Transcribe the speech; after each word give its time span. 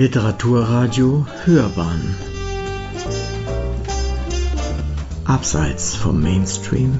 Literaturradio 0.00 1.26
Hörbahn 1.44 2.16
Abseits 5.26 5.94
vom 5.94 6.22
Mainstream 6.22 6.98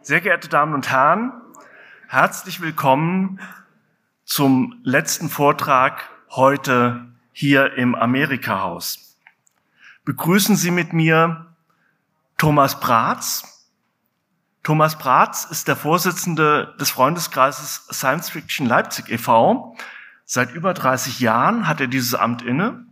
Sehr 0.00 0.20
geehrte 0.20 0.48
Damen 0.48 0.74
und 0.74 0.88
Herren, 0.88 1.32
herzlich 2.06 2.60
willkommen 2.60 3.40
zum 4.24 4.80
letzten 4.84 5.28
Vortrag 5.28 6.08
heute 6.30 7.04
hier 7.32 7.72
im 7.72 7.96
Amerika-Haus. 7.96 9.16
Begrüßen 10.04 10.54
Sie 10.54 10.70
mit 10.70 10.92
mir 10.92 11.46
Thomas 12.36 12.78
Bratz, 12.78 13.57
Thomas 14.68 14.98
Bratz 14.98 15.46
ist 15.46 15.66
der 15.66 15.76
Vorsitzende 15.76 16.76
des 16.78 16.90
Freundeskreises 16.90 17.86
Science 17.90 18.28
Fiction 18.28 18.66
Leipzig 18.66 19.08
e.V. 19.08 19.74
Seit 20.26 20.52
über 20.52 20.74
30 20.74 21.20
Jahren 21.20 21.66
hat 21.66 21.80
er 21.80 21.86
dieses 21.86 22.14
Amt 22.14 22.42
inne. 22.42 22.84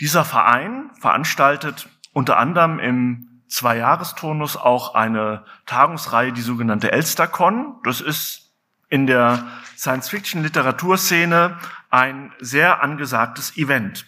Dieser 0.00 0.24
Verein 0.24 0.90
veranstaltet 0.98 1.88
unter 2.12 2.38
anderem 2.38 2.80
im 2.80 3.40
Zwei-Jahres-Turnus 3.46 4.56
auch 4.56 4.96
eine 4.96 5.44
Tagungsreihe, 5.64 6.32
die 6.32 6.40
sogenannte 6.40 6.90
ElsterCon. 6.90 7.76
Das 7.84 8.00
ist 8.00 8.52
in 8.88 9.06
der 9.06 9.46
Science-Fiction-Literaturszene 9.76 11.56
ein 11.90 12.32
sehr 12.40 12.82
angesagtes 12.82 13.56
Event. 13.56 14.06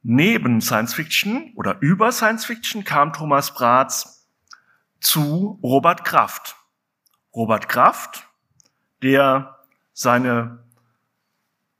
Neben 0.00 0.62
Science 0.62 0.94
Fiction 0.94 1.52
oder 1.54 1.76
über 1.82 2.10
Science 2.12 2.46
Fiction 2.46 2.82
kam 2.82 3.12
Thomas 3.12 3.52
Bratz 3.52 4.20
zu 5.02 5.58
Robert 5.62 6.04
Kraft. 6.04 6.56
Robert 7.34 7.68
Kraft, 7.68 8.28
der 9.02 9.58
seine 9.92 10.64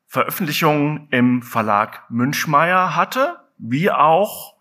Veröffentlichungen 0.06 1.09
im 1.11 1.42
Verlag 1.42 2.11
Münchmeier 2.11 2.95
hatte, 2.97 3.39
wie 3.59 3.91
auch 3.91 4.56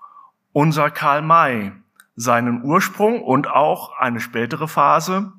unser 0.53 0.91
Karl 0.91 1.21
May 1.21 1.73
seinen 2.15 2.63
Ursprung 2.63 3.21
und 3.21 3.47
auch 3.47 3.97
eine 3.97 4.19
spätere 4.19 4.67
Phase 4.67 5.33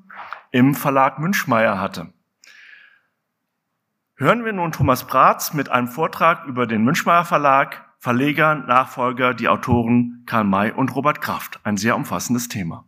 im 0.51 0.75
Verlag 0.75 1.17
Münchmeier 1.19 1.79
hatte. 1.79 2.13
Hören 4.15 4.45
wir 4.45 4.53
nun 4.53 4.71
Thomas 4.71 5.07
Bratz 5.07 5.53
mit 5.53 5.69
einem 5.69 5.87
Vortrag 5.87 6.45
über 6.45 6.67
den 6.67 6.83
Münchmeier 6.83 7.25
Verlag, 7.25 7.83
Verleger, 7.99 8.55
Nachfolger, 8.55 9.33
die 9.33 9.47
Autoren 9.47 10.23
Karl 10.25 10.43
May 10.43 10.71
und 10.71 10.93
Robert 10.95 11.21
Kraft. 11.21 11.59
Ein 11.63 11.77
sehr 11.77 11.95
umfassendes 11.95 12.49
Thema. 12.49 12.85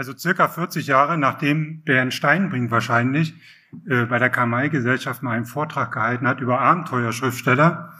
Also 0.00 0.16
circa 0.16 0.48
40 0.48 0.86
Jahre 0.86 1.18
nachdem 1.18 1.82
Bernd 1.82 2.14
Steinbrink 2.14 2.70
wahrscheinlich 2.70 3.34
äh, 3.86 4.06
bei 4.06 4.18
der 4.18 4.30
Kamai-Gesellschaft 4.30 5.22
mal 5.22 5.32
einen 5.32 5.44
Vortrag 5.44 5.92
gehalten 5.92 6.26
hat 6.26 6.40
über 6.40 6.58
Abenteuerschriftsteller 6.58 7.92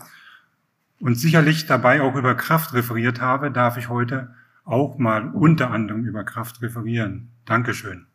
und 0.99 1.17
sicherlich 1.17 1.67
dabei 1.67 2.01
auch 2.01 2.17
über 2.17 2.35
Kraft 2.37 2.73
referiert 2.73 3.21
habe, 3.21 3.51
darf 3.51 3.77
ich 3.77 3.91
heute 3.91 4.35
auch 4.65 4.97
mal 4.97 5.29
unter 5.29 5.73
anderem 5.73 6.07
über 6.07 6.25
Kraft 6.25 6.63
referieren. 6.63 7.33
Dankeschön. 7.45 8.07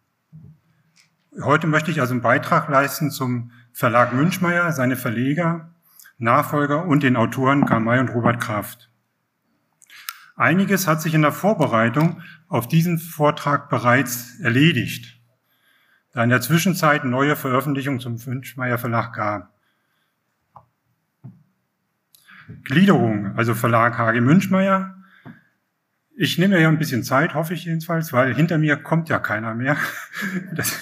Heute 1.39 1.67
möchte 1.67 1.91
ich 1.91 2.01
also 2.01 2.13
einen 2.13 2.23
Beitrag 2.23 2.67
leisten 2.69 3.11
zum 3.11 3.51
Verlag 3.71 4.13
Münchmeier, 4.13 4.71
seine 4.71 4.95
Verleger, 4.95 5.69
Nachfolger 6.17 6.87
und 6.87 7.03
den 7.03 7.15
Autoren 7.15 7.67
Karl 7.67 7.81
May 7.81 7.99
und 7.99 8.09
Robert 8.09 8.41
Kraft. 8.41 8.89
Einiges 10.35 10.85
hat 10.85 11.01
sich 11.01 11.13
in 11.13 11.21
der 11.21 11.31
Vorbereitung 11.31 12.21
auf 12.49 12.67
diesen 12.67 12.97
Vortrag 12.97 13.69
bereits 13.69 14.39
erledigt, 14.41 15.19
da 16.11 16.23
in 16.23 16.29
der 16.29 16.41
Zwischenzeit 16.41 17.05
neue 17.05 17.35
Veröffentlichungen 17.35 18.01
zum 18.01 18.23
Wünschmeier 18.25 18.77
Verlag 18.77 19.13
gab. 19.13 19.53
Gliederung, 22.63 23.35
also 23.37 23.55
Verlag 23.55 23.97
H.G. 23.97 24.21
Münchmeier. 24.21 24.95
Ich 26.17 26.37
nehme 26.37 26.59
ja 26.59 26.67
ein 26.67 26.77
bisschen 26.77 27.03
Zeit, 27.03 27.33
hoffe 27.33 27.53
ich 27.53 27.65
jedenfalls, 27.65 28.13
weil 28.13 28.33
hinter 28.33 28.57
mir 28.57 28.77
kommt 28.77 29.09
ja 29.09 29.19
keiner 29.19 29.53
mehr. 29.53 29.77
Das, 30.53 30.79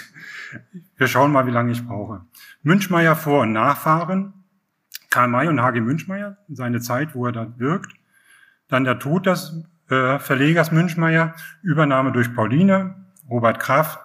wir 0.97 1.07
schauen 1.07 1.31
mal, 1.31 1.47
wie 1.47 1.51
lange 1.51 1.71
ich 1.71 1.83
brauche. 1.83 2.21
Münchmeier 2.61 3.15
Vor- 3.15 3.41
und 3.41 3.53
Nachfahren. 3.53 4.33
Karl 5.09 5.27
May 5.27 5.47
und 5.47 5.61
H.G. 5.61 5.81
Münchmeier, 5.81 6.37
seine 6.47 6.79
Zeit, 6.79 7.15
wo 7.15 7.25
er 7.25 7.31
da 7.31 7.57
wirkt. 7.57 7.91
Dann 8.73 8.85
der 8.85 8.97
Tod 8.97 9.27
des 9.27 9.63
äh, 9.91 10.17
Verlegers 10.17 10.71
Münchmeier, 10.71 11.35
Übernahme 11.61 12.11
durch 12.11 12.33
Pauline, 12.33 12.95
Robert 13.29 13.59
Kraft. 13.59 13.99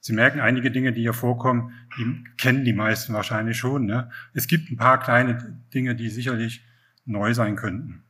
Sie 0.00 0.14
merken 0.14 0.40
einige 0.40 0.70
Dinge, 0.70 0.92
die 0.92 1.02
hier 1.02 1.12
vorkommen, 1.12 1.74
die 1.98 2.24
kennen 2.38 2.64
die 2.64 2.72
meisten 2.72 3.12
wahrscheinlich 3.12 3.58
schon. 3.58 3.84
Ne? 3.84 4.08
Es 4.32 4.46
gibt 4.46 4.70
ein 4.70 4.78
paar 4.78 4.98
kleine 4.98 5.60
Dinge, 5.74 5.94
die 5.94 6.08
sicherlich 6.08 6.64
neu 7.04 7.34
sein 7.34 7.54
könnten. 7.54 8.02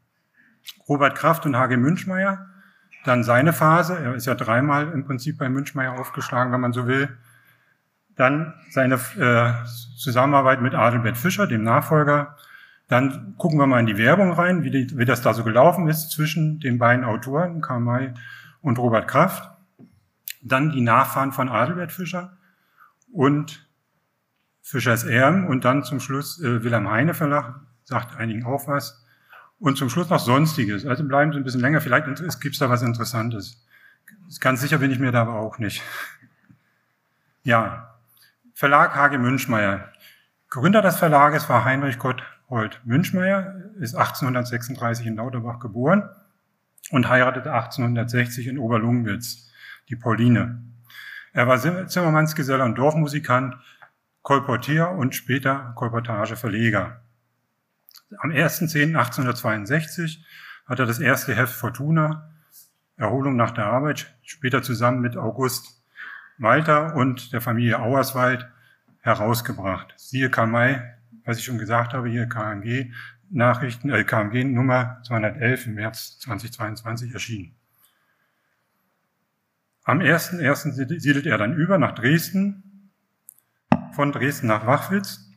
Robert 0.88 1.16
Kraft 1.18 1.46
und 1.46 1.56
H.G. 1.56 1.78
Münchmeier, 1.78 2.46
dann 3.04 3.24
seine 3.24 3.52
Phase, 3.52 3.98
er 3.98 4.14
ist 4.14 4.26
ja 4.26 4.36
dreimal 4.36 4.92
im 4.92 5.04
Prinzip 5.04 5.38
bei 5.38 5.48
Münchmeier 5.48 5.98
aufgeschlagen, 5.98 6.52
wenn 6.52 6.60
man 6.60 6.72
so 6.72 6.86
will. 6.86 7.08
Dann 8.14 8.54
seine 8.70 9.00
äh, 9.18 9.66
Zusammenarbeit 9.96 10.62
mit 10.62 10.74
Adelbert 10.74 11.16
Fischer, 11.16 11.48
dem 11.48 11.64
Nachfolger 11.64 12.36
dann 12.94 13.34
gucken 13.38 13.58
wir 13.58 13.66
mal 13.66 13.80
in 13.80 13.86
die 13.86 13.98
Werbung 13.98 14.32
rein, 14.32 14.62
wie, 14.62 14.70
die, 14.70 14.96
wie 14.96 15.04
das 15.04 15.20
da 15.20 15.34
so 15.34 15.42
gelaufen 15.42 15.88
ist 15.88 16.12
zwischen 16.12 16.60
den 16.60 16.78
beiden 16.78 17.04
Autoren, 17.04 17.60
Karl 17.60 17.80
May 17.80 18.14
und 18.60 18.78
Robert 18.78 19.08
Kraft. 19.08 19.50
Dann 20.42 20.70
die 20.70 20.80
Nachfahren 20.80 21.32
von 21.32 21.48
Adelbert 21.48 21.90
Fischer 21.90 22.36
und 23.12 23.68
Fischers 24.62 25.02
Erben 25.02 25.48
und 25.48 25.64
dann 25.64 25.82
zum 25.82 25.98
Schluss 25.98 26.40
äh, 26.40 26.62
Wilhelm 26.62 26.88
Heine 26.88 27.14
Verlag, 27.14 27.60
sagt 27.82 28.16
einigen 28.16 28.46
auch 28.46 28.68
was. 28.68 29.04
Und 29.58 29.76
zum 29.76 29.90
Schluss 29.90 30.08
noch 30.08 30.20
Sonstiges. 30.20 30.86
Also 30.86 31.02
bleiben 31.02 31.32
Sie 31.32 31.38
ein 31.38 31.44
bisschen 31.44 31.62
länger, 31.62 31.80
vielleicht 31.80 32.06
gibt 32.40 32.54
es 32.54 32.60
da 32.60 32.70
was 32.70 32.82
Interessantes. 32.82 33.66
Ganz 34.38 34.60
sicher 34.60 34.78
bin 34.78 34.92
ich 34.92 35.00
mir 35.00 35.10
da 35.10 35.22
aber 35.22 35.34
auch 35.34 35.58
nicht. 35.58 35.82
Ja, 37.42 37.98
Verlag 38.54 38.94
Hage 38.94 39.18
Münchmeier. 39.18 39.88
Gründer 40.48 40.80
des 40.80 40.96
Verlages 40.96 41.48
war 41.48 41.64
Heinrich 41.64 41.98
Gott 41.98 42.22
Holt 42.54 42.80
Münchmeier 42.84 43.72
ist 43.80 43.96
1836 43.96 45.06
in 45.06 45.16
Lauterbach 45.16 45.58
geboren 45.58 46.08
und 46.92 47.08
heiratete 47.08 47.52
1860 47.52 48.46
in 48.46 48.58
Oberlungenwitz 48.58 49.50
die 49.88 49.96
Pauline. 49.96 50.62
Er 51.32 51.48
war 51.48 51.58
Zimmermannsgeselle 51.88 52.62
und 52.62 52.76
Dorfmusikant, 52.76 53.56
Kolportier 54.22 54.90
und 54.90 55.16
später 55.16 55.72
Kolportageverleger. 55.74 57.00
Am 58.18 58.30
1.10.1862 58.30 60.20
hat 60.66 60.78
er 60.78 60.86
das 60.86 61.00
erste 61.00 61.34
Heft 61.34 61.54
Fortuna, 61.54 62.30
Erholung 62.96 63.34
nach 63.34 63.50
der 63.50 63.66
Arbeit, 63.66 64.14
später 64.22 64.62
zusammen 64.62 65.00
mit 65.00 65.16
August 65.16 65.82
Walter 66.38 66.94
und 66.94 67.32
der 67.32 67.40
Familie 67.40 67.80
Auerswald 67.80 68.48
herausgebracht. 69.00 69.92
Siehe 69.96 70.30
Karl 70.30 70.46
May, 70.46 70.94
was 71.24 71.38
ich 71.38 71.44
schon 71.44 71.58
gesagt 71.58 71.92
habe, 71.92 72.08
hier 72.08 72.26
KMG 72.26 72.92
Nachrichten, 73.30 73.90
äh, 73.90 74.04
KMG 74.04 74.44
Nummer 74.44 75.00
211 75.06 75.66
im 75.66 75.74
März 75.74 76.18
2022 76.20 77.12
erschienen. 77.12 77.56
Am 79.82 80.00
1.1. 80.00 80.98
siedelt 80.98 81.26
er 81.26 81.36
dann 81.36 81.54
über 81.54 81.78
nach 81.78 81.94
Dresden, 81.94 82.90
von 83.92 84.12
Dresden 84.12 84.46
nach 84.46 84.66
Wachwitz 84.66 85.30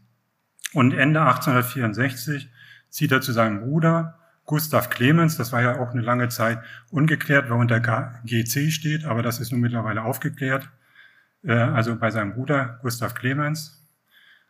und 0.74 0.94
Ende 0.94 1.22
1864 1.22 2.50
zieht 2.89 3.12
er 3.12 3.22
zu 3.22 3.31
seinem 3.34 3.62
Bruder 3.62 4.19
Gustav 4.45 4.89
Clemens, 4.89 5.36
das 5.36 5.51
war 5.51 5.62
ja 5.62 5.80
auch 5.80 5.92
eine 5.92 6.01
lange 6.01 6.30
Zeit 6.30 6.60
ungeklärt, 6.89 7.50
wer 7.50 7.57
unter 7.57 7.81
GC 7.81 8.72
steht, 8.72 9.04
aber 9.04 9.22
das 9.22 9.42
ist 9.42 9.51
nun 9.51 9.60
mittlerweile 9.60 10.04
aufgeklärt. 10.04 10.69
Äh, 11.44 11.51
also 11.51 11.98
bei 11.98 12.12
seinem 12.12 12.34
Bruder 12.34 12.80
Gustav 12.81 13.13
Clemens 13.13 13.86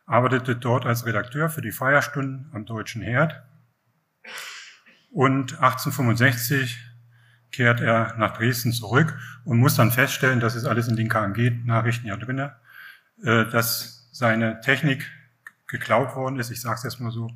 arbeitete 0.08 0.56
dort 0.56 0.86
als 0.86 1.06
Redakteur 1.06 1.50
für 1.50 1.60
die 1.60 1.70
Feierstunden 1.70 2.50
am 2.52 2.64
Deutschen 2.64 3.02
Herd 3.02 3.42
und 5.10 5.54
1865 5.54 6.78
kehrt 7.52 7.80
er 7.80 8.14
nach 8.16 8.36
Dresden 8.36 8.72
zurück 8.72 9.16
und 9.44 9.58
muss 9.58 9.76
dann 9.76 9.90
feststellen, 9.90 10.40
das 10.40 10.54
ist 10.54 10.64
alles 10.64 10.88
in 10.88 10.96
den 10.96 11.08
KMG-Nachrichten 11.08 12.06
ja 12.06 12.16
drinne, 12.16 12.56
äh, 13.22 13.44
dass 13.46 14.08
seine 14.12 14.60
Technik 14.60 15.10
geklaut 15.66 16.16
worden 16.16 16.38
ist, 16.38 16.50
ich 16.50 16.60
sage 16.60 16.76
es 16.76 16.82
jetzt 16.84 17.00
mal 17.00 17.10
so, 17.10 17.30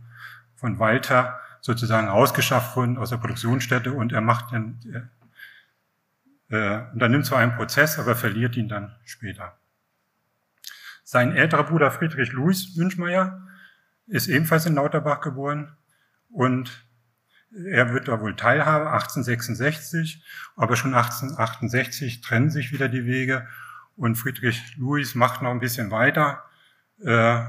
von 0.57 0.79
Walter 0.79 1.41
sozusagen 1.61 2.09
rausgeschafft 2.09 2.77
worden 2.77 2.99
aus 2.99 3.11
der 3.11 3.19
Produktionsstätte 3.19 3.93
und 3.93 4.13
er 4.13 4.21
macht 4.21 4.53
dann, 4.53 4.81
äh, 6.51 6.57
äh 6.57 6.83
dann 6.95 7.11
nimmt 7.11 7.27
zwar 7.27 7.39
einen 7.39 7.55
Prozess, 7.55 7.99
aber 7.99 8.17
verliert 8.17 8.57
ihn 8.57 8.69
dann 8.69 8.95
später. 9.05 9.57
Sein 11.13 11.37
älterer 11.37 11.65
Bruder 11.65 11.91
Friedrich 11.91 12.33
Louis 12.33 12.75
Münchmeier 12.75 13.47
ist 14.07 14.29
ebenfalls 14.29 14.65
in 14.65 14.77
Lauterbach 14.77 15.21
geboren 15.21 15.77
und 16.31 16.87
er 17.55 17.93
wird 17.93 18.09
da 18.09 18.19
wohl 18.23 18.35
teilhaben, 18.35 18.87
1866, 18.87 20.25
aber 20.57 20.75
schon 20.75 20.95
1868 20.95 22.23
trennen 22.23 22.49
sich 22.49 22.73
wieder 22.73 22.89
die 22.89 23.05
Wege 23.05 23.47
und 23.95 24.17
Friedrich 24.17 24.75
Louis 24.79 25.15
macht 25.15 25.43
noch 25.43 25.51
ein 25.51 25.61
bisschen 25.61 25.91
weiter 25.91 26.45
äh, 27.05 27.45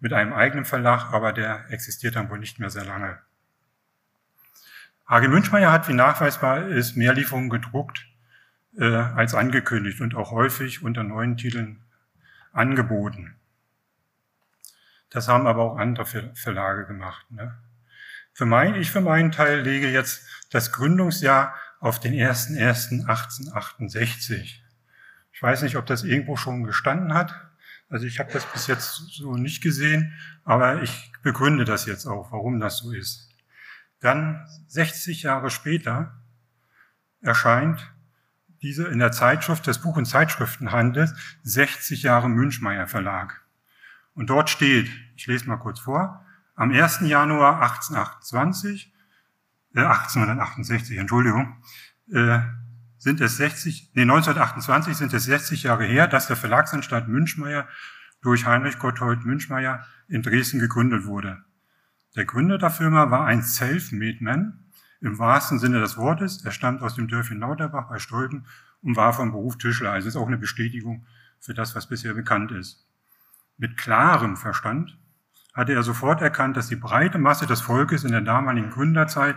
mit 0.00 0.12
einem 0.12 0.34
eigenen 0.34 0.66
Verlag, 0.66 1.10
aber 1.10 1.32
der 1.32 1.64
existiert 1.70 2.14
dann 2.14 2.28
wohl 2.28 2.38
nicht 2.38 2.58
mehr 2.58 2.68
sehr 2.68 2.84
lange. 2.84 3.18
Hage 5.06 5.30
Münchmeier 5.30 5.72
hat, 5.72 5.88
wie 5.88 5.94
nachweisbar 5.94 6.68
ist, 6.68 6.94
mehr 6.94 7.14
Lieferungen 7.14 7.48
gedruckt 7.48 8.06
äh, 8.76 8.84
als 8.84 9.32
angekündigt 9.32 10.02
und 10.02 10.14
auch 10.14 10.30
häufig 10.30 10.82
unter 10.82 11.04
neuen 11.04 11.38
Titeln 11.38 11.82
angeboten. 12.58 13.36
Das 15.10 15.28
haben 15.28 15.46
aber 15.46 15.62
auch 15.62 15.78
andere 15.78 16.34
Verlage 16.34 16.86
gemacht. 16.86 17.30
Ne? 17.30 17.56
Für 18.34 18.46
mein, 18.46 18.74
ich 18.74 18.90
für 18.90 19.00
meinen 19.00 19.30
Teil 19.32 19.60
lege 19.60 19.88
jetzt 19.88 20.26
das 20.50 20.72
Gründungsjahr 20.72 21.54
auf 21.80 21.98
den 22.00 22.12
01.01.1868. 22.12 24.60
Ich 25.32 25.42
weiß 25.42 25.62
nicht, 25.62 25.76
ob 25.76 25.86
das 25.86 26.02
irgendwo 26.02 26.36
schon 26.36 26.64
gestanden 26.64 27.14
hat. 27.14 27.32
Also 27.88 28.04
ich 28.06 28.18
habe 28.18 28.30
das 28.32 28.44
bis 28.52 28.66
jetzt 28.66 28.96
so 29.14 29.36
nicht 29.36 29.62
gesehen, 29.62 30.12
aber 30.44 30.82
ich 30.82 31.12
begründe 31.22 31.64
das 31.64 31.86
jetzt 31.86 32.06
auch, 32.06 32.32
warum 32.32 32.60
das 32.60 32.76
so 32.78 32.92
ist. 32.92 33.30
Dann 34.00 34.44
60 34.66 35.22
Jahre 35.22 35.50
später 35.50 36.20
erscheint 37.22 37.90
diese 38.62 38.86
in 38.88 38.98
der 38.98 39.12
Zeitschrift 39.12 39.66
des 39.66 39.78
Buch- 39.78 39.96
und 39.96 40.06
Zeitschriftenhandels 40.06 41.14
60 41.42 42.02
Jahre 42.02 42.28
Münchmeier 42.28 42.86
Verlag. 42.86 43.42
Und 44.14 44.30
dort 44.30 44.50
steht, 44.50 44.90
ich 45.16 45.26
lese 45.26 45.46
mal 45.46 45.58
kurz 45.58 45.80
vor, 45.80 46.24
am 46.54 46.72
1. 46.72 47.00
Januar 47.02 47.62
1828, 47.62 48.92
äh, 49.74 49.80
1868, 49.80 50.98
Entschuldigung, 50.98 51.62
äh, 52.12 52.40
sind 52.98 53.20
es 53.20 53.36
60, 53.36 53.92
nee, 53.94 54.02
1928 54.02 54.96
sind 54.96 55.12
es 55.14 55.24
60 55.24 55.62
Jahre 55.62 55.84
her, 55.84 56.08
dass 56.08 56.26
der 56.26 56.36
Verlagsanstalt 56.36 57.06
Münchmeier 57.06 57.68
durch 58.22 58.44
Heinrich 58.44 58.78
Gotthold 58.80 59.24
Münchmeier 59.24 59.86
in 60.08 60.22
Dresden 60.22 60.58
gegründet 60.58 61.04
wurde. 61.04 61.44
Der 62.16 62.24
Gründer 62.24 62.58
der 62.58 62.70
Firma 62.70 63.12
war 63.12 63.26
ein 63.26 63.42
Self-Made-Man 63.42 64.64
im 65.00 65.18
wahrsten 65.18 65.58
Sinne 65.58 65.80
des 65.80 65.96
Wortes. 65.96 66.44
Er 66.44 66.50
stammt 66.50 66.82
aus 66.82 66.94
dem 66.94 67.08
Dörfchen 67.08 67.40
Lauterbach 67.40 67.88
bei 67.88 67.98
Stolpen 67.98 68.46
und 68.82 68.96
war 68.96 69.12
vom 69.12 69.30
Beruf 69.30 69.58
Tischler. 69.58 69.92
Also 69.92 70.08
ist 70.08 70.16
auch 70.16 70.26
eine 70.26 70.38
Bestätigung 70.38 71.06
für 71.40 71.54
das, 71.54 71.74
was 71.74 71.88
bisher 71.88 72.14
bekannt 72.14 72.52
ist. 72.52 72.86
Mit 73.56 73.76
klarem 73.76 74.36
Verstand 74.36 74.98
hatte 75.54 75.72
er 75.72 75.82
sofort 75.82 76.22
erkannt, 76.22 76.56
dass 76.56 76.68
die 76.68 76.76
breite 76.76 77.18
Masse 77.18 77.46
des 77.46 77.60
Volkes 77.60 78.04
in 78.04 78.12
der 78.12 78.20
damaligen 78.20 78.70
Gründerzeit 78.70 79.36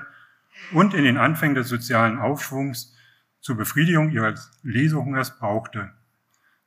und 0.71 0.93
in 0.93 1.03
den 1.03 1.17
Anfängen 1.17 1.55
des 1.55 1.69
sozialen 1.69 2.19
Aufschwungs 2.19 2.95
zur 3.39 3.57
Befriedigung 3.57 4.11
ihres 4.11 4.51
Lesehungers 4.61 5.39
brauchte. 5.39 5.91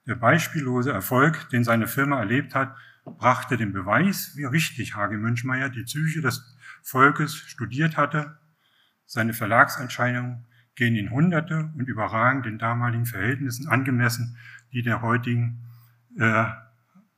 Der 0.06 0.17
beispiellose 0.17 0.93
Erfolg, 0.93 1.49
den 1.50 1.64
seine 1.64 1.87
Firma 1.87 2.19
erlebt 2.19 2.55
hat, 2.55 2.76
brachte 3.05 3.56
den 3.56 3.73
Beweis, 3.73 4.32
wie 4.37 4.44
richtig 4.44 4.96
Hage 4.96 5.17
Münchmeier 5.17 5.69
die 5.69 5.85
Psyche 5.85 6.20
des 6.20 6.56
Volkes 6.82 7.37
studiert 7.37 7.96
hatte. 7.96 8.38
Seine 9.06 9.35
Verlagsentscheidungen 9.35 10.47
gehen 10.75 10.97
in 10.97 11.11
Hunderte 11.11 11.71
und 11.77 11.89
überragen 11.89 12.43
den 12.43 12.59
damaligen 12.59 13.06
Verhältnissen 13.06 13.69
angemessen 13.69 14.37
die 14.75 14.83
der 14.83 15.01
heutigen 15.01 15.62
äh, 16.19 16.47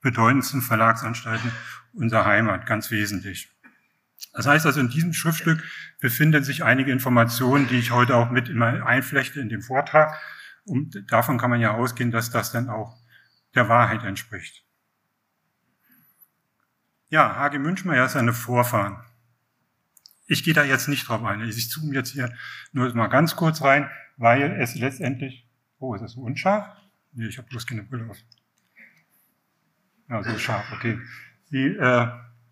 bedeutendsten 0.03 0.61
Verlagsanstalten 0.61 1.51
unserer 1.95 2.27
Heimat, 2.27 2.67
ganz 2.67 2.91
wesentlich. 2.91 3.51
Das 4.33 4.47
heißt 4.47 4.67
also, 4.67 4.81
in 4.81 4.91
diesem 4.91 5.15
Schriftstück 5.15 5.65
befinden 5.99 6.45
sich 6.45 6.63
einige 6.63 6.93
Informationen, 6.93 7.67
die 7.69 7.79
ich 7.79 7.91
heute 7.91 8.15
auch 8.15 8.31
mit 8.31 8.49
immer 8.49 8.87
einflechte 8.87 9.41
in 9.41 9.49
dem 9.49 9.63
Vortrag. 9.63 10.15
Und 10.65 11.11
davon 11.11 11.39
kann 11.39 11.51
man 11.51 11.61
ja 11.61 11.73
ausgehen, 11.73 12.11
dass 12.11 12.31
das 12.31 12.53
dann 12.53 12.69
auch 12.69 12.99
der 13.55 13.69
Wahrheit 13.69 14.05
entspricht. 14.05 14.65
Ja, 17.09 17.37
Hage 17.37 17.59
Münchmeier 17.59 18.05
ist 18.05 18.13
seine 18.13 18.35
Vorfahren. 18.35 18.99
Ich 20.27 20.43
gehe 20.43 20.55
da 20.55 20.65
jetzt 20.65 20.89
nicht 20.89 21.09
drauf 21.09 21.23
ein. 21.25 21.41
Ich 21.43 21.71
zoome 21.71 21.95
jetzt 21.95 22.13
hier 22.13 22.33
nur 22.73 22.93
mal 22.95 23.07
ganz 23.07 23.37
kurz 23.37 23.63
rein, 23.63 23.89
weil 24.17 24.61
es 24.61 24.75
letztendlich, 24.75 25.49
oh, 25.79 25.95
ist 25.95 26.03
das 26.03 26.13
so 26.13 26.23
unscharf? 26.23 26.67
Nee, 27.13 27.27
ich 27.27 27.39
habe 27.39 27.49
bloß 27.49 27.67
keine 27.67 27.83
Brille 27.83 28.11
auf. 28.11 28.19
Ja, 30.09 30.23
so 30.23 30.39
scharf, 30.39 30.65
okay. 30.73 30.99
Die, 31.51 31.67
äh, 31.67 32.09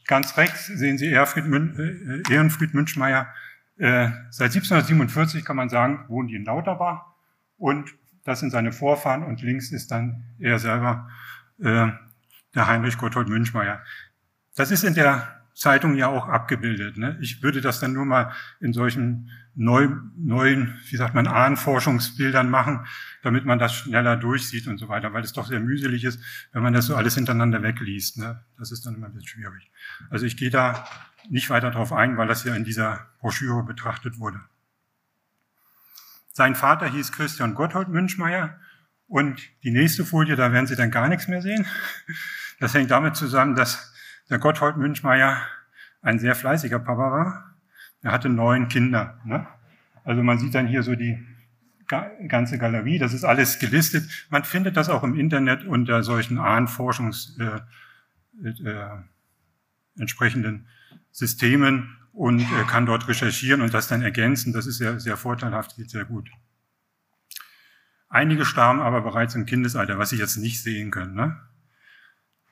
ganz 0.07 0.37
rechts 0.37 0.67
sehen 0.67 0.99
Sie 0.99 1.07
Ehrenfried, 1.07 1.47
Mün, 1.47 2.23
äh, 2.29 2.33
Ehrenfried 2.33 2.75
Münchmeier. 2.75 3.33
Äh, 3.77 4.11
seit 4.31 4.53
1747 4.53 5.45
kann 5.45 5.57
man 5.57 5.69
sagen, 5.69 6.05
wohnen 6.09 6.29
die 6.29 6.37
in 6.37 6.45
Lauterbach 6.45 7.07
und 7.57 7.93
das 8.25 8.41
sind 8.41 8.51
seine 8.51 8.73
Vorfahren 8.73 9.23
und 9.23 9.43
links 9.43 9.71
ist 9.73 9.91
dann 9.91 10.25
er 10.39 10.59
selber, 10.59 11.11
äh, 11.59 11.89
der 12.55 12.67
Heinrich 12.67 12.99
Gotthold 12.99 13.29
Münchmeier. 13.29 13.83
Das 14.55 14.71
ist 14.71 14.85
in 14.85 14.95
der 14.95 15.44
Zeitung 15.55 15.95
ja 15.95 16.09
auch 16.09 16.29
abgebildet. 16.29 16.97
Ne? 16.97 17.17
Ich 17.21 17.43
würde 17.43 17.61
das 17.61 17.81
dann 17.81 17.93
nur 17.93 18.05
mal 18.05 18.33
in 18.61 18.73
solchen 18.73 19.31
neu, 19.55 19.89
neuen, 20.17 20.77
wie 20.89 20.97
sagt 20.97 21.15
man, 21.15 21.29
Ahnenforschungsbildern 21.29 22.51
machen, 22.51 22.87
damit 23.23 23.45
man 23.45 23.61
das 23.61 23.73
schneller 23.73 24.17
durchsieht 24.17 24.67
und 24.67 24.79
so 24.79 24.89
weiter, 24.89 25.13
weil 25.13 25.23
es 25.23 25.33
doch 25.33 25.47
sehr 25.47 25.61
mühselig 25.61 26.05
ist, 26.05 26.21
wenn 26.53 26.63
man 26.63 26.73
das 26.73 26.87
so 26.87 26.97
alles 26.97 27.15
hintereinander 27.15 27.63
wegliest. 27.63 28.19
Ne? 28.19 28.45
Das 28.59 28.73
ist 28.73 28.85
dann 28.85 28.97
immer 28.97 29.07
ein 29.07 29.15
bisschen 29.15 29.29
schwierig. 29.29 29.71
Also 30.11 30.27
ich 30.27 30.37
gehe 30.37 30.51
da 30.51 30.87
nicht 31.31 31.51
weiter 31.51 31.71
drauf 31.71 31.93
ein, 31.93 32.17
weil 32.17 32.27
das 32.27 32.45
ja 32.45 32.55
in 32.55 32.65
dieser 32.65 33.07
Broschüre 33.21 33.63
betrachtet 33.63 34.19
wurde. 34.19 34.41
Sein 36.31 36.57
Vater 36.57 36.91
hieß 36.91 37.13
Christian 37.13 37.55
Gotthold 37.55 37.89
Münchmeier 37.89 38.59
und 39.07 39.41
die 39.63 39.71
nächste 39.71 40.05
Folie, 40.05 40.35
da 40.35 40.53
werden 40.53 40.67
Sie 40.67 40.75
dann 40.75 40.91
gar 40.91 41.09
nichts 41.09 41.29
mehr 41.29 41.43
sehen. 41.43 41.65
Das 42.59 42.75
hängt 42.75 42.91
damit 42.91 43.15
zusammen, 43.15 43.55
dass 43.55 43.94
der 44.31 44.39
Gotthold 44.39 44.77
Münchmeier 44.77 45.39
ein 46.03 46.19
sehr 46.19 46.35
fleißiger 46.35 46.79
Papa 46.79 47.11
war. 47.11 47.55
Er 48.03 48.13
hatte 48.13 48.29
neun 48.29 48.69
Kinder. 48.69 49.21
Ne? 49.25 49.47
Also 50.05 50.23
man 50.23 50.39
sieht 50.39 50.55
dann 50.55 50.67
hier 50.67 50.83
so 50.83 50.95
die 50.95 51.25
ganze 52.29 52.59
Galerie, 52.59 52.99
das 52.99 53.13
ist 53.13 53.25
alles 53.25 53.59
gelistet. 53.59 54.09
Man 54.31 54.45
findet 54.45 54.77
das 54.77 54.89
auch 54.89 55.03
im 55.03 55.15
Internet 55.15 55.65
unter 55.65 56.03
solchen 56.03 56.39
Ahnenforschungs 56.39 57.39
äh, 57.39 57.61
äh, 58.43 58.89
entsprechenden 59.99 60.67
Systemen 61.11 61.97
und 62.13 62.41
äh, 62.41 62.65
kann 62.67 62.87
dort 62.87 63.07
recherchieren 63.09 63.61
und 63.61 63.75
das 63.75 63.89
dann 63.89 64.03
ergänzen. 64.03 64.53
Das 64.53 64.67
ist 64.67 64.79
sehr, 64.79 64.99
sehr 64.99 65.17
vorteilhaft, 65.17 65.77
geht 65.77 65.91
sehr 65.91 66.05
gut. 66.05 66.31
Einige 68.09 68.45
starben 68.45 68.81
aber 68.81 69.01
bereits 69.03 69.35
im 69.35 69.47
Kindesalter, 69.47 69.99
was 69.99 70.11
Sie 70.11 70.17
jetzt 70.17 70.37
nicht 70.37 70.63
sehen 70.63 70.91
können. 70.91 71.15
Ne? 71.15 71.37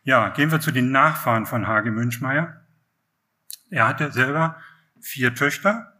Ja, 0.04 0.30
gehen 0.30 0.50
wir 0.50 0.60
zu 0.60 0.72
den 0.72 0.90
Nachfahren 0.90 1.46
von 1.46 1.68
Hage 1.68 1.92
Münchmeier. 1.92 2.66
Er 3.70 3.86
hatte 3.86 4.10
selber 4.10 4.60
vier 5.00 5.34
Töchter. 5.34 5.92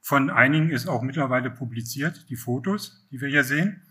Von 0.00 0.30
einigen 0.30 0.70
ist 0.70 0.86
auch 0.86 1.02
mittlerweile 1.02 1.50
publiziert, 1.50 2.30
die 2.30 2.36
Fotos, 2.36 3.06
die 3.10 3.20
wir 3.20 3.28
hier 3.28 3.42
sehen. 3.42 3.82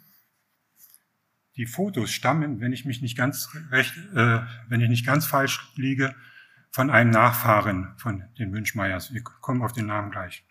Die 1.57 1.65
Fotos 1.65 2.11
stammen, 2.11 2.61
wenn 2.61 2.71
ich 2.71 2.85
mich 2.85 3.01
nicht 3.01 3.17
ganz 3.17 3.49
recht, 3.71 3.97
äh, 4.15 4.41
wenn 4.69 4.79
ich 4.79 4.89
nicht 4.89 5.05
ganz 5.05 5.25
falsch 5.25 5.71
liege, 5.75 6.15
von 6.71 6.89
einem 6.89 7.09
Nachfahren 7.09 7.95
von 7.97 8.23
den 8.37 8.51
Münchmeiers. 8.51 9.13
Wir 9.13 9.23
kommen 9.23 9.61
auf 9.61 9.73
den 9.73 9.87
Namen 9.87 10.11
gleich. 10.11 10.45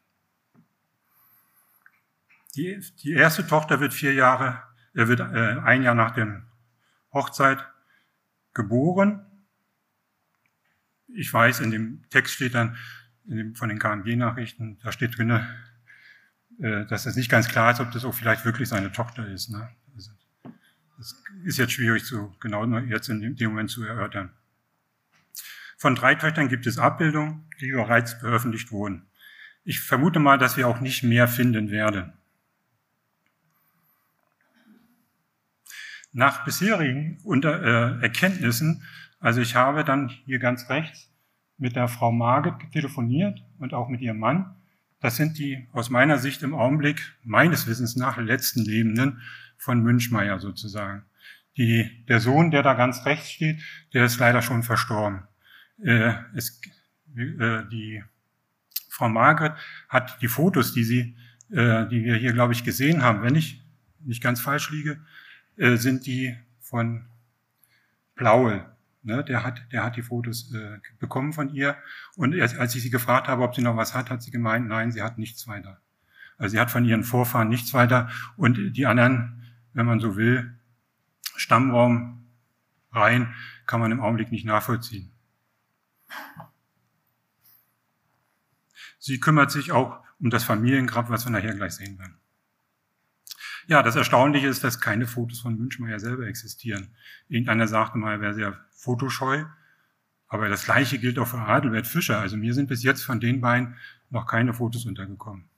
Die, 2.57 2.83
die 3.03 3.13
erste 3.13 3.47
Tochter 3.47 3.81
wird 3.81 3.95
vier 3.95 4.13
Jahre, 4.13 4.63
er 4.93 5.09
wird 5.09 5.21
äh, 5.21 5.61
ein 5.61 5.83
Jahr 5.83 5.95
nach 5.95 6.13
dem 6.13 6.47
Hochzeit 7.13 7.65
geboren. 8.57 9.25
Ich 11.15 11.33
weiß, 11.33 11.61
in 11.61 11.71
dem 11.71 12.05
Text 12.11 12.35
steht 12.35 12.55
dann, 12.55 12.77
dem, 13.25 13.55
von 13.55 13.69
den 13.69 13.79
KMG-Nachrichten, 13.79 14.79
da 14.83 14.91
steht 14.91 15.17
drin, 15.17 15.31
äh, 16.59 16.87
dass 16.87 17.07
es 17.07 17.15
nicht 17.15 17.31
ganz 17.31 17.49
klar 17.49 17.71
ist, 17.71 17.81
ob 17.81 17.93
das 17.93 18.05
auch 18.05 18.15
vielleicht 18.15 18.45
wirklich 18.45 18.69
seine 18.69 18.91
Tochter 18.91 19.29
ist. 19.29 19.51
Ne? 19.51 19.69
Also, 19.95 20.11
das 20.97 21.23
ist 21.45 21.59
jetzt 21.59 21.73
schwierig 21.73 22.05
zu, 22.05 22.35
genau 22.41 22.67
jetzt 22.81 23.09
in 23.09 23.37
dem 23.37 23.51
Moment 23.51 23.71
zu 23.71 23.85
erörtern. 23.85 24.31
Von 25.77 25.95
drei 25.95 26.15
Töchtern 26.15 26.49
gibt 26.49 26.67
es 26.67 26.79
Abbildungen, 26.79 27.49
die 27.61 27.71
bereits 27.71 28.15
veröffentlicht 28.15 28.73
wurden. 28.73 29.07
Ich 29.65 29.81
vermute 29.81 30.19
mal, 30.19 30.39
dass 30.39 30.57
wir 30.57 30.67
auch 30.67 30.81
nicht 30.81 31.03
mehr 31.03 31.29
finden 31.29 31.71
werden. 31.71 32.15
Nach 36.17 36.47
bisherigen 36.47 37.19
Unter 37.25 37.99
äh, 37.99 38.03
Erkenntnissen, 38.03 38.83
also 39.21 39.43
ich 39.43 39.55
habe 39.55 39.85
dann 39.85 40.09
hier 40.25 40.39
ganz 40.39 40.71
rechts 40.71 41.13
mit 41.59 41.77
der 41.77 41.89
Frau 41.89 42.11
Marget 42.11 42.55
telefoniert 42.73 43.39
und 43.59 43.75
auch 43.75 43.91
mit 43.91 44.01
ihrem 44.01 44.19
Mann. 44.19 44.57
Das 44.99 45.17
sind 45.17 45.37
die 45.37 45.69
aus 45.73 45.91
meiner 45.91 46.17
Sicht 46.17 46.43
im 46.43 46.55
Augenblick 46.55 47.03
meines 47.23 47.67
Wissens 47.67 47.97
nach 47.97 48.17
letzten 48.17 48.65
Lebenden 48.65 49.21
von 49.59 49.83
Münchmeier 49.83 50.39
sozusagen. 50.39 51.05
Die, 51.59 52.07
der 52.09 52.21
Sohn, 52.21 52.51
der 52.51 52.63
da 52.63 52.73
ganz 52.73 53.05
rechts 53.05 53.31
steht, 53.31 53.61
der 53.93 54.07
ist 54.07 54.19
leider 54.19 54.41
schon 54.41 54.63
verstorben. 54.63 55.25
Äh, 55.85 56.15
es, 56.35 56.63
äh, 57.15 57.61
die 57.71 58.03
Frau 58.89 59.11
Margaret 59.11 59.53
hat 59.91 60.23
die 60.23 60.29
Fotos, 60.29 60.73
die 60.73 60.85
sie, 60.85 61.17
äh, 61.51 61.87
die 61.89 62.05
wir 62.05 62.17
hier, 62.17 62.33
glaube 62.33 62.55
ich, 62.55 62.65
gesehen 62.65 63.03
haben, 63.03 63.21
wenn 63.21 63.35
ich 63.35 63.63
nicht 64.01 64.23
ganz 64.23 64.41
falsch 64.41 64.71
liege, 64.71 64.99
äh, 65.57 65.77
sind 65.77 66.07
die 66.07 66.37
von 66.61 67.07
Blaue. 68.15 68.67
Ne? 69.03 69.25
Der, 69.25 69.45
hat, 69.45 69.61
der 69.73 69.85
hat 69.85 69.97
die 69.97 70.03
Fotos 70.03 70.53
äh, 70.53 70.79
bekommen 70.99 71.33
von 71.33 71.55
ihr. 71.55 71.77
Und 72.17 72.35
erst, 72.35 72.59
als 72.59 72.75
ich 72.75 72.83
sie 72.83 72.91
gefragt 72.91 73.29
habe, 73.29 73.43
ob 73.43 73.55
sie 73.55 73.63
noch 73.63 73.77
was 73.77 73.95
hat, 73.95 74.11
hat 74.11 74.23
sie 74.23 74.31
gemeint, 74.31 74.69
nein, 74.69 74.93
sie 74.93 75.03
hat 75.03 75.19
nichts 75.19 75.47
weiter. 75.47 75.81
Also 76.39 76.53
sie 76.53 76.61
hat 76.61 76.71
von 76.71 76.85
ihren 76.85 77.05
Vorfahren 77.05 77.49
nichts 77.49 77.73
weiter. 77.73 78.11
Und 78.37 78.73
die 78.73 78.87
anderen, 78.87 79.45
wenn 79.73 79.87
man 79.87 80.01
so 80.01 80.17
will, 80.17 80.59
Stammraum 81.37 82.27
rein, 82.93 83.35
kann 83.67 83.81
man 83.81 83.93
im 83.93 84.01
Augenblick 84.01 84.33
nicht 84.33 84.45
nachvollziehen. 84.45 85.13
Sie 88.99 89.21
kümmert 89.21 89.51
sich 89.51 89.73
auch 89.73 90.03
um 90.19 90.31
das 90.31 90.45
Familiengrab, 90.45 91.11
was 91.11 91.25
wir 91.25 91.31
nachher 91.31 91.55
gleich 91.55 91.73
sehen 91.73 91.99
werden. 91.99 92.19
Ja, 93.69 93.83
das 93.83 93.97
Erstaunliche 93.97 94.47
ist, 94.47 94.63
dass 94.63 94.81
keine 94.81 95.07
Fotos 95.07 95.41
von 95.41 95.57
Münchmeier 95.57 95.99
selber 95.99 96.27
existieren. 96.27 96.89
Irgendeiner 97.29 97.67
sagte 97.67 97.99
mal, 97.99 98.13
er 98.13 98.21
wäre 98.21 98.35
sehr 98.35 98.57
fotoscheu. 98.71 99.45
Aber 100.29 100.49
das 100.49 100.65
Gleiche 100.65 100.99
gilt 100.99 101.19
auch 101.19 101.27
für 101.27 101.39
Adelbert 101.39 101.87
Fischer. 101.87 102.19
Also 102.19 102.37
mir 102.37 102.55
sind 102.55 102.69
bis 102.69 102.83
jetzt 102.83 103.03
von 103.03 103.21
den 103.21 103.41
beiden 103.41 103.77
noch 104.11 104.27
keine 104.27 104.55
Fotos 104.55 104.87
untergekommen. 104.87 105.49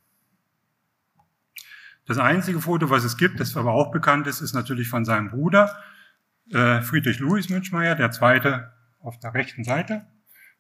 Das 2.07 2.19
einzige 2.19 2.61
Foto, 2.61 2.89
was 2.89 3.05
es 3.05 3.19
gibt, 3.19 3.39
das 3.39 3.57
aber 3.57 3.73
auch 3.73 3.91
bekannt 3.91 4.27
ist, 4.27 4.41
ist 4.41 4.55
natürlich 4.55 4.89
von 4.89 5.05
seinem 5.05 5.29
Bruder, 5.29 5.77
äh, 6.51 6.81
Friedrich 6.81 7.19
Louis 7.19 7.51
Münchmeier, 7.51 7.95
der 7.95 8.11
zweite 8.11 8.73
auf 9.01 9.19
der 9.19 9.35
rechten 9.35 9.65
Seite, 9.65 10.07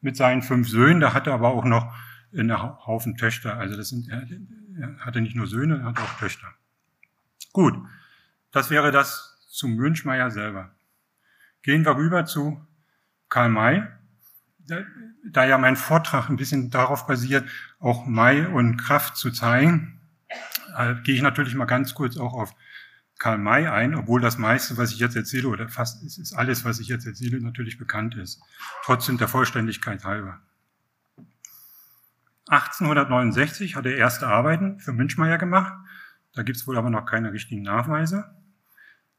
mit 0.02 0.16
seinen 0.16 0.42
fünf 0.42 0.68
Söhnen. 0.68 1.00
Da 1.00 1.14
hatte 1.14 1.30
er 1.30 1.34
aber 1.34 1.48
auch 1.48 1.64
noch 1.64 1.94
einen 2.36 2.52
Haufen 2.60 3.16
Töchter. 3.16 3.56
Also 3.56 3.76
das 3.76 3.88
sind, 3.88 4.10
er 4.10 4.98
hatte 4.98 5.22
nicht 5.22 5.36
nur 5.36 5.46
Söhne, 5.46 5.78
er 5.78 5.84
hatte 5.84 6.02
auch 6.02 6.18
Töchter. 6.18 6.48
Gut, 7.58 7.74
das 8.52 8.70
wäre 8.70 8.92
das 8.92 9.36
zu 9.48 9.66
Münchmeier 9.66 10.30
selber. 10.30 10.70
Gehen 11.62 11.84
wir 11.84 11.96
rüber 11.96 12.24
zu 12.24 12.64
Karl 13.28 13.48
May. 13.48 13.82
Da, 15.24 15.44
ja 15.44 15.58
mein 15.58 15.74
Vortrag 15.74 16.28
ein 16.28 16.36
bisschen 16.36 16.70
darauf 16.70 17.08
basiert, 17.08 17.48
auch 17.80 18.06
May 18.06 18.46
und 18.46 18.76
Kraft 18.76 19.16
zu 19.16 19.32
zeigen, 19.32 20.00
gehe 21.02 21.16
ich 21.16 21.20
natürlich 21.20 21.56
mal 21.56 21.64
ganz 21.64 21.94
kurz 21.94 22.16
auch 22.16 22.34
auf 22.34 22.54
Karl 23.18 23.38
May 23.38 23.66
ein, 23.66 23.96
obwohl 23.96 24.20
das 24.20 24.38
meiste, 24.38 24.76
was 24.76 24.92
ich 24.92 25.00
jetzt 25.00 25.16
erzähle, 25.16 25.48
oder 25.48 25.68
fast 25.68 26.04
ist 26.04 26.34
alles, 26.34 26.64
was 26.64 26.78
ich 26.78 26.86
jetzt 26.86 27.06
erzähle, 27.06 27.40
natürlich 27.40 27.76
bekannt 27.76 28.14
ist. 28.14 28.40
Trotzdem 28.84 29.18
der 29.18 29.26
Vollständigkeit 29.26 30.04
halber. 30.04 30.40
1869 32.50 33.74
hat 33.74 33.84
er 33.84 33.96
erste 33.96 34.28
Arbeiten 34.28 34.78
für 34.78 34.92
Münchmeier 34.92 35.38
gemacht. 35.38 35.72
Da 36.38 36.44
gibt 36.44 36.56
es 36.56 36.68
wohl 36.68 36.78
aber 36.78 36.88
noch 36.88 37.04
keine 37.04 37.32
richtigen 37.32 37.62
Nachweise. 37.62 38.32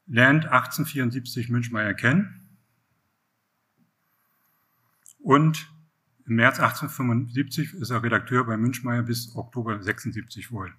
Lernt 0.06 0.46
1874 0.46 1.50
Münchmeier 1.50 1.92
kennen. 1.92 2.56
Und 5.18 5.70
im 6.24 6.36
März 6.36 6.60
1875 6.60 7.74
ist 7.74 7.90
er 7.90 8.02
Redakteur 8.02 8.46
bei 8.46 8.56
Münchmeier 8.56 9.02
bis 9.02 9.36
Oktober 9.36 9.82
76 9.82 10.50
wohl. 10.50 10.72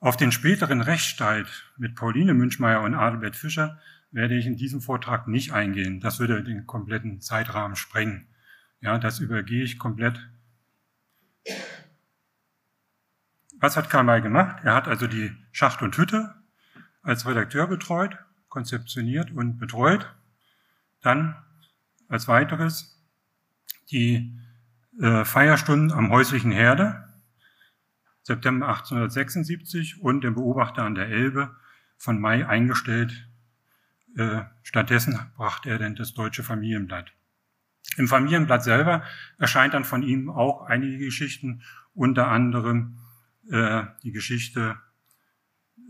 Auf 0.00 0.16
den 0.16 0.32
späteren 0.32 0.80
Rechtsstreit 0.80 1.46
mit 1.76 1.94
Pauline 1.94 2.34
Münchmeier 2.34 2.82
und 2.82 2.96
Adelbert 2.96 3.36
Fischer 3.36 3.80
werde 4.10 4.36
ich 4.36 4.46
in 4.46 4.56
diesem 4.56 4.80
Vortrag 4.80 5.28
nicht 5.28 5.52
eingehen. 5.52 6.00
Das 6.00 6.18
würde 6.18 6.42
den 6.42 6.66
kompletten 6.66 7.20
Zeitrahmen 7.20 7.76
sprengen. 7.76 8.26
Ja, 8.80 8.98
das 8.98 9.20
übergehe 9.20 9.62
ich 9.62 9.78
komplett. 9.78 10.28
Was 13.60 13.76
hat 13.76 13.90
Karl 13.90 14.04
May 14.04 14.20
gemacht? 14.20 14.58
Er 14.62 14.74
hat 14.74 14.86
also 14.86 15.06
die 15.06 15.36
Schacht 15.52 15.82
und 15.82 15.96
Hütte 15.96 16.34
als 17.02 17.26
Redakteur 17.26 17.66
betreut, 17.66 18.16
konzeptioniert 18.48 19.30
und 19.30 19.58
betreut. 19.58 20.14
Dann 21.00 21.36
als 22.08 22.28
weiteres 22.28 23.02
die 23.90 24.38
äh, 25.00 25.24
Feierstunden 25.24 25.92
am 25.92 26.10
häuslichen 26.10 26.50
Herde, 26.50 27.04
September 28.22 28.68
1876 28.68 30.00
und 30.02 30.22
den 30.22 30.34
Beobachter 30.34 30.82
an 30.82 30.94
der 30.94 31.08
Elbe 31.08 31.56
von 31.96 32.20
Mai 32.20 32.46
eingestellt. 32.46 33.28
Äh, 34.16 34.42
stattdessen 34.62 35.18
brachte 35.36 35.70
er 35.70 35.78
dann 35.78 35.96
das 35.96 36.14
Deutsche 36.14 36.42
Familienblatt. 36.42 37.12
Im 37.96 38.06
Familienblatt 38.06 38.62
selber 38.62 39.02
erscheint 39.38 39.74
dann 39.74 39.84
von 39.84 40.02
ihm 40.02 40.30
auch 40.30 40.62
einige 40.62 40.98
Geschichten, 40.98 41.62
unter 41.94 42.28
anderem 42.28 42.98
äh, 43.50 43.84
die 44.02 44.12
Geschichte 44.12 44.76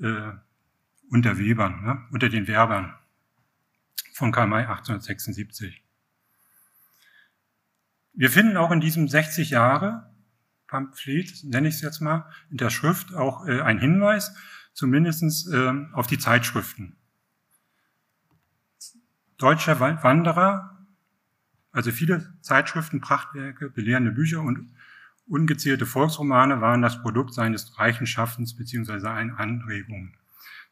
äh, 0.03 0.33
unter 1.11 1.39
Webern, 1.39 1.83
ne? 1.83 2.07
unter 2.11 2.29
den 2.29 2.47
Werbern 2.47 2.95
von 4.13 4.33
Karl 4.33 4.47
May 4.47 4.63
1876. 4.63 5.83
Wir 8.15 8.31
finden 8.31 8.57
auch 8.57 8.71
in 8.71 8.81
diesem 8.81 9.09
60 9.09 9.51
Jahre 9.51 10.11
Pamphlet, 10.67 11.45
nenne 11.45 11.69
ich 11.69 11.77
es 11.77 11.81
jetzt 11.81 12.01
mal, 12.01 12.31
in 12.51 12.59
der 12.59 12.71
Schrift 12.71 13.15
auch 13.15 13.47
äh, 13.47 13.61
ein 13.63 13.79
Hinweis, 13.79 14.35
zumindestens 14.75 15.47
äh, 15.51 15.73
auf 15.93 16.07
die 16.07 16.19
Zeitschriften. 16.19 16.97
Deutscher 19.39 19.79
Wanderer 19.79 20.79
also 21.79 21.93
viele 21.93 22.33
Zeitschriften, 22.41 23.01
Prachtwerke, 23.01 23.71
belehrende 23.71 24.11
Bücher 24.11 24.41
und 24.41 24.73
ungezählte 25.29 25.87
Volksromane 25.87 26.61
waren 26.61 26.83
das 26.83 27.01
Produkt 27.03 27.35
seines 27.35 27.79
reichen 27.79 28.07
Schaffens 28.07 28.57
bzw. 28.57 28.99
seiner 28.99 29.39
Anregungen. 29.39 30.17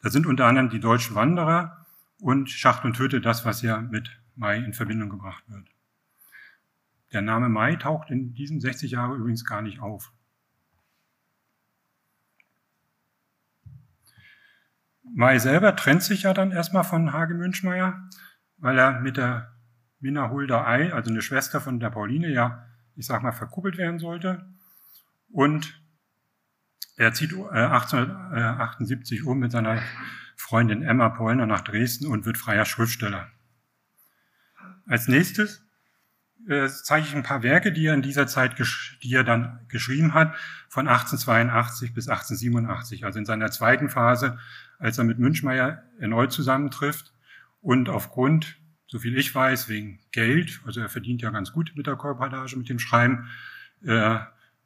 Da 0.03 0.11
sind 0.11 0.27
unter 0.27 0.47
anderem 0.47 0.71
die 0.71 0.81
deutschen 0.81 1.15
Wanderer 1.15 1.87
und 2.21 2.51
Schacht 2.51 2.85
und 2.85 2.99
Hütte 2.99 3.21
das, 3.21 3.45
was 3.45 3.63
ja 3.63 3.81
mit 3.81 4.11
Mai 4.35 4.59
in 4.59 4.73
Verbindung 4.73 5.11
gebracht 5.11 5.45
wird. 5.49 5.69
Der 7.13 7.23
Name 7.23 7.49
Mai 7.49 7.77
taucht 7.77 8.11
in 8.11 8.35
diesen 8.35 8.61
60 8.61 8.91
Jahren 8.91 9.19
übrigens 9.19 9.45
gar 9.45 9.63
nicht 9.63 9.81
auf. 9.81 10.13
Mai 15.03 15.39
selber 15.39 15.77
trennt 15.77 16.03
sich 16.03 16.23
ja 16.23 16.35
dann 16.35 16.51
erstmal 16.51 16.85
von 16.85 17.13
Hage 17.13 17.35
Münchmeier, 17.35 18.09
weil 18.59 18.79
er 18.79 19.01
mit 19.01 19.17
der 19.17 19.55
Minna 20.01 20.31
Hulda 20.31 20.67
Ei, 20.67 20.93
also 20.93 21.11
eine 21.11 21.23
Schwester 21.23 21.61
von 21.61 21.81
der 21.81 21.91
Pauline, 21.91 22.29
ja, 22.29 22.67
ich 22.97 23.07
sag 23.07 23.23
mal, 23.23 23.33
verkuppelt 23.33 23.77
werden 23.77 23.99
sollte. 23.99 24.47
Und 25.31 25.81
er 26.97 27.13
zieht 27.13 27.33
1878 27.33 29.21
äh, 29.21 29.23
um 29.23 29.39
mit 29.39 29.53
seiner 29.53 29.83
Freundin 30.37 30.83
Emma 30.83 31.11
Pollner 31.11 31.47
nach 31.47 31.61
Dresden 31.61 32.07
und 32.07 32.25
wird 32.25 32.39
freier 32.39 32.65
Schriftsteller. 32.65 33.29
Als 34.87 35.09
nächstes 35.09 35.63
äh, 36.49 36.69
zeige 36.69 37.07
ich 37.07 37.15
ein 37.15 37.23
paar 37.23 37.43
Werke, 37.43 37.73
die 37.73 37.87
er 37.87 37.95
in 37.95 38.03
dieser 38.03 38.27
Zeit, 38.27 38.57
die 39.03 39.15
er 39.15 39.25
dann 39.25 39.61
geschrieben 39.69 40.15
hat, 40.15 40.35
von 40.69 40.89
1882 40.89 41.93
bis 41.93 42.09
1887, 42.09 43.05
also 43.05 43.19
in 43.19 43.25
seiner 43.25 43.51
zweiten 43.51 43.89
Phase, 43.89 44.39
als 44.79 44.99
er 44.99 45.05
mit 45.05 45.19
Münchmeier 45.19 45.83
erneut 45.99 46.33
zusammentrifft 46.33 47.13
und 47.61 47.89
aufgrund 47.89 48.59
so 48.87 48.99
viel 48.99 49.17
ich 49.17 49.35
weiß, 49.35 49.69
wegen 49.69 50.01
Geld, 50.13 50.61
also 50.65 50.81
er 50.81 50.89
verdient 50.89 51.23
ja 51.23 51.31
ganz 51.31 51.53
gut 51.53 51.73
mit 51.75 51.87
der 51.87 51.97
Kolportage, 51.97 52.57
mit 52.57 52.69
dem 52.69 52.79
Schreiben, 52.79 53.29
äh, 53.83 54.19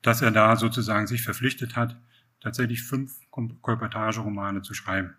dass 0.02 0.22
er 0.22 0.30
da 0.30 0.56
sozusagen 0.56 1.06
sich 1.06 1.22
verpflichtet 1.22 1.76
hat, 1.76 1.96
tatsächlich 2.40 2.82
fünf 2.82 3.18
Kolportageromane 3.30 4.62
zu 4.62 4.74
schreiben. 4.74 5.14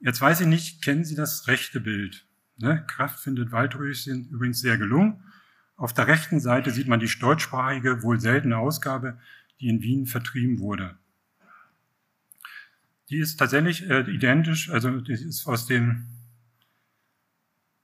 Jetzt 0.00 0.20
weiß 0.20 0.42
ich 0.42 0.46
nicht, 0.46 0.82
kennen 0.82 1.04
Sie 1.04 1.16
das 1.16 1.48
rechte 1.48 1.80
Bild? 1.80 2.26
Ne? 2.56 2.84
Kraft 2.86 3.20
findet 3.20 3.52
Waldröschen 3.52 4.28
übrigens 4.28 4.60
sehr 4.60 4.78
gelungen. 4.78 5.24
Auf 5.76 5.92
der 5.92 6.06
rechten 6.06 6.40
Seite 6.40 6.70
sieht 6.70 6.88
man 6.88 7.00
die 7.00 7.10
deutschsprachige, 7.18 8.02
wohl 8.02 8.20
seltene 8.20 8.58
Ausgabe, 8.58 9.18
die 9.60 9.68
in 9.68 9.82
Wien 9.82 10.06
vertrieben 10.06 10.58
wurde. 10.58 10.96
Die 13.10 13.18
ist 13.18 13.38
tatsächlich 13.38 13.88
äh, 13.88 14.00
identisch, 14.10 14.70
also 14.70 15.00
die 15.00 15.12
ist 15.12 15.46
aus 15.46 15.66
dem, 15.66 16.06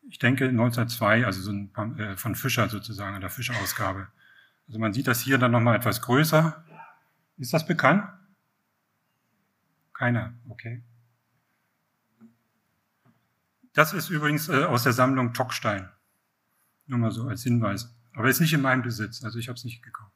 ich 0.09 0.19
denke 0.19 0.49
1902, 0.49 1.25
also 1.25 1.40
so 1.40 1.50
ein, 1.50 1.99
äh, 1.99 2.16
von 2.16 2.35
Fischer 2.35 2.69
sozusagen, 2.69 3.21
der 3.21 3.31
Fischer-Ausgabe. 3.31 4.09
Also 4.69 4.78
man 4.78 4.93
sieht 4.93 5.07
das 5.07 5.21
hier 5.21 5.38
dann 5.38 5.52
nochmal 5.52 5.76
etwas 5.76 6.02
größer. 6.02 6.64
Ist 7.38 7.52
das 7.52 7.66
bekannt? 7.66 8.04
Keiner, 9.95 10.35
okay. 10.49 10.83
Das 13.73 13.93
ist 13.93 14.11
übrigens 14.11 14.49
äh, 14.49 14.64
aus 14.64 14.85
der 14.85 14.93
Sammlung 14.93 15.33
Tockstein. 15.33 15.88
Nur 16.87 16.99
mal 16.99 17.11
so 17.11 17.28
als 17.28 17.43
Hinweis. 17.43 17.95
Aber 18.14 18.28
ist 18.28 18.40
nicht 18.40 18.52
in 18.52 18.61
meinem 18.61 18.83
Besitz, 18.83 19.25
also 19.25 19.38
ich 19.38 19.49
habe 19.49 19.57
es 19.57 19.64
nicht 19.64 19.83
gekauft. 19.83 20.12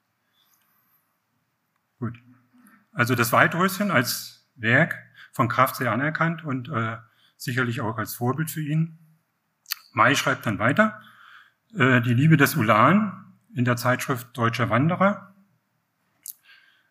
Gut. 1.99 2.23
Also 2.93 3.15
das 3.15 3.33
Waldröschen 3.33 3.91
als 3.91 4.38
Werk 4.59 4.99
von 5.33 5.49
Kraft 5.49 5.77
sehr 5.77 5.93
anerkannt 5.93 6.45
und 6.45 6.69
äh, 6.69 6.97
sicherlich 7.37 7.81
auch 7.81 7.99
als 7.99 8.15
Vorbild 8.15 8.51
für 8.51 8.63
ihn. 8.63 8.99
May 9.93 10.17
schreibt 10.17 10.47
dann 10.47 10.59
weiter. 10.59 11.01
äh, 11.75 12.01
Die 12.01 12.15
Liebe 12.15 12.37
des 12.37 12.57
Ulan 12.57 13.35
in 13.55 13.65
der 13.65 13.77
Zeitschrift 13.77 14.37
Deutscher 14.37 14.71
Wanderer. 14.71 15.35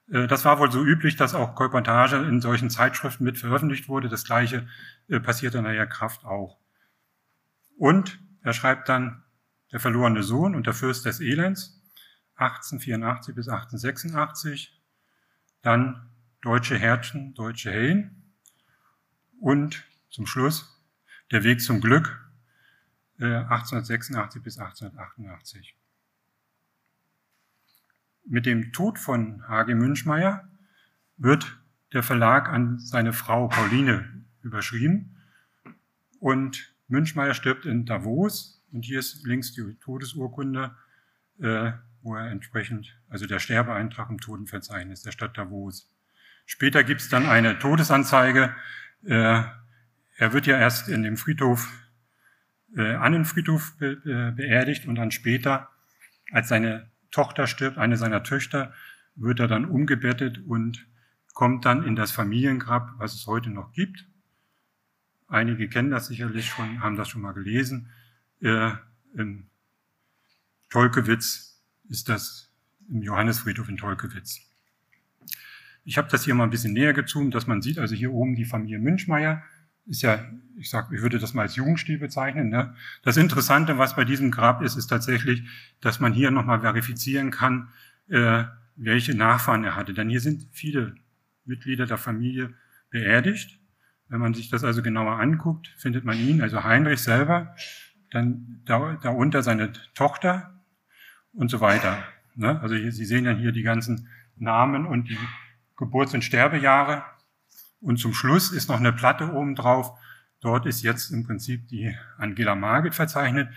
Äh, 0.09 0.27
das 0.27 0.45
war 0.45 0.59
wohl 0.59 0.71
so 0.71 0.83
üblich, 0.83 1.15
dass 1.15 1.35
auch 1.35 1.55
Kolportage 1.55 2.17
in 2.17 2.41
solchen 2.41 2.69
Zeitschriften 2.69 3.23
mit 3.23 3.37
veröffentlicht 3.37 3.87
wurde. 3.89 4.09
Das 4.09 4.23
gleiche 4.23 4.67
äh, 5.07 5.19
passiert 5.19 5.55
in 5.55 5.63
der 5.63 5.87
Kraft 5.87 6.25
auch. 6.25 6.57
Und 7.77 8.19
er 8.41 8.53
schreibt 8.53 8.89
dann 8.89 9.23
Der 9.71 9.81
verlorene 9.81 10.23
Sohn 10.23 10.55
und 10.55 10.65
der 10.65 10.73
Fürst 10.73 11.05
des 11.05 11.19
Elends, 11.19 11.83
1884 12.35 13.35
bis 13.35 13.49
1886. 13.49 14.81
Dann 15.61 16.09
Deutsche 16.41 16.77
Herzen, 16.77 17.33
deutsche 17.33 17.71
Helden. 17.71 18.33
Und 19.39 19.83
zum 20.09 20.25
Schluss 20.25 20.73
Der 21.31 21.43
Weg 21.43 21.61
zum 21.61 21.81
Glück, 21.81 22.19
1886 23.19 24.39
äh, 24.39 24.43
bis 24.43 24.57
1888. 24.57 25.75
Mit 28.25 28.45
dem 28.45 28.71
Tod 28.71 28.99
von 28.99 29.47
H.G. 29.47 29.73
Münchmeier 29.75 30.47
wird 31.17 31.59
der 31.93 32.03
Verlag 32.03 32.49
an 32.49 32.79
seine 32.79 33.13
Frau 33.13 33.47
Pauline 33.47 34.25
überschrieben 34.41 35.17
und 36.19 36.73
Münchmeier 36.87 37.33
stirbt 37.33 37.65
in 37.65 37.85
Davos 37.85 38.63
und 38.71 38.83
hier 38.85 38.99
ist 38.99 39.25
links 39.25 39.53
die 39.53 39.75
Todesurkunde, 39.79 40.75
äh, 41.39 41.71
wo 42.01 42.15
er 42.15 42.29
entsprechend, 42.29 42.99
also 43.09 43.25
der 43.25 43.39
Sterbeeintrag 43.39 44.09
im 44.09 44.19
Totenverzeichnis 44.19 45.03
der 45.03 45.11
Stadt 45.11 45.37
Davos. 45.37 45.89
Später 46.49 46.85
gibt 46.85 47.01
es 47.01 47.09
dann 47.09 47.25
eine 47.25 47.59
Todesanzeige. 47.59 48.55
Äh, 49.03 49.43
er 50.15 50.33
wird 50.33 50.47
ja 50.47 50.57
erst 50.57 50.87
in 50.87 51.03
dem 51.03 51.17
Friedhof, 51.17 51.69
äh, 52.75 52.95
Annenfriedhof 52.95 53.77
be 53.77 53.97
be 53.97 54.31
beerdigt 54.31 54.87
und 54.87 54.95
dann 54.95 55.11
später, 55.11 55.69
als 56.31 56.47
seine 56.47 56.89
Tochter 57.11 57.47
stirbt, 57.47 57.77
eine 57.77 57.97
seiner 57.97 58.23
Töchter, 58.23 58.73
wird 59.15 59.41
er 59.41 59.49
dann 59.49 59.65
umgebettet 59.65 60.39
und 60.39 60.87
kommt 61.33 61.65
dann 61.65 61.83
in 61.83 61.97
das 61.97 62.11
Familiengrab, 62.13 62.93
was 62.97 63.13
es 63.13 63.27
heute 63.27 63.49
noch 63.49 63.73
gibt. 63.73 64.05
Einige 65.27 65.67
kennen 65.67 65.91
das 65.91 66.07
sicherlich 66.07 66.47
schon, 66.47 66.81
haben 66.81 66.95
das 66.95 67.09
schon 67.09 67.21
mal 67.21 67.33
gelesen. 67.33 67.91
Äh, 68.39 68.71
in 69.15 69.49
Tolkewitz 70.69 71.61
ist 71.89 72.07
das 72.07 72.53
im 72.89 73.01
Johannesfriedhof 73.01 73.67
in 73.67 73.75
Tolkewitz. 73.75 74.47
Ich 75.87 75.97
habe 75.97 76.09
das 76.11 76.25
hier 76.25 76.35
mal 76.35 76.43
ein 76.43 76.49
bisschen 76.49 76.73
näher 76.73 76.91
gezoomt, 76.91 77.33
dass 77.33 77.47
man 77.47 77.61
sieht, 77.61 77.79
also 77.79 77.95
hier 77.95 78.11
oben 78.11 78.35
die 78.35 78.43
Familie 78.43 78.77
Münchmeier 78.77 79.41
ist 79.85 80.01
ja, 80.01 80.19
ich 80.57 80.69
sag, 80.69 80.91
ich 80.91 81.01
würde 81.01 81.17
das 81.17 81.33
mal 81.33 81.43
als 81.43 81.55
Jugendstil 81.55 81.97
bezeichnen. 81.97 82.49
Ne? 82.49 82.75
Das 83.03 83.15
Interessante, 83.15 83.77
was 83.77 83.95
bei 83.95 84.03
diesem 84.03 84.29
Grab 84.29 84.61
ist, 84.61 84.75
ist 84.75 84.87
tatsächlich, 84.87 85.43
dass 85.79 86.01
man 86.01 86.11
hier 86.11 86.29
nochmal 86.29 86.59
verifizieren 86.59 87.31
kann, 87.31 87.69
äh, 88.09 88.43
welche 88.75 89.15
Nachfahren 89.15 89.63
er 89.63 89.77
hatte. 89.77 89.93
Denn 89.93 90.09
hier 90.09 90.19
sind 90.19 90.47
viele 90.51 90.95
Mitglieder 91.45 91.85
der 91.85 91.97
Familie 91.97 92.53
beerdigt. 92.89 93.57
Wenn 94.09 94.19
man 94.19 94.33
sich 94.33 94.49
das 94.49 94.65
also 94.65 94.81
genauer 94.81 95.21
anguckt, 95.21 95.73
findet 95.77 96.03
man 96.03 96.17
ihn, 96.17 96.41
also 96.41 96.65
Heinrich 96.65 96.99
selber, 96.99 97.55
dann 98.11 98.61
darunter 98.65 99.41
seine 99.41 99.71
Tochter 99.93 100.61
und 101.31 101.49
so 101.49 101.61
weiter. 101.61 102.03
Ne? 102.35 102.59
Also 102.59 102.75
hier, 102.75 102.91
Sie 102.91 103.05
sehen 103.05 103.23
ja 103.23 103.31
hier 103.31 103.53
die 103.53 103.63
ganzen 103.63 104.09
Namen 104.35 104.85
und 104.85 105.07
die 105.07 105.17
Geburts- 105.77 106.13
und 106.13 106.23
Sterbejahre. 106.23 107.05
Und 107.79 107.97
zum 107.97 108.13
Schluss 108.13 108.51
ist 108.51 108.67
noch 108.67 108.79
eine 108.79 108.91
Platte 108.91 109.31
oben 109.31 109.55
drauf. 109.55 109.97
Dort 110.41 110.65
ist 110.65 110.81
jetzt 110.81 111.11
im 111.11 111.23
Prinzip 111.23 111.67
die 111.67 111.95
Angela 112.17 112.55
Margit 112.55 112.95
verzeichnet, 112.95 113.49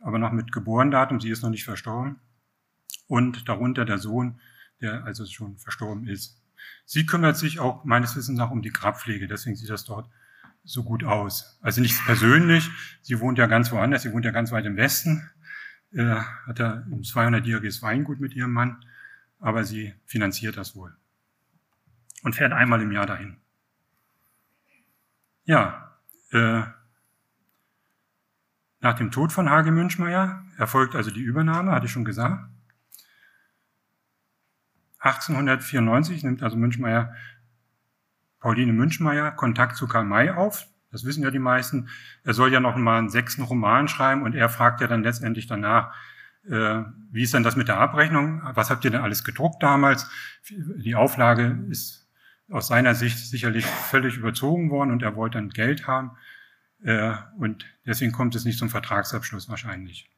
aber 0.00 0.18
noch 0.18 0.32
mit 0.32 0.52
Geborendatum. 0.52 1.20
Sie 1.20 1.30
ist 1.30 1.42
noch 1.42 1.50
nicht 1.50 1.64
verstorben. 1.64 2.20
Und 3.06 3.48
darunter 3.48 3.84
der 3.84 3.98
Sohn, 3.98 4.40
der 4.80 5.04
also 5.04 5.24
schon 5.24 5.58
verstorben 5.58 6.06
ist. 6.06 6.42
Sie 6.84 7.06
kümmert 7.06 7.36
sich 7.36 7.58
auch 7.58 7.84
meines 7.84 8.16
Wissens 8.16 8.38
nach 8.38 8.50
um 8.50 8.62
die 8.62 8.70
Grabpflege, 8.70 9.26
deswegen 9.26 9.56
sieht 9.56 9.70
das 9.70 9.84
dort 9.84 10.10
so 10.62 10.84
gut 10.84 11.04
aus. 11.04 11.58
Also 11.62 11.80
nicht 11.80 12.04
persönlich, 12.04 12.68
sie 13.00 13.18
wohnt 13.20 13.38
ja 13.38 13.46
ganz 13.46 13.72
woanders, 13.72 14.02
sie 14.02 14.12
wohnt 14.12 14.24
ja 14.24 14.30
ganz 14.30 14.52
weit 14.52 14.66
im 14.66 14.76
Westen, 14.76 15.30
äh, 15.92 16.16
hat 16.46 16.58
ja 16.58 16.84
ein 16.86 17.02
200-jähriges 17.02 17.80
Weingut 17.82 18.20
mit 18.20 18.34
ihrem 18.34 18.52
Mann, 18.52 18.84
aber 19.38 19.64
sie 19.64 19.94
finanziert 20.04 20.56
das 20.58 20.76
wohl 20.76 20.94
und 22.22 22.34
fährt 22.34 22.52
einmal 22.52 22.80
im 22.82 22.92
Jahr 22.92 23.06
dahin. 23.06 23.36
Ja, 25.44 25.96
äh, 26.32 26.62
nach 28.80 28.94
dem 28.94 29.10
Tod 29.10 29.32
von 29.32 29.50
Hage 29.50 29.72
Münchmeier 29.72 30.44
erfolgt 30.56 30.94
also 30.94 31.10
die 31.10 31.20
Übernahme, 31.20 31.72
hatte 31.72 31.86
ich 31.86 31.92
schon 31.92 32.04
gesagt. 32.04 32.48
1894 35.00 36.24
nimmt 36.24 36.42
also 36.42 36.56
Münchmeier, 36.56 37.14
Pauline 38.38 38.72
Münchmeier 38.72 39.32
Kontakt 39.32 39.76
zu 39.76 39.86
Karl 39.86 40.04
May 40.04 40.30
auf. 40.30 40.66
Das 40.90 41.04
wissen 41.04 41.22
ja 41.22 41.30
die 41.30 41.38
meisten. 41.38 41.88
Er 42.24 42.34
soll 42.34 42.52
ja 42.52 42.60
noch 42.60 42.76
mal 42.76 42.98
einen 42.98 43.10
sechsten 43.10 43.42
Roman 43.42 43.88
schreiben 43.88 44.22
und 44.22 44.34
er 44.34 44.48
fragt 44.48 44.80
ja 44.80 44.86
dann 44.86 45.02
letztendlich 45.02 45.46
danach, 45.46 45.94
äh, 46.48 46.82
wie 47.10 47.22
ist 47.22 47.34
denn 47.34 47.42
das 47.42 47.56
mit 47.56 47.68
der 47.68 47.78
Abrechnung? 47.78 48.42
Was 48.54 48.70
habt 48.70 48.84
ihr 48.84 48.90
denn 48.90 49.02
alles 49.02 49.24
gedruckt 49.24 49.62
damals? 49.62 50.10
Die 50.48 50.94
Auflage 50.94 51.64
ist 51.68 51.99
aus 52.50 52.68
seiner 52.68 52.94
Sicht 52.94 53.18
sicherlich 53.18 53.64
völlig 53.64 54.16
überzogen 54.16 54.70
worden 54.70 54.90
und 54.90 55.02
er 55.02 55.16
wollte 55.16 55.38
dann 55.38 55.50
Geld 55.50 55.86
haben. 55.86 56.12
Äh, 56.82 57.14
und 57.38 57.64
deswegen 57.86 58.12
kommt 58.12 58.34
es 58.34 58.44
nicht 58.44 58.58
zum 58.58 58.70
Vertragsabschluss 58.70 59.48
wahrscheinlich. 59.48 60.10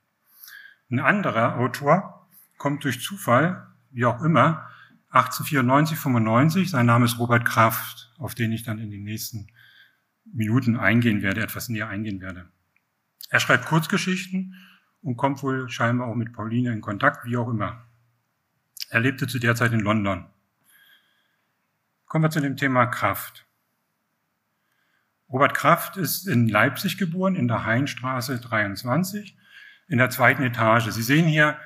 Ein 0.90 1.00
anderer 1.00 1.56
Autor 1.56 2.28
kommt 2.56 2.84
durch 2.84 3.00
Zufall, 3.00 3.66
wie 3.90 4.04
auch 4.04 4.22
immer, 4.22 4.68
1894, 5.10 5.98
95. 5.98 6.70
Sein 6.70 6.86
Name 6.86 7.04
ist 7.04 7.18
Robert 7.18 7.44
Kraft, 7.44 8.12
auf 8.18 8.34
den 8.34 8.52
ich 8.52 8.62
dann 8.62 8.78
in 8.78 8.90
den 8.90 9.02
nächsten 9.02 9.48
Minuten 10.24 10.76
eingehen 10.76 11.22
werde, 11.22 11.42
etwas 11.42 11.68
näher 11.68 11.88
eingehen 11.88 12.20
werde. 12.20 12.48
Er 13.28 13.40
schreibt 13.40 13.66
Kurzgeschichten 13.66 14.54
und 15.02 15.16
kommt 15.16 15.42
wohl 15.42 15.68
scheinbar 15.68 16.08
auch 16.08 16.14
mit 16.14 16.32
Pauline 16.32 16.72
in 16.72 16.80
Kontakt, 16.80 17.26
wie 17.26 17.36
auch 17.36 17.48
immer. 17.48 17.84
Er 18.88 19.00
lebte 19.00 19.26
zu 19.26 19.38
der 19.38 19.54
Zeit 19.54 19.72
in 19.72 19.80
London. 19.80 20.26
Kommen 22.12 22.24
wir 22.24 22.30
zu 22.30 22.42
dem 22.42 22.58
Thema 22.58 22.84
Kraft. 22.84 23.46
Robert 25.30 25.54
Kraft 25.54 25.96
ist 25.96 26.28
in 26.28 26.46
Leipzig 26.46 26.98
geboren, 26.98 27.34
in 27.34 27.48
der 27.48 27.64
Heinstraße 27.64 28.38
23, 28.38 29.34
in 29.88 29.96
der 29.96 30.10
zweiten 30.10 30.42
Etage. 30.42 30.90
Sie 30.90 31.02
sehen 31.02 31.26
hier, 31.26 31.56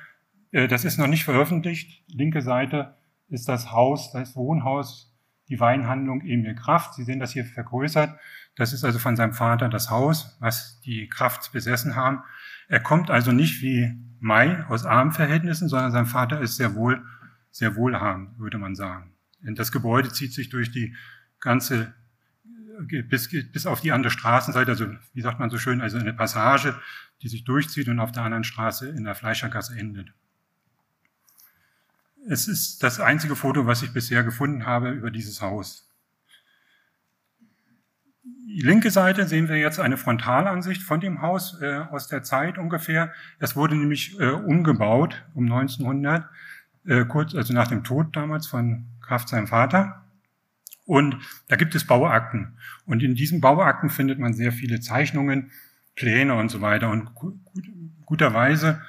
äh, 0.51 0.69
das 0.69 0.85
ist 0.85 0.99
noch 0.99 1.07
nicht 1.07 1.25
veröffentlicht, 1.25 2.01
linke 2.07 2.41
Seite, 2.41 2.95
ist 3.27 3.49
das 3.49 3.73
Haus, 3.73 4.13
das 4.13 4.37
Wohnhaus, 4.37 5.13
die 5.49 5.59
Weinhandlung 5.59 6.21
Emil 6.21 6.55
Kraft. 6.55 6.93
Sie 6.93 7.03
sehen 7.03 7.19
das 7.19 7.33
hier 7.33 7.43
vergrößert. 7.43 8.17
Das 8.55 8.71
ist 8.71 8.85
also 8.85 8.99
von 8.99 9.17
seinem 9.17 9.33
Vater 9.33 9.67
das 9.67 9.89
Haus, 9.89 10.37
was 10.39 10.79
die 10.79 11.09
Kraft 11.09 11.51
besessen 11.51 11.97
haben. 11.97 12.23
Er 12.69 12.79
kommt 12.79 13.11
also 13.11 13.33
nicht 13.33 13.61
wie 13.61 13.99
Mai 14.21 14.63
aus 14.69 14.85
armen 14.85 15.11
Verhältnissen, 15.11 15.67
sondern 15.67 15.91
sein 15.91 16.05
Vater 16.05 16.39
ist 16.39 16.55
sehr 16.55 16.73
wohl, 16.73 17.05
sehr 17.51 17.75
wohlhabend, 17.75 18.39
würde 18.39 18.59
man 18.59 18.75
sagen. 18.75 19.16
Denn 19.41 19.55
das 19.55 19.71
Gebäude 19.71 20.11
zieht 20.11 20.33
sich 20.33 20.49
durch 20.49 20.71
die 20.71 20.95
ganze, 21.39 21.93
bis, 23.09 23.29
bis 23.29 23.65
auf 23.65 23.81
die 23.81 23.91
andere 23.91 24.11
Straßenseite, 24.11 24.71
also 24.71 24.87
wie 25.13 25.21
sagt 25.21 25.39
man 25.39 25.49
so 25.49 25.57
schön, 25.57 25.81
also 25.81 25.97
eine 25.97 26.13
Passage, 26.13 26.79
die 27.21 27.27
sich 27.27 27.43
durchzieht 27.43 27.87
und 27.87 27.99
auf 27.99 28.11
der 28.11 28.23
anderen 28.23 28.43
Straße 28.43 28.89
in 28.89 29.03
der 29.03 29.15
Fleischergasse 29.15 29.77
endet. 29.77 30.13
Es 32.29 32.47
ist 32.47 32.83
das 32.83 32.99
einzige 32.99 33.35
Foto, 33.35 33.65
was 33.65 33.83
ich 33.83 33.93
bisher 33.93 34.23
gefunden 34.23 34.65
habe 34.65 34.91
über 34.91 35.11
dieses 35.11 35.41
Haus. 35.41 35.87
Die 38.23 38.61
linke 38.61 38.91
Seite 38.91 39.27
sehen 39.27 39.49
wir 39.49 39.57
jetzt 39.57 39.79
eine 39.79 39.97
Frontalansicht 39.97 40.81
von 40.81 40.99
dem 40.99 41.21
Haus 41.21 41.61
äh, 41.61 41.79
aus 41.91 42.07
der 42.07 42.23
Zeit 42.23 42.57
ungefähr. 42.57 43.13
Es 43.39 43.55
wurde 43.55 43.75
nämlich 43.75 44.19
äh, 44.19 44.31
umgebaut 44.31 45.23
um 45.35 45.45
1900, 45.45 46.25
äh, 46.85 47.05
kurz 47.05 47.35
also 47.35 47.53
nach 47.53 47.67
dem 47.67 47.83
Tod 47.83 48.15
damals 48.15 48.47
von 48.47 48.87
Kraft 49.07 49.29
seinem 49.29 49.47
Vater. 49.47 50.03
Und 50.85 51.17
da 51.47 51.55
gibt 51.55 51.75
es 51.75 51.85
Bauakten. 51.85 52.57
Und 52.85 53.03
in 53.03 53.15
diesen 53.15 53.41
Bauakten 53.41 53.89
findet 53.89 54.19
man 54.19 54.33
sehr 54.33 54.51
viele 54.51 54.79
Zeichnungen, 54.79 55.51
Pläne 55.95 56.35
und 56.35 56.49
so 56.49 56.61
weiter. 56.61 56.89
Und 56.89 57.09
guterweise 58.05 58.81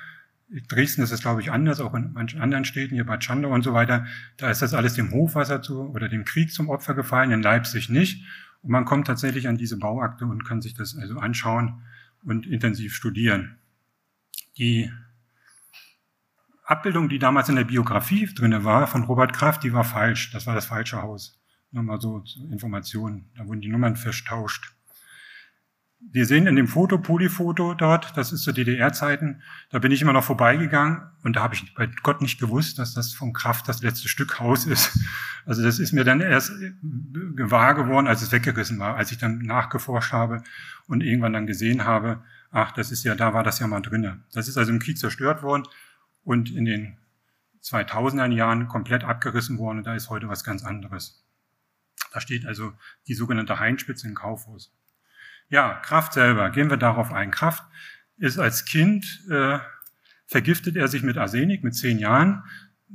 Dresden 0.69 1.03
ist 1.03 1.11
es, 1.11 1.21
glaube 1.21 1.43
ich, 1.43 1.51
anders, 1.51 1.81
auch 1.81 1.95
in 1.95 2.13
manchen 2.13 2.41
anderen 2.41 2.65
Städten, 2.65 2.95
hier 2.95 3.05
Bad 3.05 3.23
Schandau 3.23 3.51
und 3.51 3.63
so 3.63 3.75
weiter. 3.75 4.07
Da 4.39 4.51
ist 4.51 4.63
das 4.63 4.75
alles 4.75 4.95
dem 4.95 5.11
Hochwasser 5.11 5.61
zu 5.61 5.91
oder 5.91 6.09
dem 6.09 6.25
Krieg 6.25 6.53
zum 6.53 6.71
Opfer 6.71 6.95
gefallen, 6.95 7.33
in 7.33 7.43
Leipzig 7.43 7.91
nicht. 7.91 8.25
Und 8.63 8.71
man 8.71 8.85
kommt 8.85 9.07
tatsächlich 9.07 9.47
an 9.47 9.59
diese 9.59 9.77
Bauakte 9.77 10.25
und 10.25 10.45
kann 10.45 10.63
sich 10.63 10.75
das 10.75 10.97
also 10.97 11.19
anschauen 11.19 11.83
und 12.23 12.47
intensiv 12.47 12.95
studieren. 12.95 13.59
Die 14.57 14.91
Abbildung, 16.69 17.09
die 17.09 17.19
damals 17.19 17.49
in 17.49 17.57
der 17.57 17.65
Biografie 17.65 18.27
drinne 18.27 18.63
war 18.63 18.87
von 18.87 19.05
Robert 19.05 19.33
Kraft, 19.33 19.65
die 19.65 19.73
war 19.73 19.85
falsch. 19.85 20.31
Das 20.33 20.47
war 20.47 20.55
das 20.55 20.67
falsche 20.67 21.01
Haus. 21.01 21.41
Nur 21.71 21.83
mal 21.83 21.99
so 21.99 22.21
zur 22.21 22.53
Information. 22.53 23.25
Da 23.37 23.47
wurden 23.47 23.63
die 23.63 23.71
Nummern 23.71 23.97
vertauscht. 23.97 24.75
wir 26.13 26.27
sehen 26.27 26.47
in 26.47 26.57
dem 26.57 26.69
Foto, 26.69 26.99
Polyfoto 26.99 27.73
dort, 27.73 28.15
das 28.19 28.33
ist 28.33 28.43
zur 28.43 28.53
DDR-Zeiten, 28.53 29.41
da 29.71 29.79
bin 29.79 29.91
ich 29.93 30.03
immer 30.03 30.13
noch 30.13 30.25
vorbeigegangen 30.25 31.11
und 31.25 31.37
da 31.37 31.43
habe 31.43 31.55
ich 31.55 31.75
bei 31.75 31.89
Gott 32.03 32.21
nicht 32.21 32.39
gewusst, 32.39 32.79
dass 32.79 32.93
das 32.93 33.15
von 33.15 33.33
Kraft 33.33 33.67
das 33.67 33.83
letzte 33.83 34.09
Stück 34.09 34.39
Haus 34.39 34.67
ist. 34.67 34.99
Also 35.47 35.63
das 35.63 35.79
ist 35.79 35.93
mir 35.93 36.05
dann 36.05 36.21
erst 36.21 36.53
gewahr 37.35 37.75
geworden, 37.75 38.07
als 38.07 38.21
es 38.21 38.31
weggerissen 38.31 38.79
war, 38.79 38.97
als 38.97 39.11
ich 39.11 39.17
dann 39.17 39.39
nachgeforscht 39.39 40.13
habe 40.13 40.43
und 40.87 41.03
irgendwann 41.03 41.33
dann 41.33 41.47
gesehen 41.47 41.87
habe, 41.87 42.23
ach, 42.51 42.73
das 42.73 42.91
ist 42.91 43.05
ja, 43.05 43.15
da 43.15 43.33
war 43.33 43.43
das 43.43 43.59
ja 43.59 43.67
mal 43.67 43.81
drinne. 43.81 44.21
Das 44.35 44.47
ist 44.47 44.59
also 44.59 44.71
im 44.71 44.79
Krieg 44.79 44.99
zerstört 44.99 45.43
worden 45.43 45.65
und 46.29 46.51
in 46.51 46.67
den 46.67 46.99
2000er 47.63 48.31
Jahren 48.31 48.69
komplett 48.69 49.03
abgerissen 49.03 49.57
worden 49.57 49.79
und 49.79 49.85
da 49.85 49.95
ist 49.95 50.11
heute 50.11 50.29
was 50.29 50.45
ganz 50.45 50.63
anderes. 50.63 51.25
Da 52.13 52.21
steht 52.21 52.45
also 52.45 52.75
die 53.07 53.15
sogenannte 53.15 53.59
Heinspitze 53.59 54.07
im 54.07 54.15
Kaufhaus. 54.15 54.71
Ja, 55.49 55.77
Kraft 55.77 56.13
selber, 56.13 56.51
gehen 56.51 56.69
wir 56.69 56.77
darauf 56.77 57.13
ein. 57.13 57.31
Kraft 57.31 57.65
ist 58.19 58.39
als 58.39 58.67
Kind, 58.67 59.25
äh, 59.31 59.59
vergiftet 60.27 60.77
er 60.77 60.89
sich 60.89 61.03
mit 61.03 61.17
Arsenik 61.17 61.65
mit 61.65 61.75
zehn 61.75 61.99
Jahren. 61.99 62.45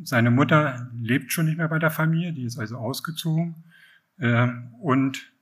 Seine 0.03 0.29
Mutter 0.29 0.91
lebt 0.93 1.31
schon 1.31 1.47
nicht 1.47 1.57
mehr 1.57 1.69
bei 1.69 1.79
der 1.79 1.89
Familie, 1.89 2.33
die 2.33 2.43
ist 2.43 2.59
also 2.59 2.77
ausgezogen. 2.77 3.63
Äh, 4.19 4.47
und 4.79 5.33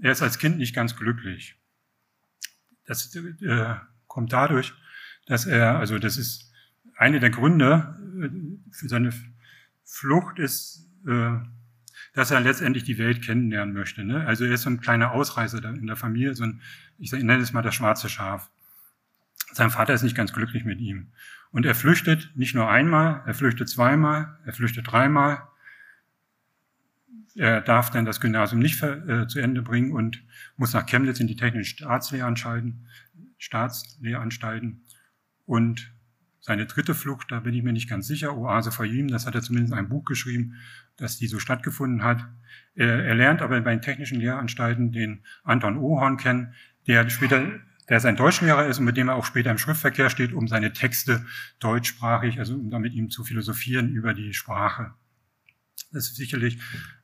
er 0.00 0.12
ist 0.12 0.22
als 0.22 0.38
Kind 0.38 0.56
nicht 0.56 0.74
ganz 0.74 0.96
glücklich. 0.96 1.56
Das 2.86 3.14
äh, 3.14 3.74
kommt 4.06 4.32
dadurch, 4.32 4.72
dass 5.26 5.44
er, 5.44 5.78
also 5.78 5.98
das 5.98 6.16
ist 6.16 6.46
eine 6.96 7.20
der 7.20 7.30
Gründe 7.30 7.94
äh, 8.20 8.72
für 8.72 8.88
seine 8.88 9.12
Flucht 9.84 10.38
ist, 10.38 10.88
äh, 11.06 11.30
dass 12.14 12.30
er 12.30 12.40
letztendlich 12.40 12.84
die 12.84 12.98
Welt 12.98 13.22
kennenlernen 13.22 13.74
möchte. 13.74 14.02
Ne? 14.02 14.26
Also 14.26 14.44
er 14.44 14.52
ist 14.52 14.62
so 14.62 14.70
ein 14.70 14.80
kleiner 14.80 15.12
Ausreißer 15.12 15.62
in 15.64 15.86
der 15.86 15.96
Familie, 15.96 16.34
so 16.34 16.44
ein, 16.44 16.62
ich 16.98 17.12
nenne 17.12 17.36
es 17.36 17.52
mal 17.52 17.62
das 17.62 17.74
schwarze 17.74 18.08
Schaf. 18.08 18.50
Sein 19.52 19.70
Vater 19.70 19.94
ist 19.94 20.02
nicht 20.02 20.16
ganz 20.16 20.32
glücklich 20.32 20.64
mit 20.64 20.80
ihm. 20.80 21.12
Und 21.50 21.66
er 21.66 21.74
flüchtet 21.74 22.32
nicht 22.34 22.54
nur 22.54 22.70
einmal, 22.70 23.22
er 23.26 23.34
flüchtet 23.34 23.68
zweimal, 23.68 24.38
er 24.44 24.52
flüchtet 24.52 24.90
dreimal. 24.90 25.46
Er 27.34 27.60
darf 27.60 27.90
dann 27.90 28.06
das 28.06 28.20
Gymnasium 28.20 28.60
nicht 28.60 28.82
äh, 28.82 29.26
zu 29.26 29.38
Ende 29.40 29.62
bringen 29.62 29.92
und 29.92 30.24
muss 30.56 30.72
nach 30.72 30.86
Chemnitz 30.86 31.20
in 31.20 31.26
die 31.26 31.36
technischen 31.36 31.76
Staatslehranstalten, 31.78 32.86
Staatslehranstalten. 33.36 34.84
Und 35.44 35.92
seine 36.46 36.66
dritte 36.66 36.94
Flucht, 36.94 37.32
da 37.32 37.40
bin 37.40 37.54
ich 37.54 37.64
mir 37.64 37.72
nicht 37.72 37.90
ganz 37.90 38.06
sicher, 38.06 38.36
Oase 38.36 38.70
ihm, 38.84 39.08
das 39.08 39.26
hat 39.26 39.34
er 39.34 39.42
zumindest 39.42 39.72
in 39.72 39.78
einem 39.80 39.88
Buch 39.88 40.04
geschrieben, 40.04 40.54
dass 40.96 41.18
die 41.18 41.26
so 41.26 41.40
stattgefunden 41.40 42.04
hat. 42.04 42.24
Er, 42.76 43.04
er 43.04 43.16
lernt 43.16 43.42
aber 43.42 43.60
bei 43.62 43.72
den 43.72 43.82
technischen 43.82 44.20
Lehranstalten 44.20 44.92
den 44.92 45.24
Anton 45.42 45.76
Ohorn 45.76 46.18
kennen, 46.18 46.54
der 46.86 47.10
später, 47.10 47.58
der 47.88 47.98
sein 47.98 48.14
Deutschlehrer 48.14 48.64
ist 48.64 48.78
und 48.78 48.84
mit 48.84 48.96
dem 48.96 49.08
er 49.08 49.16
auch 49.16 49.24
später 49.24 49.50
im 49.50 49.58
Schriftverkehr 49.58 50.08
steht, 50.08 50.32
um 50.32 50.46
seine 50.46 50.72
Texte 50.72 51.26
deutschsprachig, 51.58 52.38
also 52.38 52.54
um 52.54 52.70
damit 52.70 52.94
ihm 52.94 53.10
zu 53.10 53.24
philosophieren 53.24 53.90
über 53.90 54.14
die 54.14 54.32
Sprache. 54.32 54.94
Das 55.90 56.04
ist 56.04 56.14
sicherlich 56.14 56.60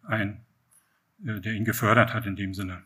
ein, 0.07 0.45
äh, 1.27 1.41
der 1.41 1.55
ihn 1.55 1.65
gefördert 1.65 2.15
hat 2.15 2.27
in 2.27 2.37
dem 2.37 2.55
Sinne. 2.55 2.85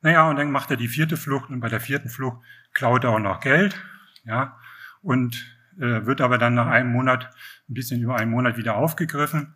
Naja, 0.00 0.30
und 0.30 0.36
dann 0.36 0.52
macht 0.52 0.70
er 0.70 0.76
die 0.76 0.86
vierte 0.86 1.16
Flucht 1.16 1.50
und 1.50 1.58
bei 1.58 1.68
der 1.68 1.80
vierten 1.80 2.08
Flucht 2.08 2.40
klaut 2.72 3.02
er 3.02 3.10
auch 3.10 3.18
noch 3.18 3.40
Geld, 3.40 3.82
ja, 4.22 4.60
und 5.02 5.57
wird 5.78 6.20
aber 6.20 6.38
dann 6.38 6.54
nach 6.54 6.66
einem 6.66 6.90
Monat, 6.90 7.30
ein 7.68 7.74
bisschen 7.74 8.02
über 8.02 8.16
einen 8.16 8.30
Monat 8.30 8.56
wieder 8.56 8.76
aufgegriffen. 8.76 9.54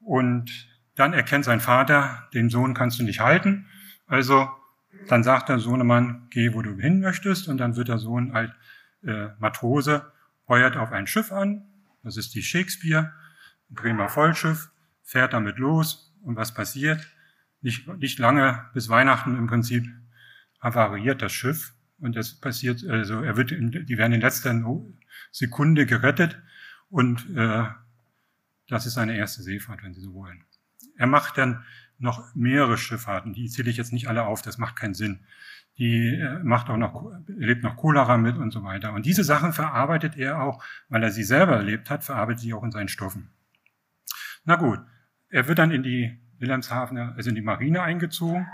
Und 0.00 0.68
dann 0.94 1.12
erkennt 1.12 1.44
sein 1.44 1.60
Vater, 1.60 2.28
den 2.34 2.48
Sohn 2.48 2.74
kannst 2.74 2.98
du 2.98 3.04
nicht 3.04 3.20
halten. 3.20 3.66
Also 4.06 4.48
dann 5.08 5.22
sagt 5.22 5.48
der 5.48 5.58
Sohnemann, 5.58 6.28
geh, 6.30 6.54
wo 6.54 6.62
du 6.62 6.76
hin 6.78 7.00
möchtest. 7.00 7.48
Und 7.48 7.58
dann 7.58 7.76
wird 7.76 7.88
der 7.88 7.98
Sohn 7.98 8.32
als 8.32 8.52
äh, 9.04 9.28
Matrose, 9.38 10.12
heuert 10.48 10.76
auf 10.76 10.92
ein 10.92 11.06
Schiff 11.06 11.32
an. 11.32 11.66
Das 12.02 12.16
ist 12.16 12.34
die 12.34 12.42
Shakespeare, 12.42 13.12
ein 13.70 13.74
Bremer 13.74 14.08
Vollschiff, 14.08 14.70
fährt 15.02 15.32
damit 15.32 15.58
los. 15.58 16.14
Und 16.22 16.36
was 16.36 16.54
passiert? 16.54 17.06
Nicht, 17.60 17.88
nicht 17.88 18.18
lange 18.18 18.64
bis 18.74 18.88
Weihnachten 18.88 19.36
im 19.36 19.46
Prinzip 19.46 19.86
avariert 20.60 21.22
das 21.22 21.32
Schiff. 21.32 21.74
Und 22.02 22.16
das 22.16 22.34
passiert, 22.34 22.84
also 22.88 23.22
er 23.22 23.36
wird, 23.36 23.52
in, 23.52 23.70
die 23.70 23.96
werden 23.96 24.12
in 24.12 24.20
letzter 24.20 24.52
Sekunde 25.30 25.86
gerettet 25.86 26.42
und 26.90 27.24
äh, 27.36 27.64
das 28.66 28.86
ist 28.86 28.94
seine 28.94 29.16
erste 29.16 29.42
Seefahrt, 29.42 29.84
wenn 29.84 29.94
Sie 29.94 30.00
so 30.00 30.12
wollen. 30.12 30.42
Er 30.96 31.06
macht 31.06 31.38
dann 31.38 31.62
noch 31.98 32.34
mehrere 32.34 32.76
Schifffahrten, 32.76 33.34
die 33.34 33.48
zähle 33.48 33.70
ich 33.70 33.76
jetzt 33.76 33.92
nicht 33.92 34.08
alle 34.08 34.24
auf, 34.24 34.42
das 34.42 34.58
macht 34.58 34.74
keinen 34.74 34.94
Sinn. 34.94 35.20
Die 35.78 36.08
äh, 36.08 36.40
macht 36.42 36.70
auch 36.70 36.76
noch, 36.76 37.12
erlebt 37.28 37.62
noch 37.62 37.76
Cholera 37.76 38.18
mit 38.18 38.36
und 38.36 38.50
so 38.50 38.64
weiter. 38.64 38.92
Und 38.94 39.06
diese 39.06 39.22
Sachen 39.22 39.52
verarbeitet 39.52 40.16
er 40.16 40.42
auch, 40.42 40.64
weil 40.88 41.04
er 41.04 41.12
sie 41.12 41.22
selber 41.22 41.54
erlebt 41.54 41.88
hat, 41.88 42.02
verarbeitet 42.02 42.40
sie 42.40 42.52
auch 42.52 42.64
in 42.64 42.72
seinen 42.72 42.88
Stoffen. 42.88 43.30
Na 44.44 44.56
gut, 44.56 44.80
er 45.28 45.46
wird 45.46 45.60
dann 45.60 45.70
in 45.70 45.84
die 45.84 46.18
Wilhelmshavener, 46.40 47.14
also 47.16 47.28
in 47.28 47.36
die 47.36 47.42
Marine 47.42 47.82
eingezogen 47.82 48.48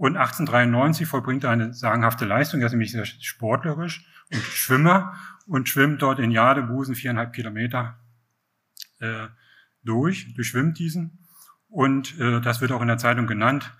und 0.00 0.16
1893 0.16 1.06
vollbringt 1.06 1.44
er 1.44 1.50
eine 1.50 1.74
sagenhafte 1.74 2.24
Leistung. 2.24 2.60
Er 2.60 2.68
ist 2.68 2.72
nämlich 2.72 2.90
sehr 2.90 3.04
sportlerisch 3.04 4.02
und 4.32 4.40
Schwimmer 4.40 5.14
und 5.46 5.68
schwimmt 5.68 6.00
dort 6.00 6.18
in 6.18 6.30
Jadebusen 6.30 6.94
viereinhalb 6.94 7.34
Kilometer 7.34 7.98
äh, 9.00 9.26
durch, 9.84 10.32
durchschwimmt 10.32 10.78
diesen. 10.78 11.26
Und 11.68 12.18
äh, 12.18 12.40
das 12.40 12.62
wird 12.62 12.72
auch 12.72 12.80
in 12.80 12.88
der 12.88 12.96
Zeitung 12.96 13.26
genannt. 13.26 13.76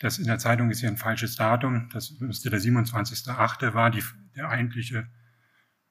Das 0.00 0.16
in 0.16 0.24
der 0.24 0.38
Zeitung 0.38 0.70
ist 0.70 0.80
hier 0.80 0.88
ein 0.88 0.96
falsches 0.96 1.36
Datum. 1.36 1.90
Das 1.92 2.18
müsste 2.18 2.48
der 2.48 2.60
27.8. 2.60 3.74
war 3.74 3.90
die, 3.90 4.02
der 4.36 4.48
eigentliche 4.48 5.06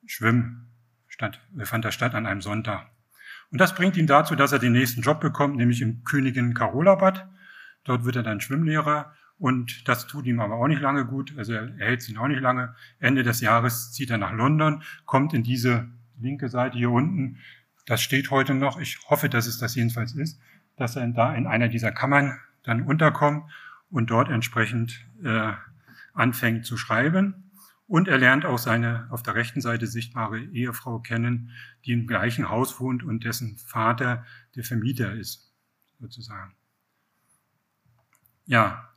Schwimm 0.07 0.71
statt, 1.07 1.39
fand 1.65 1.85
da 1.85 1.91
statt 1.91 2.15
an 2.15 2.25
einem 2.25 2.41
Sonntag. 2.41 2.89
Und 3.51 3.61
das 3.61 3.75
bringt 3.75 3.95
ihn 3.95 4.07
dazu, 4.07 4.35
dass 4.35 4.53
er 4.53 4.57
den 4.57 4.73
nächsten 4.73 5.03
Job 5.03 5.19
bekommt, 5.19 5.55
nämlich 5.55 5.83
im 5.83 6.03
Königin 6.03 6.55
Carola 6.55 6.95
Bad. 6.95 7.29
Dort 7.83 8.05
wird 8.05 8.15
er 8.15 8.23
dann 8.23 8.41
Schwimmlehrer 8.41 9.13
und 9.37 9.87
das 9.87 10.07
tut 10.07 10.25
ihm 10.25 10.39
aber 10.39 10.55
auch 10.55 10.67
nicht 10.67 10.81
lange 10.81 11.05
gut. 11.05 11.33
Also 11.37 11.53
er 11.53 11.73
hält 11.77 12.07
ihn 12.07 12.17
auch 12.17 12.27
nicht 12.27 12.41
lange. 12.41 12.75
Ende 12.99 13.23
des 13.23 13.41
Jahres 13.41 13.91
zieht 13.91 14.09
er 14.09 14.17
nach 14.17 14.33
London, 14.33 14.83
kommt 15.05 15.33
in 15.33 15.43
diese 15.43 15.89
linke 16.19 16.47
Seite 16.49 16.77
hier 16.77 16.91
unten. 16.91 17.39
Das 17.85 18.01
steht 18.01 18.31
heute 18.31 18.53
noch. 18.53 18.79
Ich 18.79 18.97
hoffe, 19.09 19.29
dass 19.29 19.47
es 19.47 19.57
das 19.57 19.75
jedenfalls 19.75 20.13
ist, 20.15 20.39
dass 20.77 20.95
er 20.95 21.07
da 21.07 21.33
in 21.33 21.47
einer 21.47 21.67
dieser 21.67 21.91
Kammern 21.91 22.39
dann 22.63 22.83
unterkommt 22.83 23.51
und 23.89 24.09
dort 24.09 24.29
entsprechend 24.29 25.05
äh, 25.23 25.51
anfängt 26.13 26.65
zu 26.65 26.77
schreiben. 26.77 27.51
Und 27.87 28.07
er 28.07 28.17
lernt 28.17 28.45
auch 28.45 28.57
seine 28.57 29.07
auf 29.11 29.21
der 29.21 29.35
rechten 29.35 29.61
Seite 29.61 29.85
sichtbare 29.85 30.39
Ehefrau 30.39 30.99
kennen, 30.99 31.51
die 31.85 31.91
im 31.91 32.07
gleichen 32.07 32.49
Haus 32.49 32.79
wohnt 32.79 33.03
und 33.03 33.23
dessen 33.25 33.57
Vater 33.57 34.25
der 34.55 34.63
Vermieter 34.63 35.13
ist, 35.13 35.53
sozusagen. 35.99 36.55
Ja, 38.47 38.94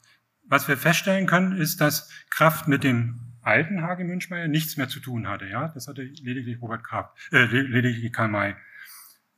was 0.48 0.66
wir 0.66 0.76
feststellen 0.76 1.26
können, 1.26 1.52
ist, 1.52 1.80
dass 1.80 2.11
Kraft 2.30 2.68
mit 2.68 2.84
dem 2.84 3.20
alten 3.42 3.82
Hage 3.82 4.04
Münchmeier 4.04 4.48
nichts 4.48 4.76
mehr 4.76 4.88
zu 4.88 5.00
tun 5.00 5.28
hatte. 5.28 5.46
Ja, 5.46 5.68
das 5.68 5.88
hatte 5.88 6.02
lediglich 6.02 6.61
Robert 6.61 6.84
Kraft, 6.84 7.16
äh, 7.32 7.44
lediglich 7.44 8.12
Karl 8.12 8.28
May. 8.28 8.56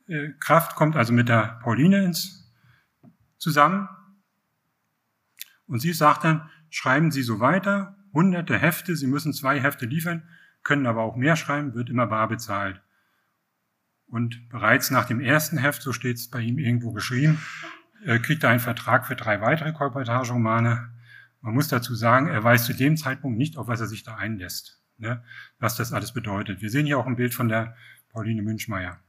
Äh, 0.07 0.29
Kraft 0.39 0.75
kommt 0.75 0.95
also 0.95 1.13
mit 1.13 1.29
der 1.29 1.59
Pauline 1.63 2.03
ins 2.03 2.51
zusammen 3.37 3.89
und 5.65 5.79
sie 5.79 5.93
sagt 5.93 6.23
dann, 6.23 6.49
schreiben 6.69 7.11
Sie 7.11 7.23
so 7.23 7.39
weiter, 7.39 7.97
hunderte 8.13 8.57
Hefte, 8.57 8.95
Sie 8.95 9.07
müssen 9.07 9.33
zwei 9.33 9.59
Hefte 9.59 9.85
liefern, 9.85 10.27
können 10.63 10.85
aber 10.85 11.01
auch 11.01 11.15
mehr 11.15 11.35
schreiben, 11.35 11.73
wird 11.73 11.89
immer 11.89 12.07
bar 12.07 12.27
bezahlt. 12.27 12.81
Und 14.07 14.49
bereits 14.49 14.91
nach 14.91 15.05
dem 15.05 15.21
ersten 15.21 15.57
Heft, 15.57 15.81
so 15.81 15.93
steht 15.93 16.17
es 16.17 16.29
bei 16.29 16.41
ihm 16.41 16.59
irgendwo 16.59 16.91
geschrieben, 16.91 17.39
äh, 18.05 18.19
kriegt 18.19 18.43
er 18.43 18.49
einen 18.49 18.59
Vertrag 18.59 19.07
für 19.07 19.15
drei 19.15 19.39
weitere 19.41 19.71
Kolportageromane 19.71 20.91
man 21.41 21.53
muss 21.53 21.67
dazu 21.67 21.95
sagen, 21.95 22.27
er 22.27 22.43
weiß 22.43 22.65
zu 22.65 22.73
dem 22.73 22.97
Zeitpunkt 22.97 23.37
nicht, 23.37 23.57
auf 23.57 23.67
was 23.67 23.81
er 23.81 23.87
sich 23.87 24.03
da 24.03 24.15
einlässt, 24.15 24.81
ne, 24.97 25.23
was 25.59 25.75
das 25.75 25.91
alles 25.91 26.13
bedeutet. 26.13 26.61
Wir 26.61 26.69
sehen 26.69 26.85
hier 26.85 26.99
auch 26.99 27.07
ein 27.07 27.15
Bild 27.15 27.33
von 27.33 27.49
der 27.49 27.75
Pauline 28.09 28.41
Münchmeier. 28.41 28.99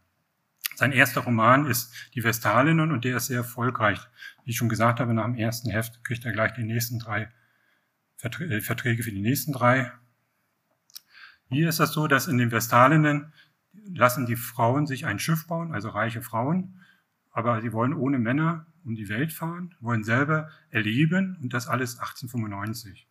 Sein 0.74 0.92
erster 0.92 1.20
Roman 1.20 1.66
ist 1.66 1.92
Die 2.14 2.24
Vestalinnen 2.24 2.92
und 2.92 3.04
der 3.04 3.18
ist 3.18 3.26
sehr 3.26 3.38
erfolgreich. 3.38 4.00
Wie 4.44 4.50
ich 4.50 4.56
schon 4.56 4.70
gesagt 4.70 5.00
habe, 5.00 5.12
nach 5.12 5.26
dem 5.26 5.34
ersten 5.34 5.70
Heft 5.70 6.02
kriegt 6.02 6.24
er 6.24 6.32
gleich 6.32 6.54
die 6.54 6.64
nächsten 6.64 6.98
drei 6.98 7.30
äh, 8.22 8.60
Verträge 8.60 9.02
für 9.02 9.10
die 9.10 9.20
nächsten 9.20 9.52
drei. 9.52 9.92
Hier 11.50 11.68
ist 11.68 11.80
das 11.80 11.92
so, 11.92 12.06
dass 12.06 12.28
in 12.28 12.38
den 12.38 12.50
Vestalinnen 12.50 13.32
lassen 13.84 14.26
die 14.26 14.36
Frauen 14.36 14.86
sich 14.86 15.04
ein 15.04 15.18
Schiff 15.18 15.46
bauen, 15.46 15.72
also 15.72 15.90
reiche 15.90 16.22
Frauen, 16.22 16.80
aber 17.30 17.60
sie 17.60 17.72
wollen 17.72 17.94
ohne 17.94 18.18
Männer 18.18 18.66
um 18.84 18.94
die 18.94 19.08
Welt 19.08 19.32
fahren, 19.32 19.74
wollen 19.80 20.04
selber 20.04 20.50
erleben 20.70 21.38
und 21.40 21.52
das 21.52 21.68
alles 21.68 21.98
1895. 21.98 23.08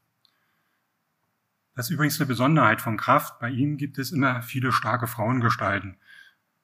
Das 1.75 1.87
ist 1.87 1.91
übrigens 1.91 2.19
eine 2.19 2.27
Besonderheit 2.27 2.81
von 2.81 2.97
Kraft. 2.97 3.39
Bei 3.39 3.49
ihm 3.49 3.77
gibt 3.77 3.97
es 3.97 4.11
immer 4.11 4.41
viele 4.41 4.71
starke 4.71 5.07
Frauengestalten. 5.07 5.97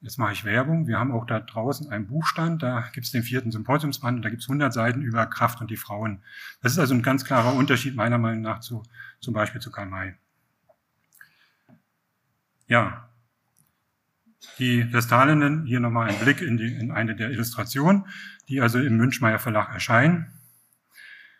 Jetzt 0.00 0.18
mache 0.18 0.32
ich 0.32 0.44
Werbung. 0.44 0.86
Wir 0.86 0.98
haben 0.98 1.10
auch 1.10 1.24
da 1.24 1.40
draußen 1.40 1.90
einen 1.90 2.06
Buchstand, 2.06 2.62
da 2.62 2.88
gibt 2.92 3.06
es 3.06 3.12
den 3.12 3.24
vierten 3.24 3.50
Symposiumsband, 3.50 4.24
da 4.24 4.30
gibt 4.30 4.42
es 4.42 4.48
100 4.48 4.72
Seiten 4.72 5.02
über 5.02 5.26
Kraft 5.26 5.60
und 5.60 5.70
die 5.70 5.76
Frauen. 5.76 6.22
Das 6.60 6.72
ist 6.72 6.78
also 6.78 6.94
ein 6.94 7.02
ganz 7.02 7.24
klarer 7.24 7.54
Unterschied 7.54 7.96
meiner 7.96 8.18
Meinung 8.18 8.42
nach 8.42 8.60
zu, 8.60 8.84
zum 9.20 9.34
Beispiel 9.34 9.60
zu 9.60 9.72
Karl 9.72 9.86
May. 9.86 10.14
Ja, 12.68 13.07
die 14.58 14.92
Vestalinnen, 14.92 15.66
hier 15.66 15.80
nochmal 15.80 16.08
ein 16.08 16.18
Blick 16.18 16.40
in, 16.40 16.56
die, 16.56 16.74
in 16.74 16.90
eine 16.90 17.16
der 17.16 17.30
Illustrationen, 17.30 18.06
die 18.48 18.60
also 18.60 18.78
im 18.80 18.96
Münchmeier 18.96 19.38
Verlag 19.38 19.72
erscheinen. 19.72 20.32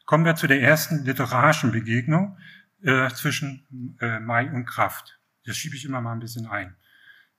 Kommen 0.04 0.24
wir 0.24 0.36
zu 0.36 0.46
der 0.46 0.62
ersten 0.62 1.04
literarischen 1.04 1.70
Begegnung 1.70 2.38
äh, 2.82 3.08
zwischen 3.10 3.96
äh, 4.00 4.20
Mai 4.20 4.50
und 4.50 4.64
Kraft. 4.64 5.18
Das 5.44 5.56
schiebe 5.56 5.76
ich 5.76 5.84
immer 5.84 6.00
mal 6.00 6.12
ein 6.12 6.20
bisschen 6.20 6.46
ein. 6.46 6.76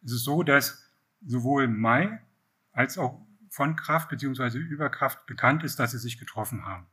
Es 0.03 0.11
ist 0.11 0.23
so, 0.23 0.43
dass 0.43 0.89
sowohl 1.25 1.67
Mai 1.67 2.21
als 2.71 2.97
auch 2.97 3.25
von 3.49 3.75
Kraft 3.75 4.09
bzw. 4.09 4.57
über 4.57 4.89
Kraft 4.89 5.25
bekannt 5.25 5.63
ist, 5.63 5.79
dass 5.79 5.91
sie 5.91 5.99
sich 5.99 6.17
getroffen 6.19 6.65
haben. 6.65 6.87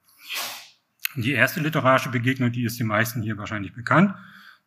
Die 1.14 1.32
erste 1.32 1.60
literarische 1.60 2.10
Begegnung, 2.10 2.52
die 2.52 2.64
ist 2.64 2.78
den 2.80 2.88
meisten 2.88 3.22
hier 3.22 3.38
wahrscheinlich 3.38 3.72
bekannt. 3.72 4.14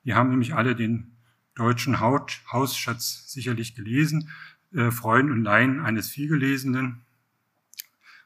Die 0.03 0.13
haben 0.13 0.29
nämlich 0.29 0.55
alle 0.55 0.75
den 0.75 1.18
deutschen 1.55 1.99
Hausschatz 1.99 3.31
sicherlich 3.31 3.75
gelesen, 3.75 4.29
äh, 4.73 4.91
Freuden 4.91 5.31
und 5.31 5.43
Laien 5.43 5.81
eines 5.81 6.09
Vielgelesenen. 6.09 7.01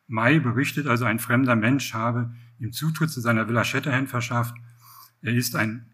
Mai 0.07 0.39
berichtet 0.39 0.87
also, 0.87 1.05
ein 1.05 1.19
fremder 1.19 1.55
Mensch 1.55 1.93
habe 1.93 2.35
ihm 2.59 2.71
Zutritt 2.71 3.09
zu 3.09 3.21
seiner 3.21 3.47
Villa 3.47 3.63
Shatterhand 3.63 4.09
verschafft. 4.09 4.55
Er 5.21 5.33
ist 5.33 5.55
ein 5.55 5.89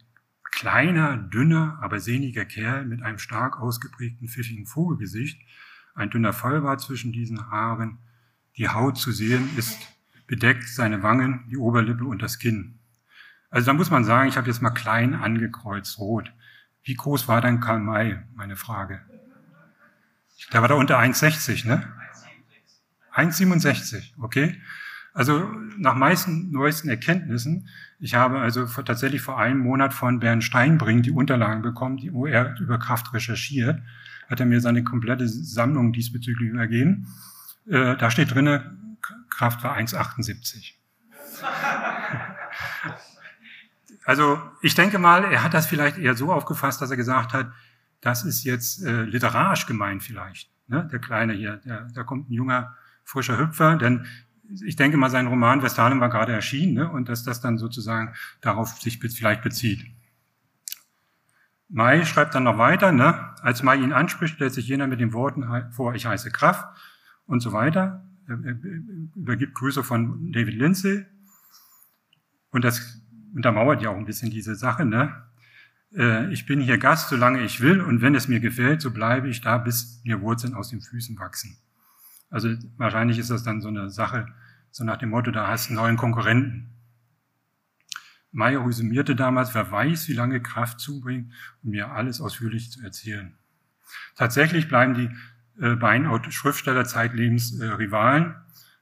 kleiner, 0.51 1.17
dünner, 1.17 1.79
aber 1.81 1.99
sehniger 1.99 2.45
Kerl 2.45 2.85
mit 2.85 3.01
einem 3.01 3.19
stark 3.19 3.59
ausgeprägten, 3.59 4.27
pfiffigen 4.27 4.65
Vogelgesicht, 4.65 5.41
ein 5.95 6.09
dünner 6.09 6.33
Vollbart 6.33 6.81
zwischen 6.81 7.11
diesen 7.11 7.49
Haaren. 7.49 7.99
Die 8.57 8.69
Haut 8.69 8.97
zu 8.97 9.11
sehen 9.11 9.49
ist 9.57 9.77
bedeckt, 10.27 10.67
seine 10.67 11.01
Wangen, 11.01 11.45
die 11.49 11.57
Oberlippe 11.57 12.05
und 12.05 12.21
das 12.21 12.39
Kinn. 12.39 12.79
Also 13.49 13.67
da 13.67 13.73
muss 13.73 13.89
man 13.89 14.03
sagen, 14.03 14.29
ich 14.29 14.37
habe 14.37 14.47
jetzt 14.47 14.61
mal 14.61 14.69
klein 14.69 15.15
angekreuzt, 15.15 15.97
rot. 15.97 16.31
Wie 16.89 16.95
groß 16.95 17.27
war 17.27 17.39
denn 17.39 17.59
Karl 17.59 17.81
May? 17.81 18.17
Meine 18.33 18.55
Frage. 18.55 18.99
Der 20.51 20.61
war 20.61 20.69
da 20.69 20.73
unter 20.73 20.97
1,60, 20.97 21.67
ne? 21.67 21.87
1,67, 23.13 24.13
okay. 24.19 24.59
Also 25.13 25.51
nach 25.77 25.93
meisten 25.93 26.49
neuesten 26.49 26.89
Erkenntnissen, 26.89 27.69
ich 27.99 28.15
habe 28.15 28.39
also 28.39 28.65
tatsächlich 28.65 29.21
vor 29.21 29.37
einem 29.37 29.59
Monat 29.59 29.93
von 29.93 30.19
Bernd 30.19 30.43
Steinbring 30.43 31.03
die 31.03 31.11
Unterlagen 31.11 31.61
bekommen, 31.61 31.99
wo 32.11 32.25
er 32.25 32.57
über 32.59 32.79
Kraft 32.79 33.13
recherchiert, 33.13 33.79
hat 34.27 34.39
er 34.39 34.47
mir 34.47 34.59
seine 34.59 34.83
komplette 34.83 35.27
Sammlung 35.27 35.93
diesbezüglich 35.93 36.49
übergeben. 36.49 37.05
Äh, 37.67 37.97
da 37.97 38.09
steht 38.09 38.33
drinne, 38.33 38.75
Kraft 39.29 39.63
war 39.63 39.77
1,78. 39.77 40.73
Also 44.09 44.41
ich 44.63 44.73
denke 44.73 44.97
mal, 44.97 45.23
er 45.23 45.43
hat 45.43 45.53
das 45.53 45.67
vielleicht 45.67 45.99
eher 45.99 46.15
so 46.15 46.33
aufgefasst, 46.33 46.81
dass 46.81 46.89
er 46.89 46.97
gesagt 46.97 47.31
hat, 47.31 47.51
das 48.01 48.25
ist 48.25 48.43
jetzt 48.43 48.83
äh, 48.83 49.03
literarisch 49.03 49.67
gemeint 49.67 50.01
vielleicht. 50.01 50.49
Ne? 50.65 50.89
Der 50.91 50.97
Kleine 50.97 51.33
hier, 51.33 51.57
der, 51.57 51.87
da 51.93 52.01
kommt 52.01 52.27
ein 52.27 52.33
junger, 52.33 52.75
frischer 53.03 53.37
Hüpfer, 53.37 53.77
denn 53.77 54.07
ich 54.65 54.75
denke 54.75 54.97
mal, 54.97 55.11
sein 55.11 55.27
Roman 55.27 55.61
Westfalen 55.61 56.01
war 56.01 56.09
gerade 56.09 56.33
erschienen 56.33 56.73
ne? 56.73 56.89
und 56.89 57.07
dass 57.07 57.23
das 57.23 57.39
dann 57.39 57.59
sozusagen 57.59 58.15
darauf 58.41 58.69
sich 58.81 58.97
vielleicht 58.97 59.43
bezieht. 59.43 59.85
Mai 61.67 62.03
schreibt 62.03 62.33
dann 62.33 62.45
noch 62.45 62.57
weiter, 62.57 62.91
ne? 62.91 63.35
als 63.43 63.61
Mai 63.61 63.75
ihn 63.75 63.93
anspricht, 63.93 64.33
stellt 64.33 64.55
sich 64.55 64.67
jener 64.67 64.87
mit 64.87 64.99
den 64.99 65.13
Worten 65.13 65.71
vor, 65.71 65.93
ich 65.93 66.07
heiße 66.07 66.31
Kraft 66.31 66.65
und 67.27 67.41
so 67.41 67.53
weiter. 67.53 68.03
Er 68.27 68.37
übergibt 69.15 69.53
Grüße 69.53 69.83
von 69.83 70.31
David 70.31 70.55
Lindsay. 70.55 71.05
Und 72.49 72.63
das 72.63 73.03
untermauert 73.33 73.81
ja 73.81 73.89
auch 73.89 73.97
ein 73.97 74.05
bisschen 74.05 74.31
diese 74.31 74.55
Sache, 74.55 74.85
ne? 74.85 75.23
Äh, 75.95 76.31
ich 76.31 76.45
bin 76.45 76.61
hier 76.61 76.77
Gast, 76.77 77.09
solange 77.09 77.41
ich 77.41 77.61
will, 77.61 77.81
und 77.81 78.01
wenn 78.01 78.15
es 78.15 78.27
mir 78.27 78.39
gefällt, 78.39 78.81
so 78.81 78.91
bleibe 78.91 79.29
ich 79.29 79.41
da, 79.41 79.57
bis 79.57 80.01
mir 80.03 80.21
Wurzeln 80.21 80.53
aus 80.53 80.69
den 80.69 80.81
Füßen 80.81 81.17
wachsen. 81.19 81.57
Also 82.29 82.49
wahrscheinlich 82.77 83.17
ist 83.17 83.31
das 83.31 83.43
dann 83.43 83.61
so 83.61 83.69
eine 83.69 83.89
Sache, 83.89 84.27
so 84.71 84.83
nach 84.83 84.97
dem 84.97 85.09
Motto, 85.09 85.31
da 85.31 85.47
hast 85.47 85.67
du 85.67 85.69
einen 85.71 85.77
neuen 85.77 85.97
Konkurrenten. 85.97 86.69
Meyer 88.31 88.63
resümierte 88.65 89.15
damals, 89.15 89.55
wer 89.55 89.71
weiß, 89.71 90.07
wie 90.07 90.13
lange 90.13 90.39
Kraft 90.41 90.79
zubringt, 90.79 91.33
um 91.63 91.71
mir 91.71 91.91
alles 91.91 92.21
ausführlich 92.21 92.71
zu 92.71 92.83
erzählen. 92.83 93.33
Tatsächlich 94.15 94.67
bleiben 94.67 94.93
die 94.93 95.09
äh, 95.63 95.75
beiden 95.75 96.31
Schriftsteller 96.31 96.85
zeitlebens 96.85 97.59
äh, 97.59 97.65
Rivalen. 97.65 98.35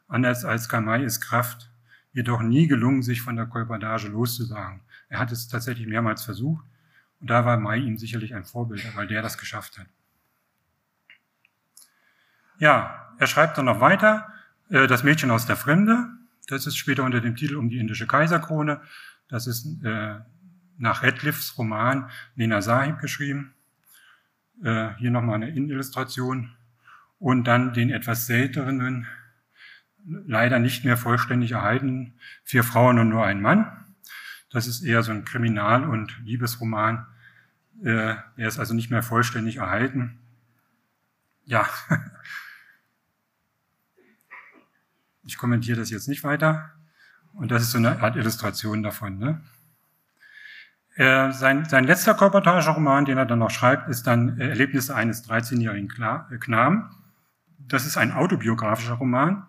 Anders 0.10 0.44
als 0.44 0.68
Kamai 0.68 1.04
ist 1.04 1.22
Kraft 1.22 1.70
jedoch 2.18 2.42
nie 2.42 2.68
gelungen, 2.68 3.04
sich 3.04 3.22
von 3.22 3.36
der 3.36 3.46
Kolportage 3.46 4.08
loszusagen. 4.08 4.82
Er 5.08 5.20
hat 5.20 5.32
es 5.32 5.48
tatsächlich 5.48 5.86
mehrmals 5.86 6.24
versucht 6.24 6.66
und 7.20 7.30
da 7.30 7.46
war 7.46 7.58
Mai 7.58 7.78
ihm 7.78 8.00
sicherlich 8.00 8.34
ein 8.34 8.44
Vorbild, 8.44 8.84
weil 8.96 9.06
der 9.06 9.22
das 9.22 9.38
geschafft 9.38 9.78
hat. 9.78 9.86
Ja, 12.58 13.14
er 13.20 13.28
schreibt 13.28 13.60
dann 13.60 13.66
noch 13.66 13.82
weiter, 13.82 14.34
äh, 14.70 14.88
das 14.88 15.04
Mädchen 15.04 15.30
aus 15.30 15.46
der 15.46 15.58
Fremde, 15.58 16.10
das 16.48 16.66
ist 16.66 16.76
später 16.76 17.04
unter 17.04 17.22
dem 17.22 17.36
Titel 17.36 17.56
um 17.56 17.70
die 17.70 17.78
indische 17.78 18.08
Kaiserkrone, 18.08 18.82
das 19.28 19.46
ist 19.46 19.84
äh, 19.84 20.16
nach 20.80 21.04
Radcliffes 21.04 21.56
Roman 21.60 22.10
Nena 22.34 22.64
Sahib 22.64 22.98
geschrieben. 22.98 23.54
Äh, 24.64 24.96
hier 24.98 25.12
nochmal 25.12 25.36
eine 25.36 25.50
Innenillustration. 25.50 26.52
Und 27.20 27.44
dann 27.46 27.74
den 27.74 27.92
etwas 27.92 28.26
seltenen 28.26 29.08
leider 30.08 30.60
nicht 30.60 30.86
mehr 30.86 30.98
vollständig 30.98 31.52
erhalten. 31.52 32.14
Vier 32.44 32.64
Frauen 32.64 33.00
und 33.00 33.10
nur 33.10 33.26
ein 33.26 33.42
Mann. 33.42 33.86
Das 34.50 34.68
ist 34.68 34.82
eher 34.82 35.04
so 35.04 35.12
ein 35.12 35.26
Kriminal- 35.26 35.84
und 35.84 36.18
Liebesroman. 36.24 37.06
Äh, 37.84 38.16
er 38.38 38.48
ist 38.48 38.60
also 38.60 38.74
nicht 38.74 38.90
mehr 38.90 39.04
vollständig 39.04 39.58
erhalten. 39.58 40.20
Ja, 41.46 41.68
ich 45.24 45.38
kommentiere 45.38 45.80
das 45.80 45.90
jetzt 45.90 46.08
nicht 46.08 46.24
weiter. 46.24 46.72
Und 47.34 47.52
das 47.52 47.62
ist 47.62 47.72
so 47.72 47.78
eine 47.78 48.02
Art 48.02 48.16
Illustration 48.16 48.82
davon. 48.82 49.20
Ne? 49.20 49.42
Äh, 50.96 51.32
sein, 51.34 51.66
sein 51.66 51.84
letzter 51.84 52.16
Kolportageroman, 52.16 53.06
den 53.06 53.18
er 53.18 53.26
dann 53.26 53.40
noch 53.40 53.52
schreibt, 53.52 53.90
ist 53.90 54.08
dann 54.08 54.40
Erlebnisse 54.40 54.96
eines 54.96 55.30
13-jährigen 55.30 55.90
Knaben. 55.90 56.90
Das 57.60 57.86
ist 57.86 57.98
ein 57.98 58.14
autobiografischer 58.14 58.94
Roman 58.94 59.46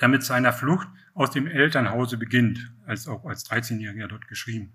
der 0.00 0.08
mit 0.08 0.22
seiner 0.22 0.52
Flucht 0.52 0.88
aus 1.14 1.30
dem 1.30 1.46
Elternhause 1.46 2.18
beginnt, 2.18 2.72
als 2.86 3.08
auch 3.08 3.24
als 3.24 3.48
13-Jähriger 3.50 4.08
dort 4.08 4.28
geschrieben. 4.28 4.74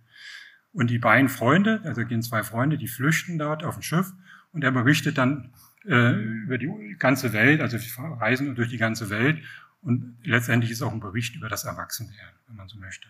Und 0.73 0.89
die 0.89 0.99
beiden 0.99 1.29
Freunde, 1.29 1.81
also 1.84 2.05
gehen 2.05 2.21
zwei 2.21 2.43
Freunde, 2.43 2.77
die 2.77 2.88
flüchten 2.88 3.38
dort 3.38 3.63
auf 3.63 3.75
dem 3.75 3.84
Schiff 3.84 4.13
und 4.51 4.63
er 4.63 4.71
berichtet 4.71 5.17
dann 5.17 5.53
äh, 5.86 6.13
über 6.13 6.57
die 6.57 6.95
ganze 6.97 7.34
Welt, 7.34 7.62
also 7.62 7.77
reisen 8.19 8.55
durch 8.55 8.69
die 8.69 8.77
ganze 8.77 9.10
Welt 9.10 9.43
und 9.81 10.17
letztendlich 10.23 10.71
ist 10.71 10.81
auch 10.81 10.93
ein 10.93 10.99
Bericht 10.99 11.36
über 11.36 11.49
das 11.49 11.65
Erwachsenwerden, 11.65 12.36
wenn 12.47 12.55
man 12.55 12.67
so 12.67 12.77
möchte. 12.77 13.07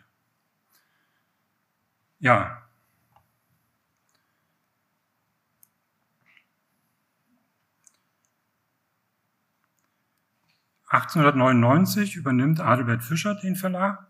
Ja, 2.19 2.67
1899 10.91 12.17
übernimmt 12.17 12.59
Adelbert 12.59 13.01
Fischer 13.01 13.35
den 13.35 13.55
Verlag. 13.55 14.05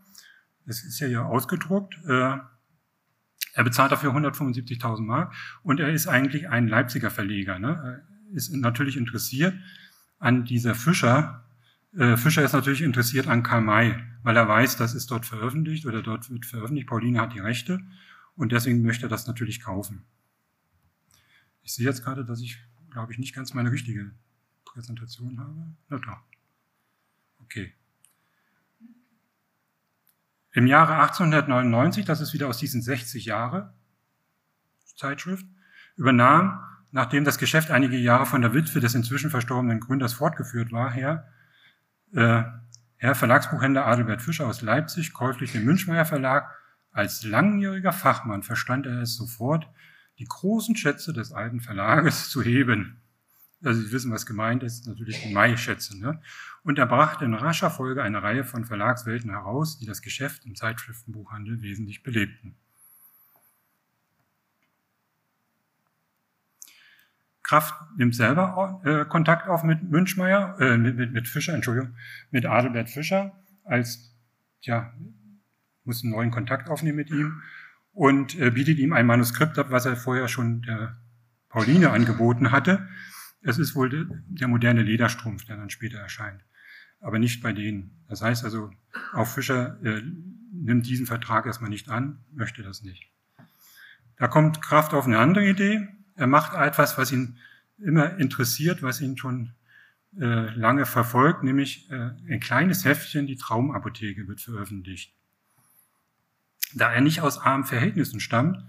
Das 0.66 0.84
ist 0.84 1.00
ja 1.00 1.08
hier 1.08 1.26
ausgedruckt. 1.26 1.96
Äh, 2.08 2.38
er 3.54 3.64
bezahlt 3.64 3.92
dafür 3.92 4.16
175.000 4.16 5.02
Mark 5.02 5.34
und 5.62 5.80
er 5.80 5.90
ist 5.90 6.08
eigentlich 6.08 6.50
ein 6.50 6.68
Leipziger 6.68 7.12
Verleger. 7.12 7.60
Ne? 7.60 8.04
Er 8.30 8.36
ist 8.36 8.52
natürlich 8.54 8.98
interessiert 8.98 9.54
an 10.18 10.44
dieser 10.44 10.74
Fischer. 10.74 11.46
Äh, 11.96 12.18
Fischer 12.18 12.44
ist 12.44 12.54
natürlich 12.54 12.82
interessiert 12.82 13.28
an 13.28 13.44
Karl 13.44 13.62
May, 13.62 13.96
weil 14.24 14.36
er 14.36 14.48
weiß, 14.48 14.78
das 14.78 14.96
ist 14.96 15.12
dort 15.12 15.28
veröffentlicht 15.28 15.86
oder 15.86 16.02
dort 16.02 16.32
wird 16.32 16.48
veröffentlicht. 16.48 16.88
Pauline 16.88 17.22
hat 17.22 17.34
die 17.34 17.40
Rechte 17.40 17.80
und 18.36 18.52
deswegen 18.54 18.82
möchte 18.82 19.06
er 19.06 19.10
das 19.10 19.28
natürlich 19.28 19.62
kaufen. 19.62 20.04
Ich 21.62 21.74
sehe 21.74 21.86
jetzt 21.86 22.04
gerade, 22.04 22.26
dass 22.26 22.42
ich, 22.42 22.58
glaube 22.90 23.12
ich, 23.12 23.20
nicht 23.20 23.36
ganz 23.36 23.54
meine 23.54 23.72
richtige 23.72 24.12
Präsentation 24.66 25.40
habe. 25.40 25.76
Na 25.90 26.00
doch. 26.00 26.31
Okay. 27.52 27.74
Im 30.54 30.68
Jahre 30.68 30.94
1899, 31.02 32.06
das 32.06 32.22
ist 32.22 32.34
wieder 32.34 32.48
aus 32.48 32.58
diesen 32.58 32.82
60 32.82 33.26
Jahre 33.26 33.74
Zeitschrift, 34.96 35.46
übernahm, 35.98 36.64
nachdem 36.92 37.26
das 37.26 37.38
Geschäft 37.38 37.70
einige 37.70 37.98
Jahre 37.98 38.26
von 38.26 38.42
der 38.42 38.54
Witwe 38.54 38.80
des 38.80 38.96
inzwischen 38.96 39.30
verstorbenen 39.30 39.82
Gründers 39.82 40.14
fortgeführt 40.14 40.72
war, 40.72 40.92
Herr, 40.92 41.28
äh, 42.14 42.44
Herr 42.96 43.16
Verlagsbuchhändler 43.16 43.86
Adelbert 43.86 44.22
Fischer 44.22 44.48
aus 44.48 44.62
Leipzig 44.62 45.12
käuflich 45.12 45.52
den 45.52 45.66
Münchmeier 45.66 46.06
Verlag. 46.06 46.56
Als 46.92 47.24
langjähriger 47.24 47.92
Fachmann 47.92 48.44
verstand 48.44 48.86
er 48.86 49.02
es 49.02 49.16
sofort, 49.16 49.68
die 50.20 50.26
großen 50.26 50.78
Schätze 50.78 51.12
des 51.12 51.34
alten 51.34 51.60
Verlages 51.60 52.30
zu 52.30 52.42
heben. 52.44 53.01
Also 53.64 53.82
Sie 53.82 53.92
wissen, 53.92 54.12
was 54.12 54.26
gemeint 54.26 54.64
ist, 54.64 54.88
natürlich 54.88 55.22
die 55.22 55.34
Mai-Schätze. 55.34 56.00
Ne? 56.00 56.22
Und 56.64 56.80
er 56.80 56.88
brachte 56.88 57.26
in 57.26 57.34
rascher 57.34 57.70
Folge 57.70 58.02
eine 58.02 58.24
Reihe 58.24 58.44
von 58.44 58.66
Verlagswelten 58.66 59.30
heraus, 59.30 59.78
die 59.78 59.86
das 59.86 60.02
Geschäft 60.02 60.46
im 60.46 60.56
Zeitschriftenbuchhandel 60.56 61.62
wesentlich 61.62 62.02
belebten. 62.04 62.56
Kraft 67.44 67.76
nimmt 67.98 68.16
selber 68.16 68.82
äh, 68.86 69.06
Kontakt 69.06 69.50
auf 69.50 69.64
mit 69.64 69.84
Münchmeier, 69.84 70.56
äh, 70.60 70.78
mit, 70.78 70.96
mit, 70.96 71.12
mit 71.12 71.28
Fischer, 71.28 71.54
Entschuldigung, 71.54 71.96
mit 72.30 72.46
Adelbert 72.46 72.90
Fischer, 72.90 73.34
als, 73.66 74.16
ja, 74.62 74.94
muss 75.84 76.02
einen 76.02 76.14
neuen 76.14 76.32
Kontakt 76.32 76.70
aufnehmen 76.70 76.96
mit 76.96 77.10
ihm 77.10 77.42
und 77.94 78.40
äh, 78.40 78.52
bietet 78.52 78.78
ihm 78.78 78.94
ein 78.94 79.06
Manuskript 79.06 79.60
ab, 79.60 79.68
was 79.70 79.86
er 79.86 79.98
vorher 79.98 80.28
schon 80.28 80.62
der 80.62 80.96
Pauline 81.50 81.92
angeboten 81.92 82.52
hatte. 82.52 82.88
Es 83.42 83.58
ist 83.58 83.76
wohl 83.76 83.90
der, 83.90 84.06
der 84.28 84.48
moderne 84.48 84.84
Lederstrumpf, 84.84 85.46
der 85.46 85.58
dann 85.58 85.70
später 85.70 85.98
erscheint, 85.98 86.44
aber 87.00 87.20
nicht 87.20 87.42
bei 87.42 87.54
denen. 87.54 87.92
Das 88.08 88.22
heißt 88.22 88.44
also, 88.44 88.72
auch 89.14 89.28
Fischer 89.28 89.80
äh, 89.84 90.02
nimmt 90.52 90.86
diesen 90.86 91.08
Vertrag 91.08 91.46
erstmal 91.46 91.70
nicht 91.70 91.90
an, 91.90 92.20
möchte 92.32 92.62
das 92.62 92.84
nicht. 92.84 93.10
Da 94.18 94.28
kommt 94.28 94.62
Kraft 94.62 94.94
auf 94.94 95.06
eine 95.06 95.18
andere 95.18 95.50
Idee. 95.50 95.88
Er 96.16 96.28
macht 96.28 96.54
etwas, 96.54 96.98
was 96.98 97.12
ihn 97.12 97.38
immer 97.80 98.18
interessiert, 98.20 98.84
was 98.84 99.02
ihn 99.02 99.18
schon 99.18 99.54
äh, 100.20 100.54
lange 100.54 100.86
verfolgt, 100.86 101.44
nämlich 101.44 101.90
äh, 101.90 102.12
ein 102.30 102.40
kleines 102.40 102.86
Heftchen, 102.86 103.28
die 103.28 103.38
Traumapotheke 103.38 104.28
wird 104.28 104.42
veröffentlicht. 104.42 105.16
Da 106.74 106.92
er 106.92 107.02
nicht 107.02 107.22
aus 107.22 107.40
armen 107.40 107.64
Verhältnissen 107.64 108.20
stammt, 108.20 108.64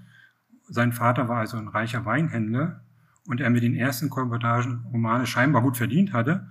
sein 0.68 0.92
Vater 0.92 1.28
war 1.28 1.40
also 1.40 1.58
ein 1.58 1.68
reicher 1.68 2.04
Weinhändler 2.04 2.84
und 3.26 3.40
er 3.40 3.50
mit 3.50 3.62
den 3.62 3.74
ersten 3.74 4.10
Kolportagen 4.10 4.84
Romane 4.92 5.26
scheinbar 5.26 5.62
gut 5.62 5.76
verdient 5.76 6.12
hatte, 6.12 6.50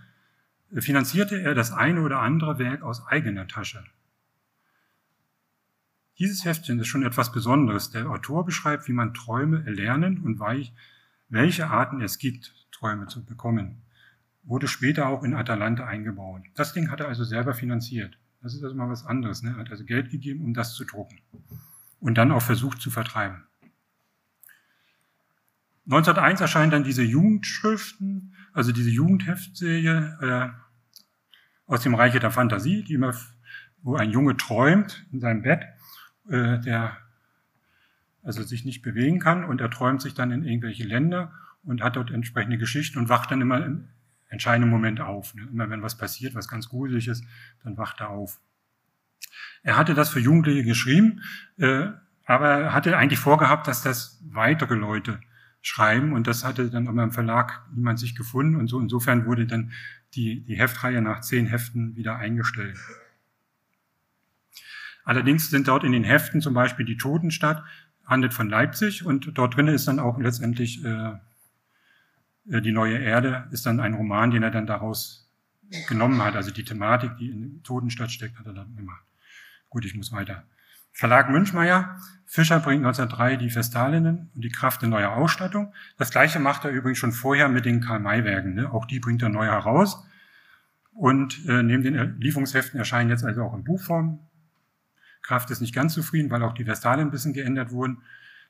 finanzierte 0.77 1.41
er 1.41 1.53
das 1.53 1.71
eine 1.71 2.01
oder 2.01 2.19
andere 2.21 2.57
Werk 2.57 2.81
aus 2.81 3.05
eigener 3.07 3.47
Tasche. 3.47 3.83
Dieses 6.17 6.45
Heftchen 6.45 6.79
ist 6.79 6.87
schon 6.87 7.03
etwas 7.03 7.31
Besonderes. 7.31 7.89
Der 7.89 8.09
Autor 8.09 8.45
beschreibt, 8.45 8.87
wie 8.87 8.93
man 8.93 9.13
Träume 9.13 9.65
erlernen 9.65 10.19
und 10.19 10.39
welche 11.29 11.67
Arten 11.67 12.01
es 12.01 12.19
gibt, 12.19 12.53
Träume 12.71 13.07
zu 13.07 13.25
bekommen. 13.25 13.81
Wurde 14.43 14.67
später 14.67 15.07
auch 15.07 15.23
in 15.23 15.33
Atalanta 15.33 15.85
eingebaut. 15.85 16.43
Das 16.55 16.73
Ding 16.73 16.89
hat 16.89 16.99
er 16.99 17.07
also 17.07 17.23
selber 17.23 17.53
finanziert. 17.53 18.17
Das 18.41 18.53
ist 18.53 18.63
also 18.63 18.75
mal 18.75 18.89
was 18.89 19.05
anderes. 19.05 19.43
Ne? 19.43 19.51
Er 19.51 19.57
hat 19.57 19.71
also 19.71 19.83
Geld 19.83 20.09
gegeben, 20.09 20.43
um 20.43 20.53
das 20.53 20.73
zu 20.73 20.85
drucken. 20.85 21.19
Und 21.99 22.17
dann 22.17 22.31
auch 22.31 22.41
versucht 22.41 22.81
zu 22.81 22.89
vertreiben. 22.89 23.43
1901 25.85 26.41
erscheinen 26.41 26.71
dann 26.71 26.83
diese 26.83 27.03
Jugendschriften, 27.03 28.35
also 28.53 28.71
diese 28.71 28.89
Jugendheftserie 28.89 30.17
äh, 30.21 30.61
aus 31.65 31.81
dem 31.81 31.95
Reiche 31.95 32.19
der 32.19 32.31
Fantasie, 32.31 32.83
die 32.83 32.93
immer, 32.93 33.15
wo 33.81 33.95
ein 33.95 34.11
Junge 34.11 34.37
träumt 34.37 35.05
in 35.11 35.19
seinem 35.19 35.41
Bett, 35.41 35.63
äh, 36.29 36.59
der 36.59 36.97
also 38.23 38.43
sich 38.43 38.65
nicht 38.65 38.81
bewegen 38.83 39.19
kann 39.19 39.43
und 39.43 39.61
er 39.61 39.71
träumt 39.71 40.01
sich 40.01 40.13
dann 40.13 40.31
in 40.31 40.43
irgendwelche 40.43 40.83
Länder 40.83 41.33
und 41.63 41.81
hat 41.81 41.95
dort 41.95 42.11
entsprechende 42.11 42.57
Geschichten 42.57 42.99
und 42.99 43.09
wacht 43.09 43.31
dann 43.31 43.41
immer 43.41 43.65
im 43.65 43.87
entscheidenden 44.29 44.69
Moment 44.69 45.01
auf. 45.01 45.33
Ne? 45.33 45.47
Immer 45.51 45.69
wenn 45.69 45.81
was 45.81 45.97
passiert, 45.97 46.35
was 46.35 46.47
ganz 46.47 46.69
gruselig 46.69 47.07
ist, 47.07 47.25
dann 47.63 47.77
wacht 47.77 47.99
er 47.99 48.09
auf. 48.09 48.39
Er 49.63 49.77
hatte 49.77 49.93
das 49.93 50.09
für 50.09 50.19
Jugendliche 50.19 50.63
geschrieben, 50.63 51.21
äh, 51.57 51.87
aber 52.25 52.49
er 52.49 52.73
hatte 52.73 52.97
eigentlich 52.97 53.19
vorgehabt, 53.19 53.67
dass 53.67 53.81
das 53.81 54.21
weitere 54.23 54.75
Leute 54.75 55.19
schreiben 55.61 56.13
und 56.13 56.27
das 56.27 56.43
hatte 56.43 56.69
dann 56.69 56.87
aber 56.87 57.03
im 57.03 57.11
Verlag 57.11 57.63
niemand 57.73 57.99
sich 57.99 58.15
gefunden 58.15 58.55
und 58.55 58.67
so 58.67 58.79
insofern 58.79 59.25
wurde 59.25 59.45
dann 59.45 59.71
die, 60.15 60.41
die 60.41 60.55
Heftreihe 60.55 61.01
nach 61.01 61.21
zehn 61.21 61.45
Heften 61.45 61.95
wieder 61.95 62.17
eingestellt. 62.17 62.77
Allerdings 65.03 65.49
sind 65.49 65.67
dort 65.67 65.83
in 65.83 65.91
den 65.91 66.03
Heften 66.03 66.41
zum 66.41 66.53
Beispiel 66.53 66.85
die 66.85 66.97
Totenstadt, 66.97 67.63
handelt 68.05 68.33
von 68.33 68.49
Leipzig 68.49 69.05
und 69.05 69.31
dort 69.35 69.55
drinnen 69.55 69.73
ist 69.73 69.87
dann 69.87 69.99
auch 69.99 70.19
letztendlich 70.19 70.83
äh, 70.83 71.13
äh, 72.49 72.61
die 72.61 72.71
neue 72.71 72.97
Erde 72.97 73.47
ist 73.51 73.65
dann 73.65 73.79
ein 73.79 73.93
Roman, 73.93 74.31
den 74.31 74.43
er 74.43 74.51
dann 74.51 74.67
daraus 74.67 75.29
genommen 75.87 76.21
hat. 76.23 76.35
Also 76.35 76.51
die 76.51 76.63
Thematik, 76.63 77.17
die 77.17 77.29
in 77.29 77.63
Totenstadt 77.63 78.11
steckt, 78.11 78.37
hat 78.37 78.45
er 78.45 78.53
dann 78.53 78.75
gemacht. 78.75 79.03
Gut, 79.69 79.85
ich 79.85 79.95
muss 79.95 80.11
weiter. 80.11 80.43
Verlag 80.91 81.29
Münchmeier. 81.29 81.97
Fischer 82.25 82.59
bringt 82.59 82.85
1903 82.85 83.35
die 83.35 83.53
Vestalinnen 83.53 84.31
und 84.33 84.43
die 84.43 84.51
Kraft 84.51 84.83
in 84.83 84.89
neuer 84.89 85.11
Ausstattung. 85.11 85.73
Das 85.97 86.11
gleiche 86.11 86.39
macht 86.39 86.63
er 86.63 86.71
übrigens 86.71 86.97
schon 86.97 87.11
vorher 87.11 87.49
mit 87.49 87.65
den 87.65 87.81
Karl-May-Werken. 87.81 88.53
Ne? 88.53 88.71
Auch 88.71 88.85
die 88.85 88.99
bringt 88.99 89.21
er 89.21 89.29
neu 89.29 89.45
heraus. 89.45 90.05
Und 90.93 91.45
äh, 91.47 91.63
neben 91.63 91.83
den 91.83 92.19
Lieferungsheften 92.19 92.79
erscheinen 92.79 93.09
jetzt 93.09 93.25
also 93.25 93.43
auch 93.43 93.53
in 93.53 93.63
Buchform. 93.63 94.19
Kraft 95.21 95.51
ist 95.51 95.61
nicht 95.61 95.75
ganz 95.75 95.93
zufrieden, 95.93 96.29
weil 96.31 96.43
auch 96.43 96.53
die 96.53 96.65
Vestalien 96.65 97.07
ein 97.07 97.11
bisschen 97.11 97.33
geändert 97.33 97.71
wurden. 97.71 98.03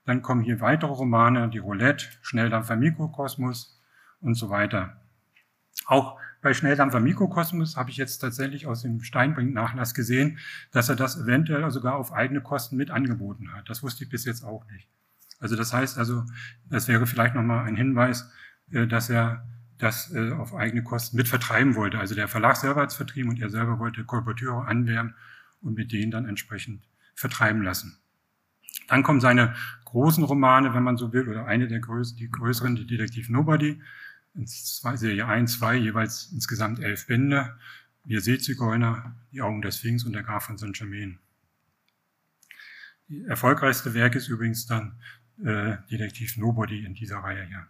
Dann 0.06 0.22
kommen 0.22 0.42
hier 0.42 0.62
weitere 0.62 0.92
Romane, 0.92 1.50
die 1.50 1.60
Roulette, 1.60 2.06
Schnelldampfer 2.22 2.76
Mikrokosmos, 2.76 3.82
und 4.22 4.36
so 4.36 4.50
weiter. 4.50 5.02
Auch 5.86 6.20
bei 6.42 6.54
Schnelldampfer 6.54 7.00
Mikrokosmos 7.00 7.78
habe 7.78 7.92
ich 7.92 7.98
jetzt 7.98 8.18
tatsächlich 8.20 8.66
aus 8.66 8.82
dem 8.82 9.02
Steinbrink-Nachlass 9.02 9.94
gesehen, 9.94 10.40
dass 10.72 10.90
er 10.90 10.96
das 10.96 11.18
eventuell 11.18 11.70
sogar 11.72 11.96
auf 11.96 12.12
eigene 12.12 12.42
Kosten 12.42 12.78
mit 12.78 12.90
angeboten 12.90 13.54
hat. 13.54 13.70
Das 13.70 13.84
wusste 13.84 14.04
ich 14.04 14.10
bis 14.10 14.26
jetzt 14.26 14.44
auch 14.44 14.66
nicht. 14.72 14.88
Also 15.40 15.56
das 15.56 15.74
heißt 15.74 15.98
also, 15.98 16.24
das 16.70 16.88
wäre 16.88 17.06
vielleicht 17.06 17.36
nochmal 17.36 17.66
ein 17.66 17.76
Hinweis, 17.76 18.32
äh, 18.72 18.88
dass 18.88 19.10
er 19.10 19.46
das 19.78 20.14
äh, 20.14 20.32
auf 20.32 20.54
eigene 20.54 20.84
Kosten 20.84 21.18
mit 21.18 21.28
vertreiben 21.28 21.76
wollte. 21.76 22.00
Also 22.00 22.16
der 22.16 22.28
Verlag 22.28 22.56
selber 22.56 22.82
hat 22.82 22.92
es 22.92 22.96
vertrieben 22.96 23.30
und 23.30 23.42
er 23.42 23.50
selber 23.50 23.80
wollte 23.80 24.04
Kolporteure 24.04 24.68
anwärmen 24.68 25.16
und 25.62 25.76
mit 25.76 25.92
denen 25.92 26.12
dann 26.12 26.26
entsprechend 26.26 26.84
vertreiben 27.16 27.64
lassen. 27.64 27.98
Dann 28.88 29.04
kommen 29.04 29.22
seine 29.22 29.56
großen 29.86 30.24
Romane, 30.24 30.74
wenn 30.74 30.84
man 30.84 30.98
so 30.98 31.14
will, 31.14 31.28
oder 31.28 31.46
eine 31.46 31.68
der 31.68 31.80
größeren, 31.80 32.18
die 32.18 32.30
größeren, 32.30 32.76
die 32.76 32.86
Detektiv 32.86 33.30
Nobody, 33.30 33.82
in 34.34 34.48
zwei, 34.48 34.96
Serie 34.96 35.28
1, 35.28 35.60
2, 35.60 35.76
jeweils 35.76 36.32
insgesamt 36.32 36.80
elf 36.80 37.08
Bände. 37.08 37.58
Wir 38.04 38.22
Seezigeuner, 38.22 39.16
die 39.32 39.42
Augen 39.42 39.62
des 39.62 39.78
Sphinx 39.78 40.04
und 40.04 40.14
der 40.14 40.24
Graf 40.24 40.46
von 40.46 40.58
Saint-Germain. 40.58 41.20
Die 43.10 43.24
erfolgreichste 43.26 43.94
Werk 43.94 44.16
ist 44.16 44.30
übrigens 44.30 44.66
dann 44.66 45.00
äh, 45.44 45.78
Detektiv 45.92 46.38
Nobody 46.38 46.86
in 46.86 46.94
dieser 46.94 47.18
Reihe 47.18 47.46
hier. 47.46 47.68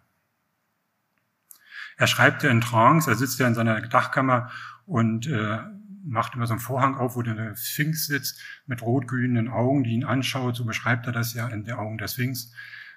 Er 1.98 2.08
schreibt 2.08 2.44
ja 2.44 2.50
in 2.50 2.62
Trance, 2.62 3.10
er 3.10 3.16
sitzt 3.16 3.40
ja 3.40 3.48
in 3.48 3.56
seiner 3.56 3.82
Dachkammer 3.82 4.52
und 4.86 5.28
äh, 5.28 5.60
macht 6.04 6.36
immer 6.36 6.48
so 6.48 6.54
einen 6.54 6.60
Vorhang 6.60 6.96
auf, 6.96 7.16
wo 7.16 7.22
der 7.22 7.56
Sphinx 7.56 8.08
sitzt 8.08 8.40
mit 8.66 8.82
rotglühenden 8.82 9.50
Augen, 9.50 9.84
die 9.84 9.92
ihn 9.92 10.04
anschaut. 10.04 10.56
So 10.56 10.66
beschreibt 10.66 11.06
er 11.08 11.14
das 11.14 11.34
ja 11.34 11.48
in 11.48 11.64
der 11.64 11.80
Augen 11.80 11.98
der 11.98 12.08
Sphinx. 12.08 12.54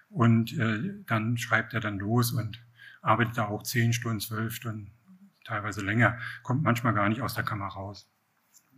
Und 0.08 0.56
äh, 0.58 0.94
dann 1.06 1.36
schreibt 1.36 1.74
er 1.74 1.80
dann 1.80 1.98
los 1.98 2.32
und 2.32 2.62
arbeitet 3.04 3.36
da 3.36 3.46
auch 3.46 3.62
zehn 3.62 3.92
Stunden, 3.92 4.20
zwölf 4.20 4.54
Stunden, 4.54 4.90
teilweise 5.44 5.82
länger, 5.82 6.18
kommt 6.42 6.62
manchmal 6.62 6.94
gar 6.94 7.08
nicht 7.08 7.20
aus 7.20 7.34
der 7.34 7.44
Kammer 7.44 7.66
raus. 7.66 8.08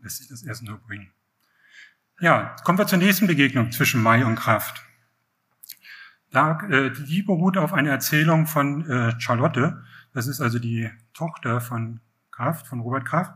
Lässt 0.02 0.18
sich 0.18 0.28
das 0.28 0.42
erst 0.42 0.62
nur 0.62 0.78
bringen. 0.78 1.12
Ja, 2.20 2.56
kommen 2.64 2.78
wir 2.78 2.86
zur 2.86 2.98
nächsten 2.98 3.26
Begegnung 3.26 3.70
zwischen 3.72 4.02
Mai 4.02 4.24
und 4.24 4.36
Kraft. 4.36 4.82
Da, 6.30 6.60
äh, 6.68 6.90
die 6.90 7.22
beruht 7.22 7.56
auf 7.56 7.72
einer 7.72 7.90
Erzählung 7.90 8.46
von 8.46 8.88
äh, 8.90 9.18
Charlotte. 9.20 9.84
Das 10.12 10.26
ist 10.26 10.40
also 10.40 10.58
die 10.58 10.90
Tochter 11.12 11.60
von 11.60 12.00
Kraft, 12.30 12.66
von 12.66 12.80
Robert 12.80 13.06
Kraft. 13.06 13.32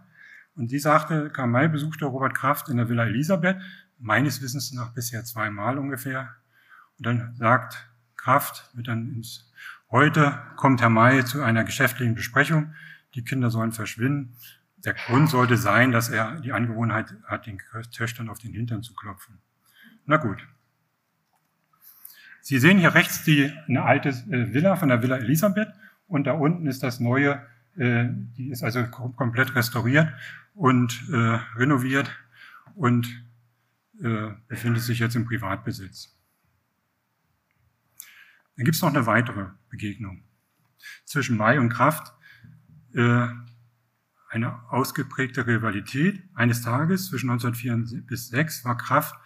Und 0.54 0.70
die 0.70 0.78
sagte, 0.78 1.30
Karl 1.30 1.46
May 1.46 1.68
besuchte 1.68 2.06
Robert 2.06 2.34
Kraft 2.34 2.68
in 2.68 2.78
der 2.78 2.88
Villa 2.88 3.06
Elisabeth, 3.06 3.60
meines 3.98 4.42
Wissens 4.42 4.72
nach 4.72 4.92
bisher 4.92 5.24
zweimal 5.24 5.78
ungefähr. 5.78 6.34
Und 6.98 7.06
dann 7.06 7.34
sagt 7.36 7.88
Kraft, 8.16 8.70
wird 8.74 8.88
dann 8.88 9.14
ins 9.14 9.49
Heute 9.90 10.38
kommt 10.54 10.80
Herr 10.80 10.88
May 10.88 11.24
zu 11.24 11.42
einer 11.42 11.64
geschäftlichen 11.64 12.14
Besprechung. 12.14 12.74
Die 13.16 13.24
Kinder 13.24 13.50
sollen 13.50 13.72
verschwinden. 13.72 14.36
Der 14.84 14.94
Grund 14.94 15.28
sollte 15.28 15.56
sein, 15.56 15.90
dass 15.90 16.10
er 16.10 16.40
die 16.40 16.52
Angewohnheit 16.52 17.12
hat, 17.24 17.46
den 17.46 17.58
Töchtern 17.90 18.28
auf 18.28 18.38
den 18.38 18.52
Hintern 18.52 18.84
zu 18.84 18.94
klopfen. 18.94 19.38
Na 20.06 20.16
gut. 20.16 20.46
Sie 22.40 22.60
sehen 22.60 22.78
hier 22.78 22.94
rechts 22.94 23.24
die, 23.24 23.52
eine 23.66 23.82
alte 23.82 24.10
äh, 24.10 24.54
Villa 24.54 24.76
von 24.76 24.90
der 24.90 25.02
Villa 25.02 25.16
Elisabeth 25.16 25.72
und 26.06 26.24
da 26.28 26.32
unten 26.34 26.68
ist 26.68 26.84
das 26.84 27.00
neue, 27.00 27.44
äh, 27.76 28.06
die 28.36 28.50
ist 28.50 28.62
also 28.62 28.86
komplett 28.86 29.56
restauriert 29.56 30.08
und 30.54 31.02
äh, 31.12 31.40
renoviert 31.56 32.10
und 32.76 33.08
äh, 34.00 34.28
befindet 34.46 34.82
sich 34.82 35.00
jetzt 35.00 35.16
im 35.16 35.24
Privatbesitz. 35.24 36.16
Dann 38.60 38.66
gibt 38.66 38.76
es 38.76 38.82
noch 38.82 38.90
eine 38.90 39.06
weitere 39.06 39.46
Begegnung 39.70 40.22
zwischen 41.06 41.38
Mai 41.38 41.58
und 41.58 41.70
Kraft. 41.70 42.12
Äh, 42.92 43.26
eine 44.28 44.70
ausgeprägte 44.70 45.46
Rivalität. 45.46 46.22
Eines 46.34 46.60
Tages 46.60 47.06
zwischen 47.06 47.30
1904 47.30 48.02
bis 48.02 48.28
6 48.28 48.66
war 48.66 48.76
Kraft 48.76 49.18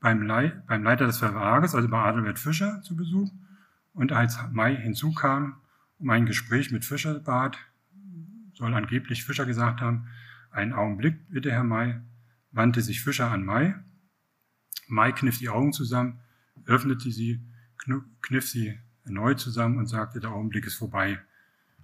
beim, 0.00 0.20
Le 0.20 0.62
beim 0.66 0.82
Leiter 0.82 1.06
des 1.06 1.16
Verlages, 1.16 1.74
also 1.74 1.88
bei 1.88 1.96
Adelbert 1.96 2.38
Fischer, 2.38 2.82
zu 2.82 2.94
Besuch. 2.94 3.32
Und 3.94 4.12
als 4.12 4.38
Mai 4.52 4.76
hinzukam 4.76 5.62
um 5.96 6.10
ein 6.10 6.26
Gespräch 6.26 6.70
mit 6.70 6.84
Fischer 6.84 7.18
bat, 7.20 7.56
soll 8.52 8.74
angeblich 8.74 9.24
Fischer 9.24 9.46
gesagt 9.46 9.80
haben, 9.80 10.08
einen 10.50 10.74
Augenblick 10.74 11.30
bitte, 11.30 11.50
Herr 11.50 11.64
May, 11.64 12.02
wandte 12.52 12.82
sich 12.82 13.02
Fischer 13.02 13.30
an 13.30 13.46
May. 13.46 13.76
May 14.88 15.12
kniff 15.12 15.38
die 15.38 15.48
Augen 15.48 15.72
zusammen, 15.72 16.20
öffnete 16.66 17.10
sie, 17.10 17.40
kniff 18.22 18.48
sie 18.48 18.78
erneut 19.04 19.40
zusammen 19.40 19.78
und 19.78 19.86
sagte, 19.86 20.20
der 20.20 20.30
Augenblick 20.30 20.66
ist 20.66 20.74
vorbei 20.74 21.18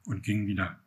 und 0.07 0.23
ging 0.23 0.47
wieder. 0.47 0.79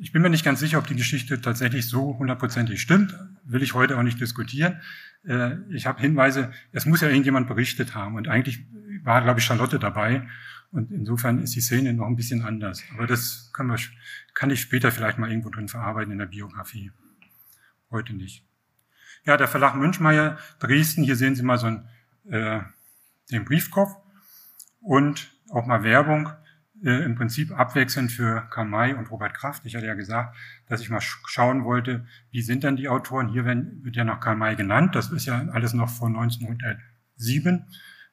Ich 0.00 0.12
bin 0.12 0.22
mir 0.22 0.30
nicht 0.30 0.44
ganz 0.44 0.60
sicher, 0.60 0.78
ob 0.78 0.86
die 0.86 0.94
Geschichte 0.94 1.40
tatsächlich 1.40 1.88
so 1.88 2.18
hundertprozentig 2.18 2.80
stimmt. 2.80 3.14
Will 3.44 3.62
ich 3.62 3.74
heute 3.74 3.98
auch 3.98 4.02
nicht 4.02 4.20
diskutieren. 4.20 4.80
Äh, 5.24 5.56
ich 5.70 5.86
habe 5.86 6.00
Hinweise, 6.00 6.52
es 6.72 6.86
muss 6.86 7.00
ja 7.00 7.08
irgendjemand 7.08 7.48
berichtet 7.48 7.94
haben. 7.94 8.14
Und 8.14 8.28
eigentlich 8.28 8.64
war, 9.02 9.22
glaube 9.22 9.40
ich, 9.40 9.46
Charlotte 9.46 9.78
dabei. 9.78 10.28
Und 10.70 10.92
insofern 10.92 11.40
ist 11.40 11.54
die 11.54 11.60
Szene 11.60 11.94
noch 11.94 12.06
ein 12.06 12.16
bisschen 12.16 12.42
anders. 12.42 12.84
Aber 12.94 13.06
das 13.06 13.50
kann, 13.52 13.66
wir, 13.66 13.78
kann 14.34 14.50
ich 14.50 14.60
später 14.60 14.92
vielleicht 14.92 15.18
mal 15.18 15.30
irgendwo 15.30 15.50
drin 15.50 15.68
verarbeiten 15.68 16.12
in 16.12 16.18
der 16.18 16.26
Biografie. 16.26 16.92
Heute 17.90 18.12
nicht. 18.14 18.44
Ja, 19.24 19.36
der 19.36 19.48
Verlag 19.48 19.74
Münchmeier, 19.74 20.38
Dresden, 20.60 21.02
hier 21.02 21.16
sehen 21.16 21.34
Sie 21.34 21.42
mal 21.42 21.58
so 21.58 21.66
einen, 21.66 21.88
äh, 22.30 22.60
den 23.30 23.44
Briefkopf 23.44 23.96
und 24.80 25.30
auch 25.50 25.66
mal 25.66 25.82
Werbung 25.82 26.30
äh, 26.84 27.04
im 27.04 27.14
Prinzip 27.14 27.50
abwechselnd 27.50 28.12
für 28.12 28.46
Karl 28.50 28.66
May 28.66 28.94
und 28.94 29.10
Robert 29.10 29.34
Kraft. 29.34 29.64
Ich 29.66 29.74
hatte 29.74 29.86
ja 29.86 29.94
gesagt, 29.94 30.36
dass 30.66 30.80
ich 30.80 30.90
mal 30.90 31.00
schauen 31.00 31.64
wollte, 31.64 32.06
wie 32.30 32.42
sind 32.42 32.64
dann 32.64 32.76
die 32.76 32.88
Autoren. 32.88 33.28
Hier 33.28 33.44
wird 33.44 33.96
ja 33.96 34.04
noch 34.04 34.20
Karl 34.20 34.36
May 34.36 34.56
genannt. 34.56 34.94
Das 34.94 35.10
ist 35.10 35.26
ja 35.26 35.46
alles 35.52 35.72
noch 35.72 35.88
von 35.88 36.16
1907, 36.16 37.66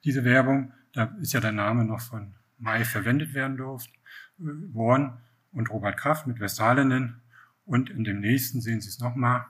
diese 0.04 0.24
Werbung. 0.24 0.74
Da 0.94 1.16
ist 1.22 1.34
ja 1.34 1.42
der 1.42 1.52
Name 1.52 1.86
noch 1.86 2.02
von 2.02 2.34
May 2.58 2.86
verwendet 2.86 3.34
werden 3.34 3.58
durfte, 3.58 3.92
äh, 4.40 4.74
worden 4.74 5.14
und 5.52 5.70
Robert 5.70 5.98
Kraft 5.98 6.28
mit 6.28 6.40
Westalinnen. 6.40 7.22
Und 7.66 7.90
in 7.90 8.04
dem 8.04 8.20
nächsten 8.20 8.62
sehen 8.62 8.82
Sie 8.82 8.90
es 8.90 9.00
nochmal. 9.00 9.46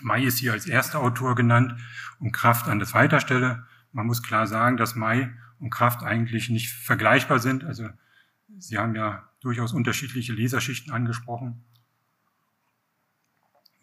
May 0.00 0.24
ist 0.24 0.38
hier 0.38 0.52
als 0.52 0.66
erster 0.66 1.00
Autor 1.00 1.34
genannt 1.34 1.80
und 2.18 2.32
Kraft 2.32 2.68
an 2.68 2.78
der 2.78 2.88
zweiter 2.88 3.20
Stelle. 3.20 3.66
Man 3.92 4.06
muss 4.06 4.22
klar 4.22 4.46
sagen, 4.46 4.76
dass 4.76 4.94
May 4.94 5.30
und 5.58 5.70
Kraft 5.70 6.02
eigentlich 6.02 6.48
nicht 6.48 6.72
vergleichbar 6.72 7.38
sind. 7.38 7.64
Also 7.64 7.88
Sie 8.58 8.78
haben 8.78 8.94
ja 8.94 9.28
durchaus 9.40 9.72
unterschiedliche 9.72 10.32
Leserschichten 10.32 10.92
angesprochen. 10.92 11.64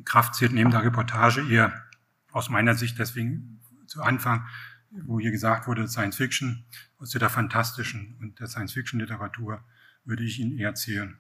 Kraft 0.06 0.36
zählt 0.36 0.54
neben 0.54 0.72
der 0.72 0.84
Reportage 0.84 1.48
eher 1.50 1.86
aus 2.32 2.50
meiner 2.50 2.76
Sicht 2.76 2.98
deswegen 3.00 3.60
zu 3.86 4.02
Anfang, 4.02 4.48
wo 4.92 5.20
hier 5.20 5.32
gesagt 5.32 5.68
wurde, 5.68 5.88
Science 5.88 6.16
Fiction, 6.16 6.66
aus 6.98 7.12
der 7.12 7.30
fantastischen 7.30 8.18
und 8.20 8.40
der 8.40 8.48
Science 8.48 8.74
Fiction 8.74 9.00
Literatur 9.00 9.64
würde 10.06 10.24
ich 10.24 10.40
ihn 10.40 10.58
eher 10.58 10.76
zählen. 10.76 11.18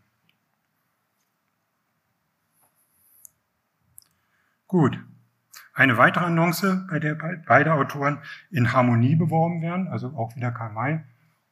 Gut. 4.68 5.00
Eine 5.74 5.98
weitere 5.98 6.26
Annonce, 6.26 6.86
bei 6.90 7.00
der 7.00 7.16
beide 7.16 7.74
Autoren 7.74 8.20
in 8.52 8.74
Harmonie 8.74 9.16
beworben 9.16 9.62
werden, 9.62 9.88
also 9.88 10.10
auch 10.10 10.36
wieder 10.36 10.52
Karl 10.52 10.74
May, 10.74 11.02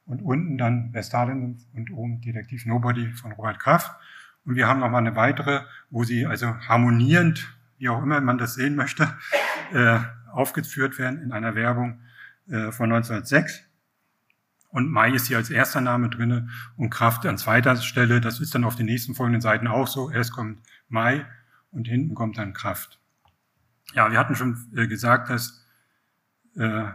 und 0.04 0.22
unten 0.22 0.58
dann 0.58 0.92
Westalen 0.94 1.58
und 1.74 1.90
oben 1.92 2.20
Detektiv 2.20 2.66
Nobody 2.66 3.12
von 3.12 3.32
Robert 3.32 3.58
Kraft. 3.58 3.92
Und 4.44 4.56
wir 4.56 4.66
haben 4.66 4.80
nochmal 4.80 5.02
eine 5.02 5.16
weitere, 5.16 5.60
wo 5.90 6.04
sie 6.04 6.26
also 6.26 6.56
harmonierend, 6.66 7.54
wie 7.76 7.90
auch 7.90 8.02
immer 8.02 8.20
man 8.20 8.38
das 8.38 8.54
sehen 8.54 8.74
möchte, 8.74 9.14
äh, 9.72 9.98
aufgeführt 10.32 10.98
werden 10.98 11.20
in 11.20 11.32
einer 11.32 11.54
Werbung 11.54 12.00
äh, 12.48 12.72
von 12.72 12.90
1906. 12.90 13.64
Und 14.70 14.90
Mai 14.90 15.12
ist 15.12 15.26
hier 15.26 15.38
als 15.38 15.50
erster 15.50 15.80
Name 15.80 16.08
drinne 16.10 16.48
und 16.76 16.90
Kraft 16.90 17.24
an 17.26 17.38
zweiter 17.38 17.76
Stelle. 17.76 18.20
Das 18.20 18.40
ist 18.40 18.54
dann 18.54 18.64
auf 18.64 18.76
den 18.76 18.86
nächsten 18.86 19.14
folgenden 19.14 19.40
Seiten 19.40 19.66
auch 19.66 19.86
so. 19.86 20.10
Erst 20.10 20.32
kommt 20.32 20.60
Mai 20.88 21.26
und 21.70 21.88
hinten 21.88 22.14
kommt 22.14 22.38
dann 22.38 22.52
Kraft. 22.52 22.98
Ja, 23.94 24.10
wir 24.10 24.18
hatten 24.18 24.36
schon 24.36 24.70
äh, 24.76 24.86
gesagt, 24.86 25.30
dass 25.30 25.64
äh, 26.56 26.88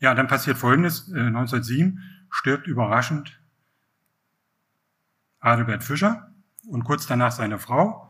ja, 0.00 0.14
dann 0.14 0.28
passiert 0.28 0.58
Folgendes. 0.58 1.08
1907 1.08 1.98
äh, 1.98 2.00
stirbt 2.30 2.66
überraschend 2.66 3.40
Adelbert 5.40 5.82
Fischer 5.82 6.32
und 6.68 6.84
kurz 6.84 7.06
danach 7.06 7.32
seine 7.32 7.58
Frau. 7.58 8.04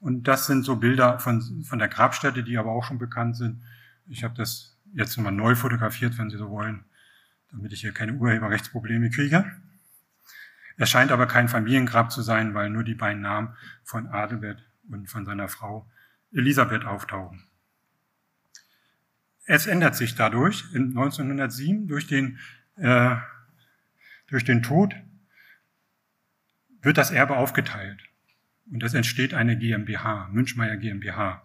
Und 0.00 0.28
das 0.28 0.46
sind 0.46 0.64
so 0.64 0.76
Bilder 0.76 1.18
von, 1.18 1.64
von 1.64 1.78
der 1.78 1.88
Grabstätte, 1.88 2.42
die 2.42 2.58
aber 2.58 2.70
auch 2.70 2.84
schon 2.84 2.98
bekannt 2.98 3.36
sind. 3.36 3.62
Ich 4.06 4.24
habe 4.24 4.34
das 4.34 4.76
jetzt 4.94 5.16
nochmal 5.16 5.32
neu 5.32 5.54
fotografiert, 5.54 6.18
wenn 6.18 6.30
Sie 6.30 6.36
so 6.36 6.50
wollen, 6.50 6.84
damit 7.50 7.72
ich 7.72 7.80
hier 7.80 7.92
keine 7.92 8.14
Urheberrechtsprobleme 8.14 9.10
kriege. 9.10 9.44
Es 10.76 10.90
scheint 10.90 11.12
aber 11.12 11.26
kein 11.26 11.48
Familiengrab 11.48 12.10
zu 12.10 12.22
sein, 12.22 12.54
weil 12.54 12.70
nur 12.70 12.82
die 12.82 12.94
beiden 12.94 13.22
Namen 13.22 13.54
von 13.84 14.08
Adelbert 14.08 14.64
und 14.88 15.08
von 15.08 15.24
seiner 15.24 15.48
Frau 15.48 15.88
Elisabeth 16.32 16.84
auftauchen. 16.84 17.44
Es 19.44 19.66
ändert 19.66 19.96
sich 19.96 20.14
dadurch 20.14 20.64
in 20.72 20.88
1907 20.88 21.88
durch 21.88 22.06
den, 22.06 22.38
äh, 22.76 23.16
durch 24.28 24.44
den 24.44 24.62
Tod 24.62 24.94
wird 26.80 26.98
das 26.98 27.10
Erbe 27.10 27.36
aufgeteilt. 27.36 28.00
Und 28.70 28.82
es 28.82 28.94
entsteht 28.94 29.34
eine 29.34 29.56
GmbH, 29.58 30.28
Münchmeier 30.32 30.76
GmbH. 30.76 31.42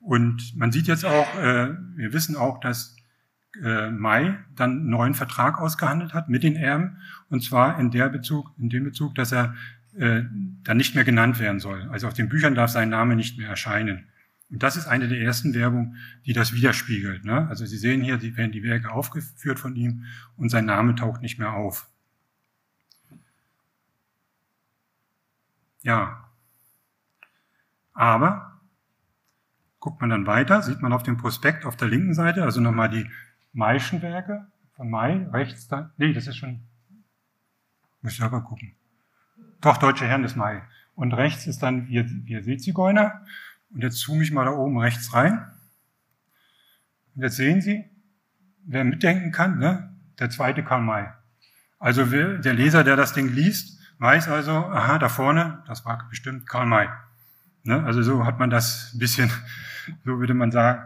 Und 0.00 0.56
man 0.56 0.72
sieht 0.72 0.86
jetzt 0.86 1.04
auch, 1.04 1.34
äh, 1.36 1.74
wir 1.96 2.12
wissen 2.12 2.36
auch, 2.36 2.60
dass 2.60 2.96
äh, 3.62 3.90
Mai 3.90 4.38
dann 4.54 4.70
einen 4.70 4.90
neuen 4.90 5.14
Vertrag 5.14 5.58
ausgehandelt 5.58 6.14
hat 6.14 6.28
mit 6.28 6.42
den 6.42 6.56
Erben. 6.56 6.98
Und 7.28 7.42
zwar 7.42 7.78
in, 7.78 7.90
der 7.90 8.08
Bezug, 8.08 8.50
in 8.58 8.68
dem 8.68 8.84
Bezug, 8.84 9.14
dass 9.14 9.32
er 9.32 9.54
äh, 9.96 10.22
dann 10.62 10.76
nicht 10.76 10.94
mehr 10.94 11.04
genannt 11.04 11.38
werden 11.38 11.60
soll. 11.60 11.88
Also 11.90 12.06
auf 12.06 12.14
den 12.14 12.28
Büchern 12.28 12.54
darf 12.54 12.70
sein 12.70 12.88
Name 12.88 13.16
nicht 13.16 13.38
mehr 13.38 13.48
erscheinen. 13.48 14.08
Und 14.50 14.62
das 14.62 14.76
ist 14.76 14.86
eine 14.86 15.08
der 15.08 15.20
ersten 15.20 15.54
Werbung, 15.54 15.96
die 16.24 16.32
das 16.32 16.54
widerspiegelt. 16.54 17.24
Ne? 17.24 17.46
Also 17.48 17.66
Sie 17.66 17.76
sehen 17.76 18.02
hier, 18.02 18.16
die 18.16 18.36
werden 18.36 18.52
die 18.52 18.62
Werke 18.62 18.90
aufgeführt 18.90 19.58
von 19.58 19.76
ihm 19.76 20.04
und 20.36 20.48
sein 20.48 20.64
Name 20.64 20.94
taucht 20.94 21.20
nicht 21.20 21.38
mehr 21.38 21.52
auf. 21.52 21.88
Ja. 25.82 26.30
Aber 27.92 28.60
guckt 29.80 30.00
man 30.00 30.10
dann 30.10 30.26
weiter, 30.26 30.62
sieht 30.62 30.80
man 30.80 30.92
auf 30.92 31.02
dem 31.02 31.16
Prospekt 31.16 31.64
auf 31.64 31.76
der 31.76 31.88
linken 31.88 32.14
Seite, 32.14 32.42
also 32.42 32.60
nochmal 32.60 32.88
die 32.88 33.08
Maischen 33.52 34.02
Werke 34.02 34.46
von 34.74 34.90
Mai, 34.90 35.26
rechts 35.32 35.68
da, 35.68 35.92
nee, 35.96 36.12
das 36.12 36.26
ist 36.26 36.36
schon, 36.36 36.62
muss 38.02 38.12
ich 38.12 38.18
selber 38.18 38.42
gucken. 38.42 38.77
Doch, 39.60 39.76
Deutsche 39.76 40.06
Herren 40.06 40.22
des 40.22 40.36
Mai. 40.36 40.62
Und 40.94 41.12
rechts 41.12 41.46
ist 41.46 41.62
dann 41.62 41.88
Wir, 41.88 42.04
Wir 42.24 42.42
Seezigeuner 42.42 43.24
und 43.70 43.82
jetzt 43.82 43.98
zoome 43.98 44.22
ich 44.22 44.32
mal 44.32 44.44
da 44.44 44.52
oben 44.52 44.78
rechts 44.78 45.12
rein. 45.14 45.46
Und 47.14 47.22
jetzt 47.22 47.36
sehen 47.36 47.60
Sie, 47.60 47.84
wer 48.64 48.84
mitdenken 48.84 49.32
kann, 49.32 49.58
ne? 49.58 49.94
der 50.18 50.30
zweite 50.30 50.62
Karl 50.64 50.82
May. 50.82 51.06
Also 51.78 52.04
der 52.04 52.54
Leser, 52.54 52.82
der 52.82 52.96
das 52.96 53.12
Ding 53.12 53.28
liest, 53.28 53.78
weiß 53.98 54.28
also, 54.28 54.52
aha, 54.52 54.98
da 54.98 55.08
vorne, 55.08 55.62
das 55.66 55.84
war 55.84 56.08
bestimmt 56.08 56.48
Karl 56.48 56.66
May. 56.66 56.88
Ne? 57.62 57.82
Also 57.84 58.02
so 58.02 58.24
hat 58.24 58.38
man 58.38 58.50
das 58.50 58.92
ein 58.94 58.98
bisschen, 58.98 59.30
so 60.04 60.18
würde 60.18 60.34
man 60.34 60.50
sagen, 60.50 60.82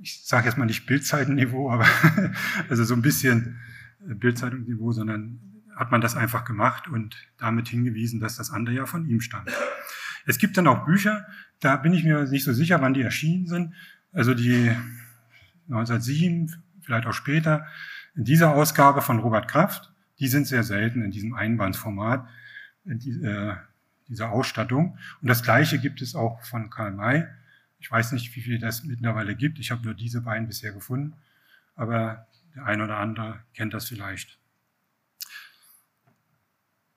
ich 0.00 0.24
sage 0.26 0.46
jetzt 0.46 0.58
mal 0.58 0.66
nicht 0.66 0.86
Bildzeitenniveau, 0.86 1.70
aber 1.70 1.86
also 2.68 2.84
so 2.84 2.94
ein 2.94 3.02
bisschen 3.02 3.58
Bildzeitungsniveau, 4.00 4.92
sondern 4.92 5.40
hat 5.76 5.90
man 5.90 6.00
das 6.00 6.16
einfach 6.16 6.44
gemacht 6.44 6.88
und 6.88 7.16
damit 7.38 7.68
hingewiesen, 7.68 8.20
dass 8.20 8.36
das 8.36 8.50
andere 8.50 8.74
ja 8.74 8.86
von 8.86 9.06
ihm 9.06 9.20
stammt. 9.20 9.50
Es 10.26 10.38
gibt 10.38 10.56
dann 10.56 10.66
auch 10.66 10.84
Bücher, 10.84 11.26
da 11.60 11.76
bin 11.76 11.92
ich 11.92 12.04
mir 12.04 12.24
nicht 12.24 12.44
so 12.44 12.52
sicher, 12.52 12.80
wann 12.80 12.94
die 12.94 13.02
erschienen 13.02 13.46
sind. 13.46 13.74
Also 14.12 14.34
die 14.34 14.74
1907, 15.68 16.62
vielleicht 16.82 17.06
auch 17.06 17.12
später. 17.12 17.66
In 18.14 18.24
dieser 18.24 18.54
Ausgabe 18.54 19.02
von 19.02 19.18
Robert 19.18 19.48
Kraft, 19.48 19.92
die 20.18 20.28
sind 20.28 20.46
sehr 20.46 20.62
selten 20.62 21.02
in 21.02 21.10
diesem 21.10 21.34
Einbandsformat, 21.34 22.28
in 22.84 22.98
die, 22.98 23.10
äh, 23.22 23.54
dieser 24.08 24.30
Ausstattung. 24.30 24.98
Und 25.20 25.28
das 25.28 25.42
Gleiche 25.42 25.78
gibt 25.78 26.00
es 26.00 26.14
auch 26.14 26.42
von 26.44 26.70
Karl 26.70 26.92
May. 26.92 27.26
Ich 27.78 27.90
weiß 27.90 28.12
nicht, 28.12 28.34
wie 28.36 28.40
viel 28.40 28.58
das 28.58 28.84
mittlerweile 28.84 29.34
gibt. 29.34 29.58
Ich 29.58 29.70
habe 29.70 29.82
nur 29.82 29.94
diese 29.94 30.20
beiden 30.20 30.46
bisher 30.46 30.72
gefunden. 30.72 31.14
Aber 31.74 32.26
der 32.54 32.64
eine 32.66 32.84
oder 32.84 32.98
andere 32.98 33.40
kennt 33.54 33.74
das 33.74 33.88
vielleicht. 33.88 34.38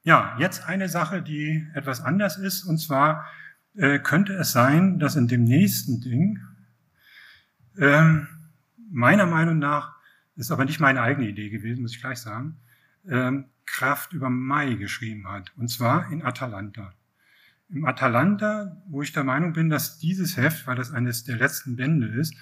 Ja, 0.07 0.37
jetzt 0.39 0.65
eine 0.65 0.87
Sache, 0.87 1.21
die 1.21 1.67
etwas 1.73 1.99
anders 1.99 2.37
ist, 2.37 2.63
und 2.63 2.77
zwar 2.77 3.25
äh, 3.75 3.99
könnte 3.99 4.35
es 4.35 4.53
sein, 4.53 4.99
dass 4.99 5.17
in 5.17 5.27
dem 5.27 5.43
nächsten 5.43 5.99
Ding, 5.99 6.39
äh, 7.75 8.21
meiner 8.89 9.25
Meinung 9.25 9.59
nach, 9.59 9.97
ist 10.37 10.49
aber 10.49 10.63
nicht 10.63 10.79
meine 10.79 11.01
eigene 11.01 11.27
Idee 11.27 11.49
gewesen, 11.49 11.81
muss 11.81 11.93
ich 11.93 11.99
gleich 11.99 12.19
sagen, 12.19 12.55
äh, 13.03 13.33
Kraft 13.65 14.13
über 14.13 14.29
Mai 14.29 14.75
geschrieben 14.75 15.27
hat, 15.27 15.51
und 15.57 15.67
zwar 15.67 16.09
in 16.09 16.23
Atalanta. 16.23 16.93
Im 17.67 17.83
Atalanta, 17.83 18.81
wo 18.87 19.01
ich 19.01 19.11
der 19.11 19.25
Meinung 19.25 19.51
bin, 19.51 19.69
dass 19.69 19.99
dieses 19.99 20.37
Heft, 20.37 20.67
weil 20.67 20.77
das 20.77 20.93
eines 20.93 21.25
der 21.25 21.35
letzten 21.35 21.75
Bände 21.75 22.07
ist, 22.07 22.33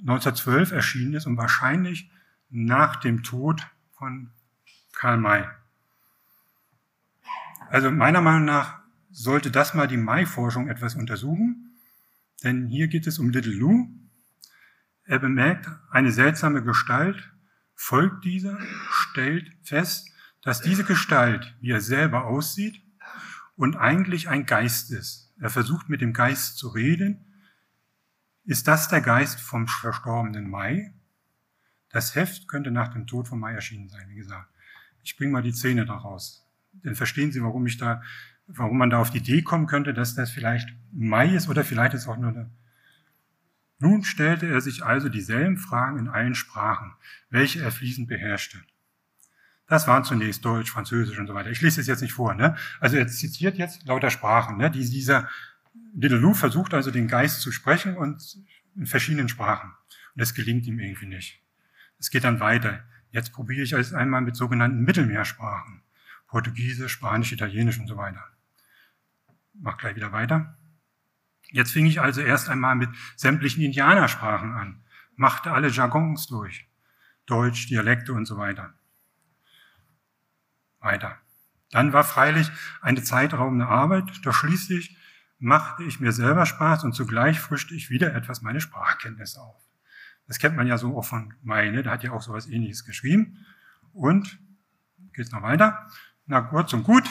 1912 0.00 0.72
erschienen 0.72 1.12
ist 1.12 1.26
und 1.26 1.36
wahrscheinlich 1.36 2.10
nach 2.48 2.96
dem 2.96 3.22
Tod 3.22 3.60
von 3.90 4.30
Karl 4.94 5.18
May. 5.18 5.44
Also 7.72 7.90
meiner 7.90 8.20
Meinung 8.20 8.44
nach 8.44 8.82
sollte 9.10 9.50
das 9.50 9.72
mal 9.72 9.88
die 9.88 9.96
Mai-Forschung 9.96 10.68
etwas 10.68 10.94
untersuchen, 10.94 11.78
denn 12.44 12.66
hier 12.66 12.86
geht 12.86 13.06
es 13.06 13.18
um 13.18 13.30
Little 13.30 13.54
Lou. 13.54 13.88
Er 15.04 15.18
bemerkt 15.18 15.70
eine 15.90 16.12
seltsame 16.12 16.62
Gestalt, 16.62 17.32
folgt 17.74 18.26
dieser, 18.26 18.58
stellt 18.90 19.50
fest, 19.62 20.10
dass 20.42 20.60
diese 20.60 20.84
Gestalt, 20.84 21.56
wie 21.62 21.70
er 21.70 21.80
selber 21.80 22.26
aussieht, 22.26 22.82
und 23.56 23.76
eigentlich 23.76 24.28
ein 24.28 24.44
Geist 24.44 24.90
ist. 24.90 25.32
Er 25.40 25.48
versucht 25.48 25.88
mit 25.88 26.02
dem 26.02 26.12
Geist 26.12 26.58
zu 26.58 26.68
reden. 26.68 27.24
Ist 28.44 28.68
das 28.68 28.88
der 28.88 29.00
Geist 29.00 29.40
vom 29.40 29.66
verstorbenen 29.66 30.50
Mai? 30.50 30.92
Das 31.88 32.16
Heft 32.16 32.48
könnte 32.48 32.70
nach 32.70 32.92
dem 32.92 33.06
Tod 33.06 33.28
von 33.28 33.40
Mai 33.40 33.54
erschienen 33.54 33.88
sein, 33.88 34.10
wie 34.10 34.16
gesagt. 34.16 34.52
Ich 35.02 35.16
bringe 35.16 35.32
mal 35.32 35.42
die 35.42 35.52
Szene 35.52 35.86
daraus. 35.86 36.41
Dann 36.72 36.94
verstehen 36.94 37.32
Sie, 37.32 37.42
warum 37.42 37.66
ich 37.66 37.76
da, 37.76 38.02
warum 38.46 38.78
man 38.78 38.90
da 38.90 38.98
auf 38.98 39.10
die 39.10 39.18
Idee 39.18 39.42
kommen 39.42 39.66
könnte, 39.66 39.94
dass 39.94 40.14
das 40.14 40.30
vielleicht 40.30 40.68
Mai 40.92 41.34
ist 41.34 41.48
oder 41.48 41.64
vielleicht 41.64 41.94
ist 41.94 42.08
auch 42.08 42.16
nur 42.16 42.30
eine. 42.30 42.50
Nun 43.78 44.04
stellte 44.04 44.46
er 44.46 44.60
sich 44.60 44.84
also 44.84 45.08
dieselben 45.08 45.56
Fragen 45.56 45.98
in 45.98 46.08
allen 46.08 46.34
Sprachen, 46.34 46.92
welche 47.30 47.60
er 47.60 47.72
fließend 47.72 48.08
beherrschte. 48.08 48.58
Das 49.66 49.88
waren 49.88 50.04
zunächst 50.04 50.44
Deutsch, 50.44 50.70
Französisch 50.70 51.18
und 51.18 51.26
so 51.26 51.34
weiter. 51.34 51.50
Ich 51.50 51.62
lese 51.62 51.80
es 51.80 51.86
jetzt 51.86 52.02
nicht 52.02 52.12
vor. 52.12 52.34
Ne? 52.34 52.56
Also 52.78 52.96
er 52.96 53.08
zitiert 53.08 53.56
jetzt 53.56 53.84
lauter 53.86 54.10
Sprachen. 54.10 54.58
Ne? 54.58 54.70
Die, 54.70 54.88
dieser 54.88 55.28
Little 55.94 56.18
Lou 56.18 56.34
versucht 56.34 56.74
also 56.74 56.90
den 56.90 57.08
Geist 57.08 57.40
zu 57.40 57.52
sprechen 57.52 57.96
und 57.96 58.38
in 58.76 58.86
verschiedenen 58.86 59.28
Sprachen. 59.28 59.70
Und 60.14 60.20
das 60.20 60.34
gelingt 60.34 60.66
ihm 60.66 60.78
irgendwie 60.78 61.06
nicht. 61.06 61.42
Es 61.98 62.10
geht 62.10 62.24
dann 62.24 62.40
weiter. 62.40 62.84
Jetzt 63.10 63.32
probiere 63.32 63.62
ich 63.62 63.72
es 63.72 63.92
einmal 63.92 64.20
mit 64.20 64.36
sogenannten 64.36 64.82
Mittelmeersprachen. 64.82 65.81
Portugiesisch, 66.32 66.92
Spanisch, 66.92 67.30
Italienisch 67.32 67.78
und 67.78 67.86
so 67.86 67.98
weiter. 67.98 68.24
Mach 69.52 69.76
gleich 69.76 69.96
wieder 69.96 70.12
weiter. 70.12 70.56
Jetzt 71.50 71.72
fing 71.72 71.84
ich 71.84 72.00
also 72.00 72.22
erst 72.22 72.48
einmal 72.48 72.74
mit 72.74 72.88
sämtlichen 73.16 73.62
Indianersprachen 73.62 74.50
an, 74.52 74.82
machte 75.14 75.52
alle 75.52 75.68
Jargons 75.68 76.26
durch. 76.28 76.66
Deutsch, 77.26 77.68
Dialekte 77.68 78.14
und 78.14 78.24
so 78.24 78.38
weiter. 78.38 78.72
Weiter. 80.80 81.18
Dann 81.70 81.92
war 81.92 82.02
freilich 82.02 82.50
eine 82.80 83.02
zeitraubende 83.02 83.66
Arbeit, 83.66 84.10
doch 84.24 84.32
schließlich 84.32 84.96
machte 85.38 85.84
ich 85.84 86.00
mir 86.00 86.12
selber 86.12 86.46
Spaß 86.46 86.84
und 86.84 86.94
zugleich 86.94 87.40
frischte 87.40 87.74
ich 87.74 87.90
wieder 87.90 88.14
etwas 88.14 88.40
meine 88.40 88.62
Sprachkenntnisse 88.62 89.38
auf. 89.38 89.62
Das 90.26 90.38
kennt 90.38 90.56
man 90.56 90.66
ja 90.66 90.78
so 90.78 90.96
auch 90.96 91.04
von 91.04 91.34
Meine, 91.42 91.82
der 91.82 91.92
hat 91.92 92.02
ja 92.02 92.12
auch 92.12 92.22
sowas 92.22 92.46
ähnliches 92.46 92.86
geschrieben. 92.86 93.44
Und, 93.92 94.38
geht's 95.12 95.30
noch 95.30 95.42
weiter? 95.42 95.90
Na 96.26 96.40
kurz 96.40 96.72
und 96.72 96.84
gut, 96.84 97.04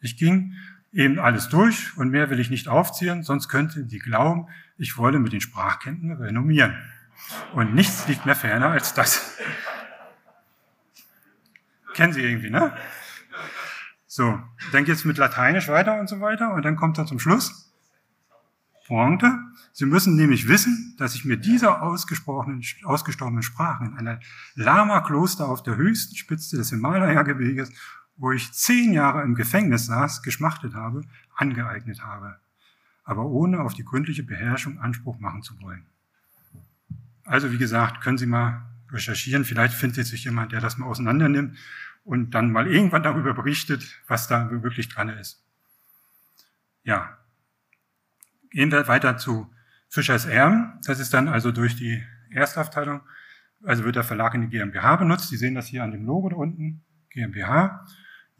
ich 0.00 0.16
ging 0.16 0.54
eben 0.92 1.18
alles 1.18 1.48
durch 1.48 1.96
und 1.96 2.10
mehr 2.10 2.30
will 2.30 2.40
ich 2.40 2.50
nicht 2.50 2.68
aufziehen, 2.68 3.22
sonst 3.22 3.48
könnten 3.48 3.88
die 3.88 3.98
glauben, 3.98 4.48
ich 4.76 4.96
wolle 4.96 5.18
mit 5.18 5.32
den 5.32 5.40
Sprachkenntnissen 5.40 6.22
renommieren. 6.22 6.76
Und 7.52 7.74
nichts 7.74 8.06
liegt 8.08 8.26
mehr 8.26 8.36
ferner 8.36 8.68
als 8.68 8.94
das. 8.94 9.36
Kennen 11.94 12.12
Sie 12.12 12.22
irgendwie, 12.22 12.50
ne? 12.50 12.76
So, 14.06 14.40
dann 14.72 14.84
geht's 14.84 15.04
mit 15.04 15.18
Lateinisch 15.18 15.68
weiter 15.68 15.98
und 15.98 16.08
so 16.08 16.20
weiter 16.20 16.54
und 16.54 16.64
dann 16.64 16.76
kommt 16.76 16.98
er 16.98 17.06
zum 17.06 17.18
Schluss. 17.18 17.72
Pointe. 18.86 19.38
Sie 19.72 19.84
müssen 19.84 20.16
nämlich 20.16 20.48
wissen, 20.48 20.96
dass 20.98 21.14
ich 21.14 21.24
mir 21.24 21.36
dieser 21.36 21.82
ausgesprochenen, 21.82 22.64
ausgestorbenen 22.84 23.42
Sprachen 23.42 23.92
in 23.92 23.98
einer 23.98 24.18
Lama-Kloster 24.54 25.48
auf 25.48 25.62
der 25.62 25.76
höchsten 25.76 26.16
Spitze 26.16 26.56
des 26.56 26.70
Himalaya-Gebirges, 26.70 27.70
wo 28.18 28.32
ich 28.32 28.52
zehn 28.52 28.92
Jahre 28.92 29.22
im 29.22 29.34
Gefängnis 29.34 29.86
saß, 29.86 30.22
geschmachtet 30.22 30.74
habe, 30.74 31.02
angeeignet 31.34 32.02
habe, 32.02 32.38
aber 33.04 33.24
ohne 33.24 33.60
auf 33.60 33.74
die 33.74 33.84
gründliche 33.84 34.22
Beherrschung 34.22 34.78
Anspruch 34.78 35.18
machen 35.18 35.42
zu 35.42 35.58
wollen. 35.60 35.86
Also 37.24 37.52
wie 37.52 37.58
gesagt, 37.58 38.02
können 38.02 38.18
Sie 38.18 38.26
mal 38.26 38.66
recherchieren, 38.90 39.44
vielleicht 39.44 39.74
findet 39.74 40.06
sich 40.06 40.24
jemand, 40.24 40.52
der 40.52 40.60
das 40.60 40.78
mal 40.78 40.86
auseinander 40.86 41.28
nimmt 41.28 41.56
und 42.04 42.30
dann 42.34 42.52
mal 42.52 42.66
irgendwann 42.66 43.02
darüber 43.02 43.34
berichtet, 43.34 44.02
was 44.06 44.28
da 44.28 44.50
wirklich 44.62 44.88
dran 44.88 45.08
ist. 45.08 45.42
Ja, 46.84 47.18
Gehen 48.50 48.72
wir 48.72 48.88
weiter 48.88 49.16
zu 49.18 49.50
Fischers 49.88 50.26
Erben. 50.26 50.80
Das 50.84 51.00
ist 51.00 51.12
dann 51.12 51.28
also 51.28 51.52
durch 51.52 51.76
die 51.76 52.02
Erstabteilung, 52.30 53.02
also 53.62 53.84
wird 53.84 53.96
der 53.96 54.04
Verlag 54.04 54.34
in 54.34 54.42
die 54.42 54.48
GmbH 54.48 54.96
benutzt. 54.96 55.28
Sie 55.28 55.36
sehen 55.36 55.54
das 55.54 55.66
hier 55.66 55.84
an 55.84 55.90
dem 55.90 56.06
Logo 56.06 56.28
da 56.28 56.36
unten, 56.36 56.82
GmbH. 57.10 57.86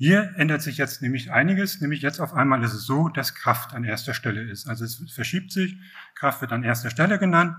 Hier 0.01 0.35
ändert 0.37 0.63
sich 0.63 0.77
jetzt 0.77 1.03
nämlich 1.03 1.33
einiges, 1.33 1.81
nämlich 1.81 2.03
jetzt 2.03 2.21
auf 2.21 2.33
einmal 2.33 2.63
ist 2.63 2.73
es 2.73 2.87
so, 2.87 3.09
dass 3.09 3.35
Kraft 3.35 3.75
an 3.75 3.83
erster 3.83 4.15
Stelle 4.15 4.43
ist. 4.43 4.69
Also 4.69 4.85
es 4.85 5.03
verschiebt 5.13 5.51
sich, 5.51 5.77
Kraft 6.15 6.41
wird 6.41 6.53
an 6.53 6.63
erster 6.63 6.89
Stelle 6.89 7.19
genannt 7.19 7.57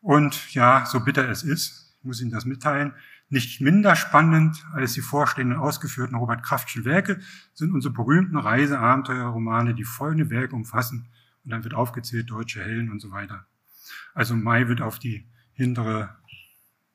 und 0.00 0.54
ja, 0.54 0.86
so 0.86 1.00
bitter 1.00 1.28
es 1.28 1.42
ist, 1.42 1.94
ich 1.98 2.04
muss 2.04 2.22
Ihnen 2.22 2.30
das 2.30 2.46
mitteilen, 2.46 2.94
nicht 3.28 3.60
minder 3.60 3.94
spannend 3.94 4.64
als 4.72 4.94
die 4.94 5.02
vorstehenden 5.02 5.58
ausgeführten 5.58 6.16
Robert 6.16 6.42
Kraftschen 6.42 6.86
Werke 6.86 7.20
sind 7.52 7.74
unsere 7.74 7.92
berühmten 7.92 8.38
Reise-Abenteuerromane, 8.38 9.74
die 9.74 9.84
folgende 9.84 10.30
Werke 10.30 10.56
umfassen, 10.56 11.08
und 11.44 11.50
dann 11.50 11.62
wird 11.62 11.74
aufgezählt 11.74 12.30
deutsche 12.30 12.62
Hellen 12.62 12.90
und 12.90 13.00
so 13.00 13.10
weiter. 13.10 13.44
Also 14.14 14.34
Mai 14.34 14.66
wird 14.68 14.80
auf 14.80 14.98
die 14.98 15.26
hintere 15.52 16.16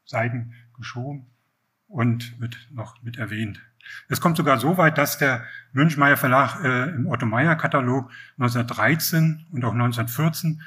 Seiten 0.05 0.53
geschoben 0.75 1.27
und 1.87 2.39
wird 2.39 2.57
noch 2.71 3.03
mit 3.03 3.17
erwähnt. 3.17 3.61
Es 4.07 4.21
kommt 4.21 4.37
sogar 4.37 4.59
so 4.59 4.77
weit, 4.77 4.97
dass 4.97 5.17
der 5.17 5.45
Münchmeier 5.73 6.17
Verlag 6.17 6.63
äh, 6.63 6.89
im 6.89 7.07
Otto 7.07 7.25
Meyer 7.25 7.55
Katalog 7.55 8.11
1913 8.37 9.47
und 9.51 9.63
auch 9.65 9.73
1914 9.73 10.61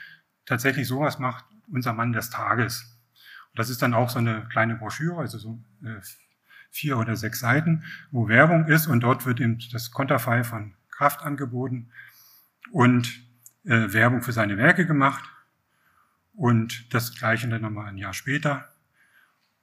tatsächlich 0.47 0.89
sowas 0.89 1.19
macht, 1.19 1.45
unser 1.73 1.93
Mann 1.93 2.13
des 2.13 2.31
Tages. 2.31 2.99
Und 3.51 3.59
das 3.59 3.71
ist 3.71 3.83
dann 3.83 3.95
auch 3.95 4.11
so 4.11 4.19
eine 4.19 4.47
kleine 4.51 4.77
Broschüre, 4.77 5.19
also 5.19 5.39
so 5.39 5.63
äh, 5.85 6.01
vier 6.71 6.99
oder 6.99 7.17
sechs 7.17 7.41
Seiten, 7.41 7.85
wo 8.11 8.29
Werbung 8.29 8.67
ist 8.67 8.87
und 8.87 9.01
dort 9.01 9.27
wird 9.27 9.41
eben 9.41 9.59
das 9.73 9.91
Konterfei 9.91 10.45
von 10.45 10.75
Kraft 10.91 11.23
angeboten 11.23 11.91
und 12.71 13.09
äh, 13.65 13.93
Werbung 13.93 14.23
für 14.23 14.33
seine 14.33 14.57
Werke 14.57 14.87
gemacht 14.87 15.25
und 16.35 16.93
das 16.95 17.15
gleiche 17.15 17.49
dann 17.49 17.63
nochmal 17.63 17.87
ein 17.87 17.97
Jahr 17.97 18.15
später. 18.15 18.69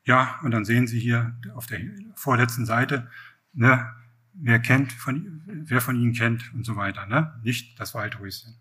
Ja, 0.04 0.40
und 0.44 0.52
dann 0.52 0.66
sehen 0.66 0.88
Sie 0.88 1.00
hier 1.00 1.36
auf 1.56 1.66
der 1.66 1.80
vorletzten 2.16 2.66
Seite, 2.66 3.10
ne, 3.54 3.92
wer 4.34 4.60
kennt 4.60 4.92
von, 4.92 5.42
wer 5.46 5.82
von 5.82 5.96
Ihnen 5.96 6.14
kennt 6.14 6.54
und 6.54 6.66
so 6.66 6.76
weiter, 6.76 7.06
ne? 7.06 7.40
Nicht 7.44 7.80
das 7.80 7.94
Waldröschen. 7.96 8.56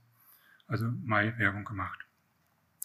Also 0.66 0.90
Mai 1.04 1.36
Werbung 1.38 1.64
gemacht. 1.64 2.06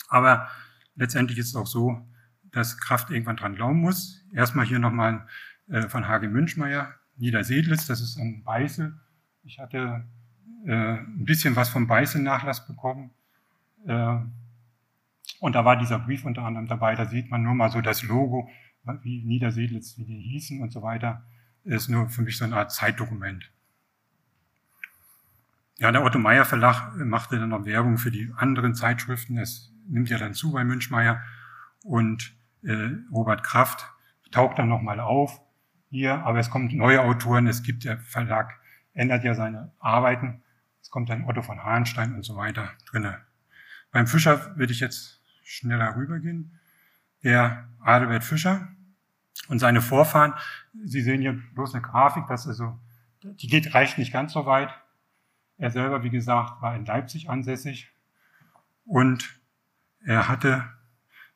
Aber 0.08 0.49
letztendlich 0.95 1.39
ist 1.39 1.47
es 1.47 1.56
auch 1.56 1.68
so, 1.68 2.06
dass 2.52 2.78
Kraft 2.78 3.10
irgendwann 3.10 3.38
dran 3.38 3.56
glauben 3.56 3.80
muss. 3.80 4.24
Erstmal 4.34 4.66
hier 4.66 4.80
nochmal 4.80 5.26
äh, 5.70 5.88
von 5.88 6.08
Hage 6.08 6.28
Münchmeier, 6.28 6.93
Niedersedlitz, 7.18 7.88
das 7.88 8.02
ist 8.02 8.18
ein 8.18 8.43
Beißel. 8.43 8.99
Ich 9.43 9.60
hatte 9.60 10.06
äh, 10.66 10.97
ein 10.97 11.26
bisschen 11.26 11.56
was 11.56 11.70
vom 11.70 11.88
Beißen-Nachlass 11.88 12.68
bekommen. 12.68 13.12
Äh, 13.86 14.18
und 15.39 15.56
da 15.56 15.66
war 15.66 15.78
dieser 15.78 15.99
Brief 15.99 16.26
unter 16.26 16.43
anderem 16.43 16.68
dabei, 16.68 16.95
da 16.95 17.06
sieht 17.06 17.32
man 17.32 17.41
nur 17.41 17.56
mal 17.56 17.72
so 17.72 17.82
das 17.82 18.04
Logo, 18.04 18.49
wie 19.02 19.24
Niedersedlitz, 19.24 19.97
wie 19.97 20.06
die 20.06 20.20
hießen 20.20 20.62
und 20.62 20.72
so 20.72 20.82
weiter, 20.82 21.26
ist 21.64 21.89
nur 21.89 22.09
für 22.09 22.22
mich 22.22 22.38
so 22.38 22.45
eine 22.45 22.55
Art 22.55 22.72
Zeitdokument. 22.72 23.51
Ja, 25.78 25.91
der 25.91 26.03
Otto 26.03 26.20
Meyer 26.20 26.45
Verlag 26.45 26.95
machte 26.95 27.39
dann 27.39 27.49
noch 27.49 27.66
Werbung 27.66 27.97
für 27.97 28.12
die 28.12 28.32
anderen 28.36 28.76
Zeitschriften. 28.76 29.38
Es 29.38 29.74
nimmt 29.88 30.09
ja 30.09 30.18
dann 30.18 30.34
zu 30.34 30.51
bei 30.51 30.64
Münchmeier 30.64 31.22
und 31.84 32.36
äh, 32.64 32.89
Robert 33.12 33.43
Kraft 33.43 33.86
taucht 34.32 34.59
dann 34.59 34.70
nochmal 34.70 34.99
auf 34.99 35.41
hier, 35.89 36.24
aber 36.24 36.39
es 36.39 36.49
kommen 36.49 36.76
neue 36.76 37.01
Autoren, 37.01 37.47
es 37.47 37.64
gibt 37.64 37.84
der 37.84 37.99
Verlag, 37.99 38.59
ändert 38.93 39.24
ja 39.24 39.34
seine 39.34 39.72
Arbeiten 39.80 40.41
es 40.82 40.89
kommt 40.89 41.09
dann 41.09 41.26
Otto 41.26 41.41
von 41.41 41.64
Hahnstein 41.64 42.16
und 42.16 42.24
so 42.24 42.36
weiter 42.36 42.72
drinne. 42.89 43.22
Beim 43.91 44.07
Fischer 44.07 44.57
würde 44.57 44.74
ich 44.74 44.80
jetzt 44.80 45.22
schneller 45.43 45.95
rübergehen. 45.95 46.59
Der 47.24 47.70
Adelbert 47.80 48.24
Fischer 48.24 48.70
und 49.48 49.60
seine 49.60 49.82
Vorfahren. 49.82 50.34
Sie 50.84 51.02
sehen 51.02 51.22
hier 51.22 51.39
bloß 51.54 51.74
eine 51.74 51.82
Grafik, 51.82 52.26
das 52.28 52.48
also, 52.48 52.80
die 53.24 53.48
geht, 53.48 53.74
reicht 53.74 53.98
nicht 53.98 54.14
ganz 54.14 54.34
so 54.34 54.46
weit. 54.46 54.74
Er 55.58 55.72
selber, 55.72 56.04
wie 56.04 56.10
gesagt, 56.10 56.62
war 56.62 56.76
in 56.76 56.86
Leipzig 56.86 57.30
ansässig 57.30 57.92
und 58.86 59.39
er 60.04 60.28
hatte 60.28 60.68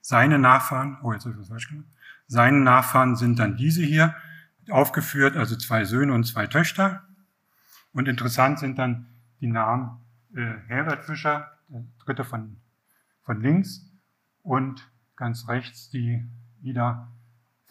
seine 0.01 0.39
Nachfahren, 0.39 0.97
oh, 1.03 1.13
jetzt 1.13 1.25
habe 1.25 1.33
ich 1.35 1.41
was 1.41 1.49
falsch 1.49 1.69
gemacht, 1.69 1.87
seine 2.27 2.57
Nachfahren 2.57 3.15
sind 3.15 3.37
dann 3.37 3.55
diese 3.55 3.83
hier 3.83 4.15
aufgeführt, 4.69 5.37
also 5.37 5.55
zwei 5.55 5.85
Söhne 5.85 6.13
und 6.13 6.23
zwei 6.23 6.47
Töchter. 6.47 7.07
Und 7.93 8.07
interessant 8.07 8.59
sind 8.59 8.79
dann 8.79 9.05
die 9.39 9.47
Namen 9.47 9.99
äh, 10.35 10.55
Herbert 10.67 11.05
Fischer, 11.05 11.51
der 11.69 11.83
dritte 12.03 12.23
von, 12.23 12.57
von 13.21 13.41
links, 13.41 13.91
und 14.41 14.89
ganz 15.15 15.47
rechts 15.47 15.89
die 15.89 16.23
Ida 16.61 17.11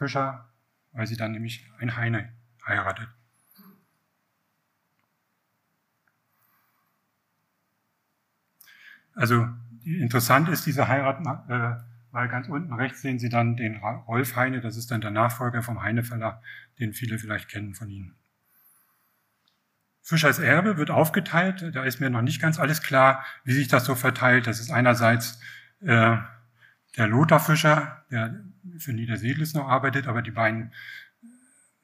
Fischer, 0.04 0.50
weil 0.92 1.06
sie 1.06 1.16
dann 1.16 1.32
nämlich 1.32 1.66
ein 1.78 1.96
Heine 1.96 2.30
heiratet. 2.66 3.08
Also 9.14 9.48
interessant 9.84 10.48
ist 10.50 10.66
diese 10.66 10.88
Heirat, 10.88 11.20
äh, 11.48 11.82
weil 12.10 12.28
ganz 12.28 12.48
unten 12.48 12.74
rechts 12.74 13.00
sehen 13.00 13.18
Sie 13.18 13.28
dann 13.28 13.56
den 13.56 13.76
Rolf 13.76 14.36
Heine, 14.36 14.60
das 14.60 14.76
ist 14.76 14.90
dann 14.90 15.00
der 15.00 15.10
Nachfolger 15.10 15.62
vom 15.62 15.82
Heine 15.82 16.04
Verlag, 16.04 16.42
den 16.78 16.92
viele 16.92 17.18
vielleicht 17.18 17.48
kennen 17.48 17.74
von 17.74 17.88
Ihnen. 17.88 18.14
Fischers 20.02 20.38
Erbe 20.38 20.76
wird 20.76 20.90
aufgeteilt, 20.90 21.74
da 21.74 21.84
ist 21.84 22.00
mir 22.00 22.10
noch 22.10 22.20
nicht 22.20 22.42
ganz 22.42 22.58
alles 22.58 22.82
klar, 22.82 23.24
wie 23.44 23.54
sich 23.54 23.68
das 23.68 23.86
so 23.86 23.94
verteilt. 23.94 24.46
Das 24.46 24.60
ist 24.60 24.70
einerseits 24.70 25.40
äh, 25.80 26.18
der 26.96 27.08
Lothar 27.08 27.40
Fischer, 27.40 28.04
der 28.10 28.44
für 28.78 28.92
Niedersedlis 28.92 29.54
noch 29.54 29.68
arbeitet, 29.68 30.06
aber 30.06 30.22
die 30.22 30.30
beiden 30.30 30.72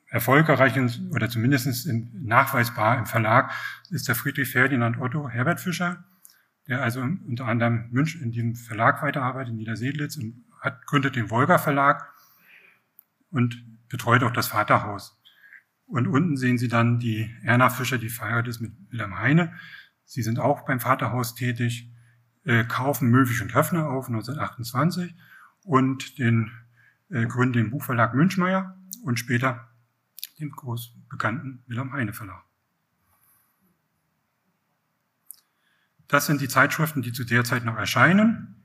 erfolgreichen 0.08 1.10
oder 1.12 1.28
zumindest 1.28 1.88
nachweisbar 2.12 2.98
im 2.98 3.06
Verlag 3.06 3.52
ist 3.90 4.08
der 4.08 4.14
Friedrich 4.14 4.50
Ferdinand 4.50 4.98
Otto 5.00 5.28
Herbert 5.28 5.60
Fischer, 5.60 6.04
der 6.66 6.82
also 6.82 7.00
unter 7.00 7.46
anderem 7.46 7.88
Münch 7.90 8.20
in 8.20 8.32
diesem 8.32 8.56
Verlag 8.56 9.02
weiterarbeitet, 9.02 9.50
in 9.50 9.56
Niedersedlitz, 9.56 10.16
und 10.16 10.44
hat, 10.60 10.86
gründet 10.86 11.16
den 11.16 11.30
Wolga 11.30 11.58
Verlag 11.58 12.12
und 13.30 13.64
betreut 13.88 14.22
auch 14.22 14.32
das 14.32 14.48
Vaterhaus. 14.48 15.20
Und 15.86 16.06
unten 16.06 16.36
sehen 16.36 16.58
Sie 16.58 16.68
dann 16.68 16.98
die 16.98 17.34
Erna 17.42 17.70
Fischer, 17.70 17.98
die 17.98 18.08
verheiratet 18.08 18.48
ist 18.48 18.60
mit 18.60 18.72
Wilhelm 18.90 19.18
Heine. 19.18 19.52
Sie 20.04 20.22
sind 20.22 20.38
auch 20.38 20.64
beim 20.64 20.80
Vaterhaus 20.80 21.34
tätig, 21.34 21.90
äh, 22.50 22.64
kaufen 22.64 23.10
Möwig 23.10 23.40
und 23.42 23.54
Höfner 23.54 23.90
auf 23.90 24.08
1928 24.08 25.14
und 25.62 26.18
den, 26.18 26.50
äh, 27.08 27.26
gründen 27.26 27.52
den 27.52 27.70
Buchverlag 27.70 28.12
Münchmeier 28.12 28.76
und 29.04 29.20
später 29.20 29.68
dem 30.40 30.50
groß 30.50 30.96
bekannten 31.08 31.62
Wilhelm 31.68 31.92
Heine 31.92 32.12
Verlag. 32.12 32.42
Das 36.08 36.26
sind 36.26 36.40
die 36.40 36.48
Zeitschriften, 36.48 37.02
die 37.02 37.12
zu 37.12 37.22
der 37.22 37.44
Zeit 37.44 37.64
noch 37.64 37.76
erscheinen. 37.76 38.64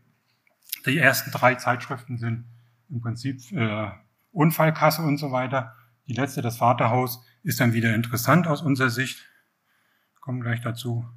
Die 0.87 0.97
ersten 0.97 1.29
drei 1.29 1.53
Zeitschriften 1.53 2.17
sind 2.17 2.45
im 2.89 3.01
Prinzip 3.01 3.51
äh, 3.51 3.91
Unfallkasse 4.31 5.03
und 5.03 5.19
so 5.19 5.31
weiter. 5.31 5.75
Die 6.07 6.13
letzte, 6.13 6.41
das 6.41 6.57
Vaterhaus, 6.57 7.23
ist 7.43 7.59
dann 7.59 7.73
wieder 7.73 7.93
interessant 7.93 8.47
aus 8.47 8.63
unserer 8.63 8.89
Sicht. 8.89 9.29
Kommen 10.21 10.41
gleich 10.41 10.61
dazu. 10.61 11.07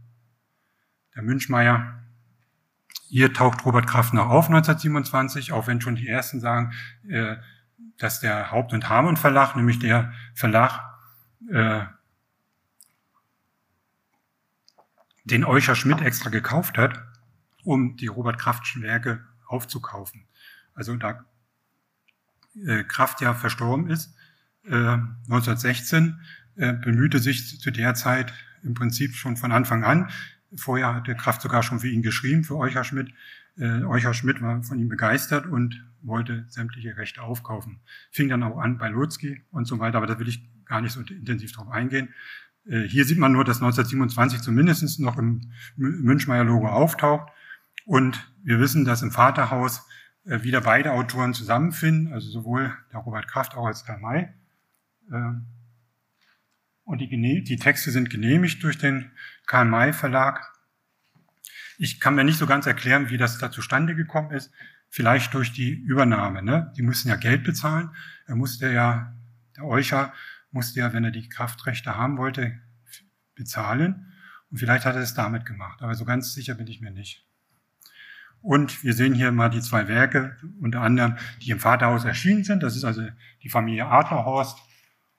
Der 1.14 1.22
Münchmeier. 1.22 2.04
Hier 3.08 3.32
taucht 3.32 3.64
Robert 3.64 3.86
Kraft 3.86 4.12
noch 4.12 4.28
auf 4.28 4.46
1927, 4.46 5.52
auch 5.52 5.66
wenn 5.66 5.80
schon 5.80 5.96
die 5.96 6.08
ersten 6.08 6.40
sagen, 6.40 6.72
äh, 7.08 7.36
dass 7.96 8.20
der 8.20 8.50
Haupt- 8.50 8.72
und 8.72 8.88
Hamann 8.88 9.16
Verlag, 9.16 9.56
nämlich 9.56 9.78
der 9.78 10.12
Verlag, 10.34 10.80
äh, 11.50 11.84
den 15.24 15.44
Eucher 15.44 15.74
Schmidt 15.74 16.00
extra 16.00 16.30
gekauft 16.30 16.78
hat, 16.78 17.02
um 17.64 17.96
die 17.96 18.06
Robert 18.06 18.38
Kraftschen 18.38 18.82
Werke 18.82 19.24
aufzukaufen. 19.46 20.24
Also 20.74 20.96
da 20.96 21.24
äh, 22.66 22.84
Kraft 22.84 23.20
ja 23.20 23.34
verstorben 23.34 23.90
ist, 23.90 24.14
äh, 24.64 24.74
1916, 24.74 26.20
äh, 26.56 26.72
bemühte 26.72 27.18
sich 27.18 27.60
zu 27.60 27.70
der 27.70 27.94
Zeit 27.94 28.32
im 28.62 28.74
Prinzip 28.74 29.14
schon 29.14 29.36
von 29.36 29.52
Anfang 29.52 29.84
an. 29.84 30.10
Vorher 30.56 30.94
hatte 30.94 31.14
Kraft 31.14 31.42
sogar 31.42 31.62
schon 31.62 31.80
für 31.80 31.88
ihn 31.88 32.02
geschrieben, 32.02 32.44
für 32.44 32.56
Eucher 32.56 32.84
Schmidt. 32.84 33.12
Äh, 33.56 33.82
Eucher 33.84 34.14
Schmidt 34.14 34.40
war 34.40 34.62
von 34.62 34.78
ihm 34.78 34.88
begeistert 34.88 35.46
und 35.46 35.84
wollte 36.02 36.46
sämtliche 36.48 36.96
Rechte 36.96 37.22
aufkaufen. 37.22 37.80
Fing 38.10 38.28
dann 38.28 38.42
auch 38.42 38.58
an 38.58 38.78
bei 38.78 38.88
Lutzki 38.88 39.42
und 39.50 39.66
so 39.66 39.78
weiter, 39.78 39.98
aber 39.98 40.06
da 40.06 40.18
will 40.18 40.28
ich 40.28 40.48
gar 40.64 40.80
nicht 40.80 40.92
so 40.92 41.00
intensiv 41.00 41.52
drauf 41.52 41.68
eingehen. 41.68 42.08
Äh, 42.66 42.82
hier 42.82 43.04
sieht 43.04 43.18
man 43.18 43.32
nur, 43.32 43.44
dass 43.44 43.58
1927 43.58 44.40
zumindest 44.40 45.00
noch 45.00 45.18
im 45.18 45.50
Münchmeier-Logo 45.76 46.68
auftaucht. 46.68 47.32
Und 47.84 48.30
wir 48.42 48.60
wissen, 48.60 48.84
dass 48.84 49.02
im 49.02 49.10
Vaterhaus 49.10 49.86
äh, 50.24 50.42
wieder 50.42 50.60
beide 50.60 50.92
Autoren 50.92 51.34
zusammenfinden, 51.34 52.12
also 52.12 52.30
sowohl 52.30 52.74
der 52.92 53.00
Robert 53.00 53.28
Kraft 53.28 53.54
auch 53.56 53.66
als 53.66 53.84
Karl 53.84 54.00
May. 54.00 54.28
Ähm, 55.10 55.46
und 56.88 57.02
die, 57.02 57.44
die 57.44 57.56
Texte 57.56 57.90
sind 57.90 58.08
genehmigt 58.08 58.62
durch 58.62 58.78
den 58.78 59.12
Karl 59.46 59.66
May 59.66 59.92
Verlag. 59.92 60.50
Ich 61.76 62.00
kann 62.00 62.14
mir 62.14 62.24
nicht 62.24 62.38
so 62.38 62.46
ganz 62.46 62.64
erklären, 62.64 63.10
wie 63.10 63.18
das 63.18 63.36
da 63.36 63.50
zustande 63.50 63.94
gekommen 63.94 64.30
ist. 64.30 64.50
Vielleicht 64.88 65.34
durch 65.34 65.52
die 65.52 65.70
Übernahme. 65.70 66.42
Ne? 66.42 66.72
Die 66.78 66.82
müssen 66.82 67.10
ja 67.10 67.16
Geld 67.16 67.44
bezahlen. 67.44 67.90
Er 68.26 68.36
musste 68.36 68.72
ja, 68.72 69.14
der 69.54 69.66
Eucher 69.66 70.14
musste 70.50 70.80
ja, 70.80 70.94
wenn 70.94 71.04
er 71.04 71.10
die 71.10 71.28
Kraftrechte 71.28 71.94
haben 71.94 72.16
wollte, 72.16 72.58
bezahlen. 73.34 74.10
Und 74.50 74.56
vielleicht 74.56 74.86
hat 74.86 74.96
er 74.96 75.02
es 75.02 75.12
damit 75.12 75.44
gemacht. 75.44 75.82
Aber 75.82 75.94
so 75.94 76.06
ganz 76.06 76.32
sicher 76.32 76.54
bin 76.54 76.68
ich 76.68 76.80
mir 76.80 76.90
nicht. 76.90 77.26
Und 78.40 78.82
wir 78.82 78.94
sehen 78.94 79.12
hier 79.12 79.30
mal 79.30 79.50
die 79.50 79.60
zwei 79.60 79.88
Werke, 79.88 80.38
unter 80.58 80.80
anderem, 80.80 81.18
die 81.42 81.50
im 81.50 81.60
Vaterhaus 81.60 82.06
erschienen 82.06 82.44
sind. 82.44 82.62
Das 82.62 82.76
ist 82.76 82.84
also 82.84 83.06
die 83.42 83.50
Familie 83.50 83.88
Adlerhorst 83.88 84.58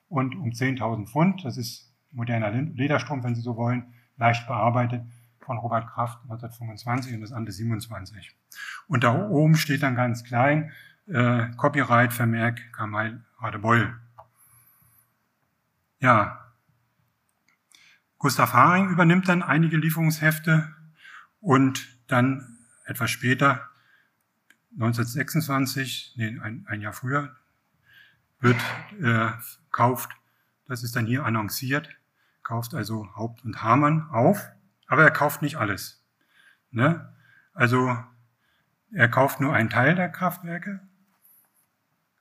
und 0.10 0.36
um 0.36 0.50
10.000 0.50 1.08
Pfund. 1.08 1.46
Das 1.46 1.58
ist 1.58 1.94
moderner 2.12 2.52
Lederstrumpf, 2.52 3.24
wenn 3.24 3.36
Sie 3.36 3.42
so 3.42 3.56
wollen, 3.56 3.94
leicht 4.18 4.48
bearbeitet 4.48 5.04
von 5.40 5.58
Robert 5.58 5.88
Kraft 5.88 6.20
1925 6.24 7.16
und 7.16 7.22
das 7.22 7.32
andere 7.32 7.52
27. 7.52 8.36
Und 8.88 9.04
da 9.04 9.28
oben 9.30 9.56
steht 9.56 9.84
dann 9.84 9.96
ganz 9.96 10.24
klein 10.24 10.72
äh, 11.08 11.48
Copyright 11.58 12.14
Vermerk 12.14 12.60
Kamal 12.74 13.24
Radebeul. 13.40 14.00
Ja, 16.00 16.40
Gustav 18.20 18.54
Haring 18.54 18.90
übernimmt 18.90 19.30
dann 19.30 19.42
einige 19.42 19.78
Lieferungshefte 19.78 20.76
und 21.40 21.88
dann 22.08 22.58
etwas 22.86 23.12
später, 23.12 23.70
1926, 24.74 26.16
nee, 26.18 26.38
ein, 26.40 26.66
ein 26.68 26.82
Jahr 26.82 26.94
früher, 26.94 27.36
wird 28.40 28.60
äh, 29.02 29.32
kauft, 29.72 30.12
das 30.68 30.84
ist 30.84 30.96
dann 30.96 31.06
hier 31.06 31.26
annonciert, 31.26 31.90
kauft 32.44 32.74
also 32.74 33.16
Haupt 33.16 33.44
und 33.44 33.62
Hamann 33.64 34.10
auf 34.10 34.52
aber 34.90 35.04
er 35.04 35.12
kauft 35.12 35.42
nicht 35.42 35.56
alles. 35.56 36.04
Ne? 36.72 37.14
Also 37.54 37.96
er 38.92 39.08
kauft 39.08 39.40
nur 39.40 39.54
einen 39.54 39.70
Teil 39.70 39.96
der 39.96 40.10
Kraftwerke. 40.10 40.82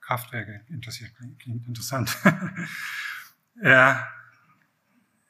Kraftwerke 0.01 0.61
interessiert, 0.69 1.11
klingt 1.39 1.67
interessant. 1.67 2.15
er, 3.61 4.07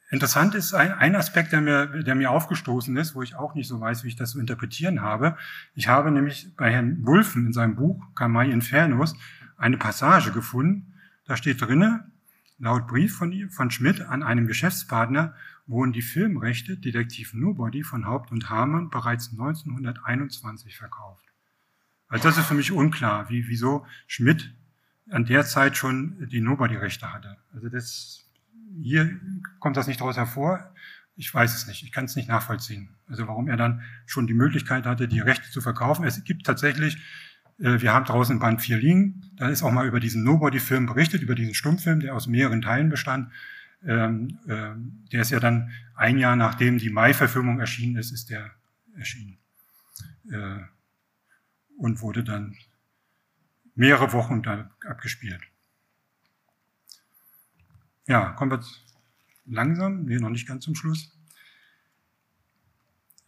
interessant 0.10 0.54
ist 0.54 0.74
ein, 0.74 0.92
ein 0.92 1.16
Aspekt, 1.16 1.54
der 1.54 1.62
mir, 1.62 2.04
der 2.04 2.16
mir 2.16 2.30
aufgestoßen 2.30 2.96
ist, 2.98 3.16
wo 3.16 3.22
ich 3.22 3.36
auch 3.36 3.56
nicht 3.56 3.68
so 3.68 3.80
weiß, 3.80 4.04
wie 4.04 4.10
ich 4.10 4.16
das 4.18 4.32
zu 4.32 4.40
interpretieren 4.40 5.02
habe. 5.02 5.38
Ich 5.76 5.88
habe 5.88 6.12
nämlich 6.12 6.56
bei 6.58 6.72
Herrn 6.72 7.06
Wulfen 7.06 7.48
in 7.48 7.54
seinem 7.54 7.76
Buch 7.76 8.04
Kamai 8.16 8.50
Infernus 8.50 9.16
eine 9.60 9.78
Passage 9.78 10.32
gefunden. 10.32 10.94
Da 11.26 11.38
steht 11.38 11.62
drinne, 11.62 12.10
laut 12.58 12.88
Brief 12.88 13.16
von, 13.16 13.50
von 13.50 13.70
Schmidt 13.70 14.02
an 14.02 14.24
einem 14.24 14.48
Geschäftspartner, 14.48 15.36
wurden 15.68 15.94
die 15.94 16.02
Filmrechte 16.02 16.78
Detektiv 16.78 17.34
Nobody 17.34 17.84
von 17.84 18.06
Haupt 18.06 18.32
und 18.32 18.50
Hamann 18.50 18.90
bereits 18.90 19.32
1921 19.32 20.76
verkauft. 20.76 21.26
Also 22.08 22.28
das 22.28 22.40
ist 22.40 22.48
für 22.48 22.56
mich 22.56 22.72
unklar, 22.72 23.30
wie, 23.30 23.48
wieso 23.48 23.86
Schmidt 24.08 24.52
an 25.12 25.26
der 25.26 25.46
Zeit 25.46 25.78
schon 25.78 26.28
die 26.30 26.42
Nobody-Rechte 26.42 27.14
hatte. 27.14 27.38
Also 27.54 27.70
das, 27.70 28.28
hier 28.82 29.20
kommt 29.60 29.78
das 29.78 29.88
nicht 29.88 30.02
daraus 30.02 30.18
hervor. 30.18 30.74
Ich 31.16 31.32
weiß 31.32 31.54
es 31.56 31.68
nicht. 31.68 31.84
Ich 31.84 31.92
kann 31.92 32.06
es 32.06 32.16
nicht 32.16 32.30
nachvollziehen. 32.30 32.90
Also 33.08 33.28
warum 33.28 33.48
er 33.48 33.58
dann 33.58 33.82
schon 34.06 34.26
die 34.26 34.34
Möglichkeit 34.34 34.86
hatte, 34.86 35.08
die 35.08 35.20
Rechte 35.20 35.50
zu 35.52 35.62
verkaufen. 35.62 36.06
Es 36.06 36.24
gibt 36.24 36.46
tatsächlich, 36.46 36.98
wir 37.60 37.94
haben 37.94 38.06
draußen 38.06 38.40
Band 38.40 38.62
4 38.62 38.78
liegen, 38.78 39.32
da 39.36 39.50
ist 39.50 39.64
auch 39.64 39.72
mal 39.72 39.86
über 39.86 40.00
diesen 40.00 40.24
Nobody-Film 40.24 40.86
berichtet, 40.86 41.22
über 41.22 41.36
diesen 41.36 41.54
Stummfilm, 41.54 42.00
der 42.00 42.16
aus 42.16 42.28
mehreren 42.28 42.62
Teilen 42.62 42.90
bestand. 42.90 43.32
Ähm, 43.86 44.40
äh, 44.48 45.10
der 45.12 45.22
ist 45.22 45.32
ja 45.32 45.40
dann 45.40 45.72
ein 45.96 46.18
Jahr 46.18 46.36
nachdem 46.36 46.78
die 46.78 46.90
Mai-Verfilmung 46.90 47.60
erschienen 47.60 47.98
ist, 47.98 48.12
ist 48.12 48.30
der 48.30 48.52
erschienen. 48.98 49.38
Äh, 50.32 50.64
und 51.78 52.02
wurde 52.02 52.24
dann 52.24 52.56
mehrere 53.76 54.12
Wochen 54.12 54.42
da 54.44 54.70
abgespielt. 54.86 55.42
Ja, 58.08 58.32
kommen 58.32 58.52
wir 58.52 58.64
langsam, 59.46 60.06
nee, 60.06 60.18
noch 60.18 60.30
nicht 60.30 60.48
ganz 60.48 60.66
zum 60.66 60.76
Schluss. 60.76 61.16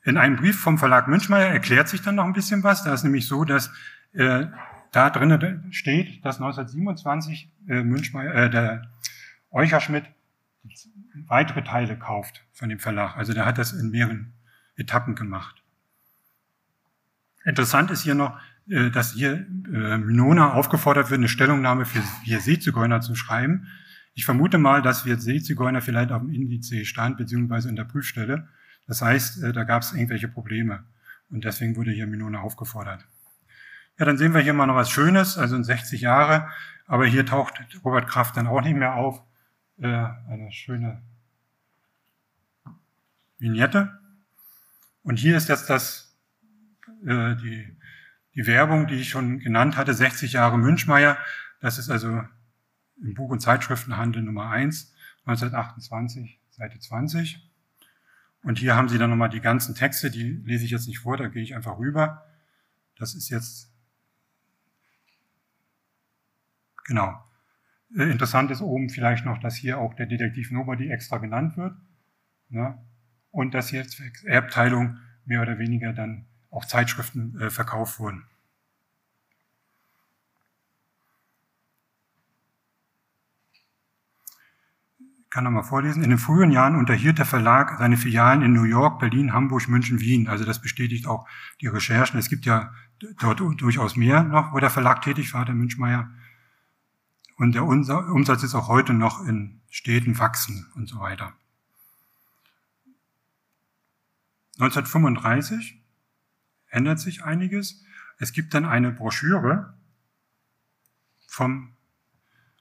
In 0.04 0.18
einem 0.18 0.36
Brief 0.36 0.60
vom 0.60 0.78
Verlag 0.78 1.08
Münchmeier 1.08 1.50
erklärt 1.50 1.88
sich 1.88 2.02
dann 2.02 2.16
noch 2.16 2.26
ein 2.26 2.34
bisschen 2.34 2.64
was. 2.64 2.84
Da 2.84 2.94
ist 2.94 3.04
nämlich 3.04 3.28
so, 3.28 3.46
dass 3.46 3.72
äh, 4.14 4.48
da 4.92 5.10
drinnen 5.10 5.72
steht, 5.72 6.24
dass 6.26 6.38
1927 6.38 7.50
äh, 7.68 7.84
Münchmeier, 7.84 8.34
äh, 8.34 8.50
der 8.50 8.92
Eucherschmidt 9.52 10.06
weitere 11.28 11.64
Teile 11.64 11.98
kauft 11.98 12.44
von 12.54 12.70
dem 12.70 12.80
Verlag. 12.80 13.18
Also 13.18 13.34
der 13.34 13.46
hat 13.46 13.58
das 13.58 13.74
in 13.74 13.90
mehreren 13.90 14.34
Etappen 14.76 15.16
gemacht. 15.16 15.64
Interessant 17.44 17.90
ist 17.92 18.04
hier 18.04 18.16
noch, 18.16 18.38
äh, 18.70 18.90
dass 18.90 19.14
hier 19.14 19.34
äh, 19.34 19.98
Minona 19.98 20.54
aufgefordert 20.54 21.10
wird, 21.10 21.20
eine 21.20 21.28
Stellungnahme 21.28 21.86
für 21.86 22.02
wir 22.26 22.40
Seezigeuner 22.40 23.02
zu 23.02 23.16
schreiben. 23.16 23.68
Ich 24.14 24.26
vermute 24.26 24.58
mal, 24.58 24.82
dass 24.82 25.06
wir 25.06 25.18
Seezigeuner 25.18 25.82
vielleicht 25.82 26.12
auf 26.12 26.22
dem 26.22 26.34
Indiz 26.34 26.72
stand, 26.86 27.18
beziehungsweise 27.18 27.70
in 27.70 27.76
der 27.76 27.86
Prüfstelle. 27.86 28.48
Das 28.88 29.02
heißt, 29.02 29.44
äh, 29.44 29.54
da 29.54 29.64
gab 29.64 29.84
es 29.84 29.94
irgendwelche 29.94 30.28
Probleme. 30.28 30.84
Und 31.30 31.46
deswegen 31.46 31.76
wurde 31.78 31.92
hier 31.92 32.08
Minone 32.08 32.40
aufgefordert. 32.42 33.06
Ja, 34.02 34.06
dann 34.06 34.18
sehen 34.18 34.34
wir 34.34 34.42
hier 34.42 34.54
mal 34.54 34.66
noch 34.66 34.78
was 34.78 34.90
Schönes, 34.90 35.38
also 35.38 35.56
in 35.56 35.64
60 35.64 36.02
Jahre. 36.02 36.50
Aber 36.88 37.06
hier 37.06 37.24
taucht 37.24 37.54
Robert 37.86 38.08
Kraft 38.08 38.36
dann 38.36 38.48
auch 38.48 38.62
nicht 38.62 38.76
mehr 38.76 38.96
auf. 38.96 39.22
Äh, 39.80 39.86
eine 40.28 40.52
schöne 40.52 41.04
Vignette. 43.38 44.00
Und 45.04 45.18
hier 45.18 45.38
ist 45.38 45.50
jetzt 45.50 45.70
das, 45.70 46.18
äh, 47.06 47.36
die, 47.36 47.78
die 48.34 48.48
Werbung, 48.48 48.88
die 48.88 48.96
ich 48.96 49.10
schon 49.10 49.38
genannt 49.38 49.78
hatte, 49.78 49.94
60 49.94 50.34
Jahre 50.34 50.58
Münchmeier. 50.58 51.16
Das 51.60 51.78
ist 51.78 51.92
also 51.92 52.24
im 53.04 53.14
Buch- 53.14 53.30
und 53.30 53.40
Zeitschriftenhandel 53.40 54.24
Nummer 54.24 54.50
1, 54.50 54.96
1928, 55.26 56.40
Seite 56.50 56.80
20. 56.80 57.48
Und 58.42 58.58
hier 58.58 58.76
haben 58.76 58.90
Sie 58.90 58.98
dann 58.98 59.12
nochmal 59.12 59.30
die 59.30 59.42
ganzen 59.42 59.76
Texte, 59.76 60.10
die 60.10 60.42
lese 60.44 60.66
ich 60.66 60.72
jetzt 60.72 60.88
nicht 60.88 60.98
vor, 60.98 61.18
da 61.18 61.28
gehe 61.28 61.44
ich 61.44 61.54
einfach 61.54 61.78
rüber. 61.78 62.26
Das 62.98 63.14
ist 63.14 63.30
jetzt, 63.30 63.71
genau. 66.92 67.24
Äh, 67.96 68.12
interessant 68.12 68.52
ist 68.52 68.62
oben 68.62 68.90
vielleicht 68.90 69.26
noch, 69.26 69.38
dass 69.38 69.56
hier 69.56 69.78
auch 69.78 69.94
der 69.94 70.08
Detektiv 70.08 70.52
Nobody 70.52 70.90
extra 70.90 71.20
genannt 71.20 71.56
wird. 71.56 71.74
Ne? 72.50 72.78
Und 73.32 73.54
dass 73.54 73.72
jetzt 73.72 74.02
Erbteilung 74.26 74.98
mehr 75.26 75.42
oder 75.42 75.58
weniger 75.58 75.94
dann 75.94 76.26
auch 76.50 76.66
Zeitschriften 76.66 77.40
äh, 77.40 77.50
verkauft 77.50 78.00
wurden. 78.00 78.26
kann 85.34 85.46
nochmal 85.46 85.64
vorlesen. 85.64 86.04
In 86.04 86.10
den 86.10 86.20
frühen 86.20 86.52
Jahren 86.52 86.76
unterhielt 86.76 87.18
der 87.18 87.26
Verlag 87.26 87.78
seine 87.80 87.96
Filialen 87.96 88.42
in 88.42 88.52
New 88.52 88.66
York, 88.66 89.00
Berlin, 89.00 89.32
Hamburg, 89.32 89.70
München, 89.70 90.02
Wien. 90.02 90.28
Also 90.28 90.44
das 90.44 90.62
bestätigt 90.62 91.08
auch 91.08 91.26
die 91.62 91.68
Recherchen. 91.68 92.20
Es 92.20 92.28
gibt 92.28 92.46
ja 92.46 92.74
dort 93.22 93.40
durchaus 93.40 93.96
mehr 93.96 94.24
noch, 94.24 94.52
wo 94.52 94.60
der 94.60 94.70
Verlag 94.70 95.02
tätig 95.02 95.34
war, 95.34 95.46
der 95.46 95.56
Münchmeier. 95.56 96.12
Und 97.42 97.56
der 97.56 97.64
Umsatz 97.66 98.44
ist 98.44 98.54
auch 98.54 98.68
heute 98.68 98.94
noch 98.94 99.26
in 99.26 99.62
Städten 99.72 100.20
wachsen 100.20 100.68
und 100.76 100.88
so 100.88 101.00
weiter. 101.00 101.34
1935 104.60 105.84
ändert 106.70 107.00
sich 107.00 107.24
einiges. 107.24 107.84
Es 108.20 108.32
gibt 108.32 108.54
dann 108.54 108.64
eine 108.64 108.92
Broschüre 108.92 109.76
vom 111.26 111.76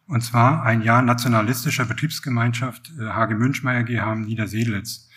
und 0.06 0.22
zwar 0.22 0.62
ein 0.62 0.80
Jahr 0.80 1.02
nationalistischer 1.02 1.84
Betriebsgemeinschaft 1.84 2.90
äh, 2.98 3.10
Hage 3.10 3.34
Münchmeier 3.34 3.82
GH 3.82 4.14
Niedersedlitz. 4.14 5.10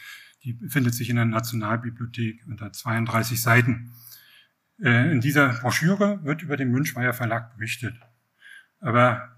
Die 0.43 0.51
befindet 0.51 0.93
sich 0.93 1.09
in 1.09 1.15
der 1.15 1.23
Nationalbibliothek 1.23 2.45
unter 2.47 2.73
32 2.73 3.41
Seiten. 3.41 3.93
Äh, 4.81 5.09
in 5.09 5.21
dieser 5.21 5.53
Broschüre 5.53 6.21
wird 6.25 6.41
über 6.41 6.57
den 6.57 6.69
Münchmeier 6.69 7.13
Verlag 7.13 7.55
berichtet. 7.55 7.97
Aber 8.81 9.32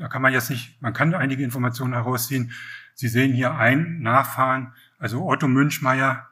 da 0.00 0.08
kann 0.08 0.22
man 0.22 0.32
jetzt 0.32 0.48
nicht, 0.48 0.80
man 0.80 0.94
kann 0.94 1.14
einige 1.14 1.44
Informationen 1.44 1.92
herausziehen. 1.92 2.52
Sie 2.94 3.08
sehen 3.08 3.34
hier 3.34 3.54
ein 3.54 4.00
Nachfahren, 4.00 4.72
also 4.98 5.28
Otto 5.28 5.46
Münchmeier 5.46 6.26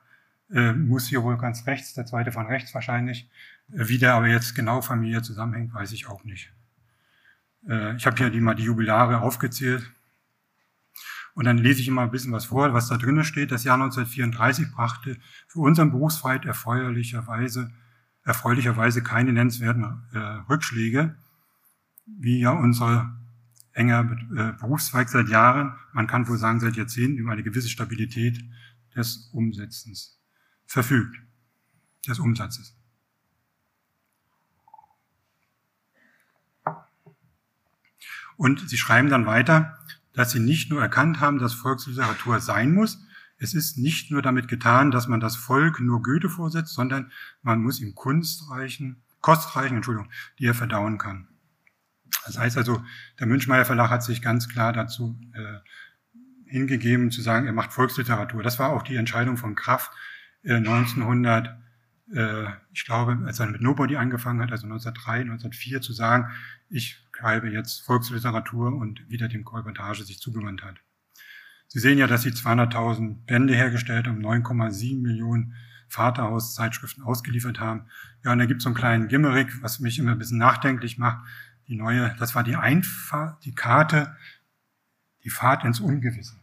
äh, 0.50 0.72
muss 0.72 1.06
hier 1.06 1.22
wohl 1.22 1.36
ganz 1.36 1.66
rechts, 1.66 1.92
der 1.92 2.06
zweite 2.06 2.32
von 2.32 2.46
rechts 2.46 2.74
wahrscheinlich. 2.74 3.28
Wie 3.68 3.98
der 3.98 4.14
aber 4.14 4.28
jetzt 4.28 4.54
genau 4.54 4.80
Familie 4.80 5.20
zusammenhängt, 5.20 5.74
weiß 5.74 5.92
ich 5.92 6.08
auch 6.08 6.24
nicht. 6.24 6.50
Äh, 7.68 7.94
ich 7.96 8.06
habe 8.06 8.16
hier 8.16 8.30
die, 8.30 8.40
mal 8.40 8.54
die 8.54 8.62
Jubilare 8.64 9.20
aufgezählt. 9.20 9.92
Und 11.34 11.44
dann 11.44 11.58
lese 11.58 11.82
ich 11.82 11.88
immer 11.88 12.00
ein 12.00 12.10
bisschen 12.10 12.32
was 12.32 12.46
vor, 12.46 12.72
was 12.72 12.88
da 12.88 12.96
drinnen 12.96 13.22
steht. 13.22 13.52
Das 13.52 13.64
Jahr 13.64 13.74
1934 13.74 14.72
brachte 14.72 15.18
für 15.46 15.60
unseren 15.60 15.90
Berufsfeind 15.90 16.46
erfreulicherweise, 16.46 17.70
erfreulicherweise 18.24 19.02
keine 19.02 19.34
nennenswerten 19.34 20.06
äh, 20.14 20.18
Rückschläge, 20.50 21.16
wie 22.06 22.40
ja 22.40 22.52
unsere 22.52 23.18
enger 23.78 24.16
äh, 24.36 24.52
Berufszweig 24.58 25.08
seit 25.08 25.28
Jahren, 25.28 25.74
man 25.92 26.06
kann 26.06 26.28
wohl 26.28 26.36
sagen 26.36 26.60
seit 26.60 26.76
Jahrzehnten, 26.76 27.18
über 27.18 27.32
eine 27.32 27.42
gewisse 27.42 27.68
Stabilität 27.68 28.38
des 28.94 29.30
Umsetzens 29.32 30.20
verfügt, 30.66 31.16
des 32.06 32.18
Umsatzes. 32.18 32.76
Und 38.36 38.68
sie 38.68 38.76
schreiben 38.76 39.08
dann 39.08 39.26
weiter, 39.26 39.78
dass 40.12 40.32
sie 40.32 40.40
nicht 40.40 40.70
nur 40.70 40.80
erkannt 40.80 41.20
haben, 41.20 41.38
dass 41.38 41.54
Volksliteratur 41.54 42.40
sein 42.40 42.72
muss, 42.72 42.98
es 43.38 43.54
ist 43.54 43.78
nicht 43.78 44.10
nur 44.10 44.20
damit 44.20 44.48
getan, 44.48 44.90
dass 44.90 45.06
man 45.06 45.20
das 45.20 45.36
Volk 45.36 45.80
nur 45.80 46.02
Goethe 46.02 46.28
vorsetzt, 46.28 46.74
sondern 46.74 47.12
man 47.42 47.62
muss 47.62 47.80
ihm 47.80 47.94
Kunst 47.94 48.50
reichen, 48.50 49.02
Kost 49.20 49.54
reichen, 49.54 49.76
Entschuldigung, 49.76 50.10
die 50.38 50.46
er 50.46 50.54
verdauen 50.54 50.98
kann. 50.98 51.28
Das 52.28 52.38
heißt 52.38 52.56
also, 52.56 52.82
der 53.18 53.26
Münchmeier 53.26 53.64
Verlag 53.64 53.90
hat 53.90 54.02
sich 54.02 54.22
ganz 54.22 54.48
klar 54.48 54.72
dazu 54.72 55.18
äh, 55.32 55.58
hingegeben, 56.46 57.10
zu 57.10 57.22
sagen, 57.22 57.46
er 57.46 57.52
macht 57.52 57.72
Volksliteratur. 57.72 58.42
Das 58.42 58.58
war 58.58 58.70
auch 58.70 58.82
die 58.82 58.96
Entscheidung 58.96 59.36
von 59.36 59.54
Kraft 59.54 59.90
äh, 60.42 60.54
1900, 60.54 61.58
äh, 62.14 62.44
ich 62.72 62.84
glaube, 62.84 63.18
als 63.26 63.40
er 63.40 63.46
mit 63.46 63.60
Nobody 63.60 63.96
angefangen 63.96 64.40
hat, 64.40 64.52
also 64.52 64.66
1903, 64.66 65.20
1904, 65.20 65.80
zu 65.80 65.92
sagen, 65.92 66.30
ich 66.70 67.04
schreibe 67.16 67.50
jetzt 67.50 67.80
Volksliteratur 67.80 68.72
und 68.74 69.08
wieder 69.08 69.28
dem 69.28 69.44
Kolportage 69.44 70.04
sich 70.04 70.20
zugewandt 70.20 70.62
hat. 70.62 70.76
Sie 71.66 71.80
sehen 71.80 71.98
ja, 71.98 72.06
dass 72.06 72.22
sie 72.22 72.30
200.000 72.30 73.26
Bände 73.26 73.54
hergestellt 73.54 74.06
haben, 74.06 74.24
9,7 74.24 75.02
Millionen 75.02 75.54
Vaterhauszeitschriften 75.88 77.02
ausgeliefert 77.02 77.60
haben. 77.60 77.86
Ja, 78.24 78.32
und 78.32 78.38
da 78.38 78.46
gibt 78.46 78.58
es 78.58 78.64
so 78.64 78.68
einen 78.68 78.76
kleinen 78.76 79.08
Gimmerig, 79.08 79.48
was 79.62 79.80
mich 79.80 79.98
immer 79.98 80.12
ein 80.12 80.18
bisschen 80.18 80.38
nachdenklich 80.38 80.98
macht. 80.98 81.26
Die 81.68 81.76
neue, 81.76 82.14
das 82.18 82.34
war 82.34 82.42
die 82.42 82.56
Einfahrt, 82.56 83.44
die 83.44 83.54
Karte, 83.54 84.16
die 85.24 85.30
Fahrt 85.30 85.64
ins 85.64 85.80
Ungewisse. 85.80 86.36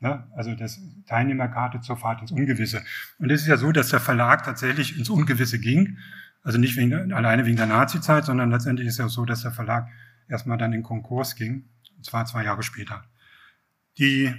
Ja, 0.00 0.28
also 0.36 0.54
das 0.54 0.78
Teilnehmerkarte 1.06 1.80
zur 1.80 1.96
Fahrt 1.96 2.20
ins 2.20 2.30
Ungewisse. 2.30 2.84
Und 3.18 3.30
es 3.30 3.42
ist 3.42 3.46
ja 3.48 3.56
so, 3.56 3.72
dass 3.72 3.88
der 3.88 4.00
Verlag 4.00 4.44
tatsächlich 4.44 4.98
ins 4.98 5.08
Ungewisse 5.08 5.58
ging 5.58 5.98
also 6.44 6.58
nicht 6.58 6.76
wegen, 6.76 7.12
alleine 7.12 7.46
wegen 7.46 7.56
der 7.56 7.66
Nazi-Zeit, 7.66 8.26
sondern 8.26 8.50
letztendlich 8.50 8.86
ist 8.86 8.98
ja 8.98 9.08
so, 9.08 9.24
dass 9.24 9.42
der 9.42 9.50
Verlag 9.50 9.88
erstmal 10.28 10.58
dann 10.58 10.74
in 10.74 10.82
Konkurs 10.82 11.34
ging, 11.36 11.64
und 11.96 12.04
zwar 12.04 12.26
zwei 12.26 12.44
Jahre 12.44 12.62
später. 12.62 13.02
Die, 13.98 14.32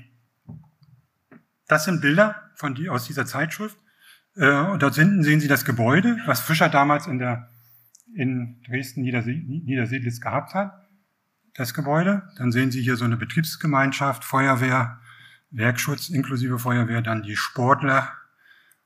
das 1.68 1.86
sind 1.86 2.02
Bilder 2.02 2.52
von 2.54 2.76
die, 2.76 2.90
aus 2.90 3.06
dieser 3.06 3.26
Zeitschrift. 3.26 3.78
Äh, 4.36 4.52
und 4.52 4.84
dort 4.84 4.96
hinten 4.96 5.24
sehen 5.24 5.40
Sie 5.40 5.48
das 5.48 5.66
Gebäude, 5.66 6.18
was 6.28 6.42
Fischer 6.42 6.70
damals 6.70 7.08
in 7.08 7.18
der 7.18 7.50
in 8.16 8.62
Dresden 8.68 9.02
Niedersedlitz 9.02 10.22
gehabt 10.22 10.54
hat. 10.54 10.74
Das 11.54 11.74
Gebäude. 11.74 12.24
Dann 12.38 12.52
sehen 12.52 12.72
Sie 12.72 12.82
hier 12.82 12.96
so 12.96 13.06
eine 13.06 13.18
Betriebsgemeinschaft, 13.18 14.24
Feuerwehr, 14.24 15.00
Werkschutz 15.52 16.10
inklusive 16.10 16.60
Feuerwehr, 16.60 17.02
dann 17.02 17.24
die 17.24 17.36
Sportler. 17.36 18.12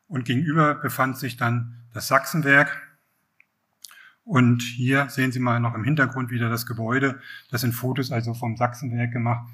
Und 0.08 0.26
gegenüber 0.26 0.76
befand 0.76 1.18
sich 1.18 1.38
dann 1.38 1.84
das 1.94 2.08
Sachsenwerk, 2.08 2.90
und 4.30 4.62
hier 4.62 5.10
sehen 5.10 5.32
Sie 5.32 5.40
mal 5.40 5.60
noch 5.60 5.74
im 5.74 5.84
Hintergrund 5.84 6.30
wieder 6.30 6.50
das 6.50 6.68
Gebäude. 6.68 7.20
Das 7.50 7.62
sind 7.62 7.74
Fotos 7.74 8.12
also 8.12 8.36
vom 8.36 8.58
Sachsenwerk 8.58 9.12
gemacht, 9.12 9.50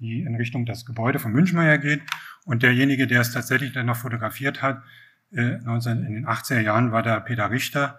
die 0.00 0.20
in 0.20 0.34
Richtung 0.34 0.66
das 0.66 0.84
Gebäude 0.84 1.18
von 1.18 1.32
Münchmeier 1.32 1.78
geht. 1.78 2.02
Und 2.44 2.62
derjenige, 2.62 3.06
der 3.06 3.22
es 3.22 3.32
tatsächlich 3.32 3.72
dann 3.72 3.86
noch 3.86 3.96
fotografiert 3.96 4.60
hat, 4.60 4.82
19, 5.30 6.02
äh, 6.02 6.06
in 6.06 6.12
den 6.12 6.26
80er 6.26 6.60
Jahren 6.60 6.92
war 6.92 7.02
da 7.02 7.20
Peter 7.20 7.50
Richter. 7.50 7.98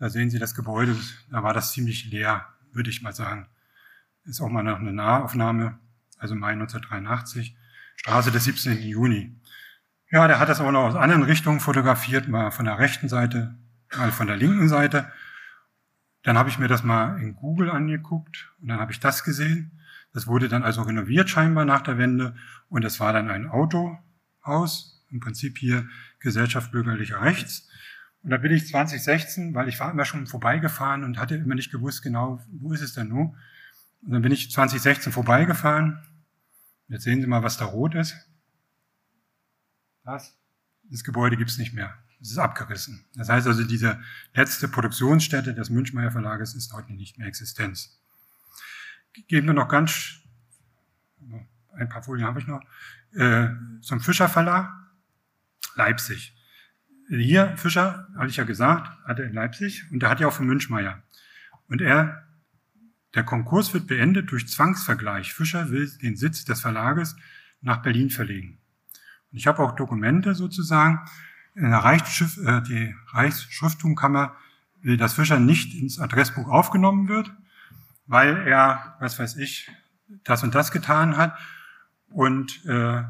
Da 0.00 0.08
sehen 0.08 0.30
Sie 0.30 0.38
das 0.38 0.54
Gebäude, 0.54 0.96
da 1.30 1.42
war 1.42 1.52
das 1.52 1.72
ziemlich 1.72 2.10
leer, 2.10 2.46
würde 2.72 2.88
ich 2.88 3.02
mal 3.02 3.12
sagen. 3.12 3.46
Ist 4.24 4.40
auch 4.40 4.48
mal 4.48 4.62
noch 4.62 4.78
eine 4.78 4.94
Nahaufnahme, 4.94 5.78
also 6.16 6.34
Mai 6.34 6.52
1983, 6.52 7.54
Straße 7.96 8.30
des 8.30 8.44
17. 8.44 8.80
Juni. 8.80 9.38
Ja, 10.10 10.26
der 10.26 10.38
hat 10.38 10.48
das 10.48 10.62
auch 10.62 10.70
noch 10.70 10.84
aus 10.84 10.94
anderen 10.94 11.22
Richtungen 11.22 11.60
fotografiert, 11.60 12.28
mal 12.28 12.50
von 12.50 12.64
der 12.64 12.78
rechten 12.78 13.10
Seite, 13.10 13.58
mal 13.94 14.10
von 14.10 14.26
der 14.26 14.38
linken 14.38 14.70
Seite. 14.70 15.12
Dann 16.22 16.38
habe 16.38 16.48
ich 16.48 16.58
mir 16.58 16.68
das 16.68 16.82
mal 16.82 17.20
in 17.20 17.36
Google 17.36 17.70
angeguckt 17.70 18.54
und 18.62 18.68
dann 18.68 18.80
habe 18.80 18.92
ich 18.92 19.00
das 19.00 19.22
gesehen. 19.22 19.82
Das 20.14 20.26
wurde 20.26 20.48
dann 20.48 20.62
also 20.62 20.80
renoviert 20.80 21.28
scheinbar 21.28 21.66
nach 21.66 21.82
der 21.82 21.98
Wende 21.98 22.34
und 22.70 22.86
es 22.86 23.00
war 23.00 23.12
dann 23.12 23.30
ein 23.30 23.50
Autohaus, 23.50 25.04
im 25.10 25.20
Prinzip 25.20 25.58
hier 25.58 25.86
Gesellschaft 26.20 26.72
bürgerlicher 26.72 27.20
Rechts. 27.20 27.68
Und 28.22 28.30
da 28.30 28.36
bin 28.36 28.52
ich 28.52 28.68
2016, 28.68 29.54
weil 29.54 29.68
ich 29.68 29.80
war 29.80 29.90
immer 29.90 30.04
schon 30.04 30.26
vorbeigefahren 30.26 31.04
und 31.04 31.18
hatte 31.18 31.36
immer 31.36 31.54
nicht 31.54 31.72
gewusst 31.72 32.02
genau, 32.02 32.42
wo 32.50 32.72
ist 32.72 32.82
es 32.82 32.92
denn 32.92 33.08
nun. 33.08 33.36
Und 34.02 34.12
dann 34.12 34.22
bin 34.22 34.32
ich 34.32 34.50
2016 34.50 35.12
vorbeigefahren. 35.12 36.00
Jetzt 36.88 37.04
sehen 37.04 37.20
Sie 37.20 37.26
mal, 37.26 37.42
was 37.42 37.56
da 37.56 37.64
rot 37.66 37.94
ist. 37.94 38.14
Das, 40.04 40.36
das 40.84 41.04
Gebäude 41.04 41.36
gibt's 41.36 41.58
nicht 41.58 41.72
mehr. 41.72 41.96
Es 42.20 42.30
ist 42.30 42.38
abgerissen. 42.38 43.06
Das 43.14 43.28
heißt 43.28 43.46
also, 43.46 43.64
diese 43.64 44.00
letzte 44.34 44.68
Produktionsstätte 44.68 45.54
des 45.54 45.70
Münchmeier 45.70 46.10
Verlages 46.10 46.54
ist 46.54 46.72
heute 46.72 46.92
nicht 46.92 47.16
mehr 47.16 47.26
Existenz. 47.26 47.98
Geben 49.28 49.46
wir 49.46 49.54
noch 49.54 49.68
ganz, 49.68 50.20
ein 51.72 51.88
paar 51.88 52.02
Folien 52.02 52.26
habe 52.26 52.40
ich 52.40 52.46
noch, 52.46 52.60
äh, 53.14 53.48
zum 53.80 54.00
Fischer 54.00 54.28
Verlag, 54.28 54.70
Leipzig. 55.74 56.36
Hier, 57.18 57.56
Fischer, 57.56 58.08
hatte 58.16 58.28
ich 58.28 58.36
ja 58.36 58.44
gesagt, 58.44 58.90
hatte 59.04 59.22
in 59.22 59.32
Leipzig 59.32 59.84
und 59.90 60.00
der 60.00 60.10
hat 60.10 60.20
ja 60.20 60.28
auch 60.28 60.32
für 60.32 60.44
Münchmeier. 60.44 61.02
Und 61.68 61.80
er, 61.80 62.26
der 63.14 63.24
Konkurs 63.24 63.74
wird 63.74 63.88
beendet 63.88 64.30
durch 64.30 64.48
Zwangsvergleich. 64.48 65.32
Fischer 65.34 65.70
will 65.70 65.90
den 66.02 66.16
Sitz 66.16 66.44
des 66.44 66.60
Verlages 66.60 67.16
nach 67.60 67.82
Berlin 67.82 68.10
verlegen. 68.10 68.58
Und 69.32 69.38
ich 69.38 69.46
habe 69.46 69.62
auch 69.62 69.72
Dokumente 69.72 70.34
sozusagen. 70.34 71.00
In 71.54 71.70
der 71.70 71.78
Reichsschiff, 71.78 72.38
äh, 72.38 72.62
die 72.62 72.94
Reichsschrifttumkammer 73.08 74.36
will, 74.82 74.96
dass 74.96 75.14
Fischer 75.14 75.40
nicht 75.40 75.74
ins 75.74 75.98
Adressbuch 75.98 76.48
aufgenommen 76.48 77.08
wird, 77.08 77.32
weil 78.06 78.46
er, 78.46 78.96
was 79.00 79.18
weiß 79.18 79.36
ich, 79.36 79.70
das 80.24 80.42
und 80.42 80.54
das 80.54 80.70
getan 80.70 81.16
hat 81.16 81.36
und 82.08 82.64
äh, 82.66 83.02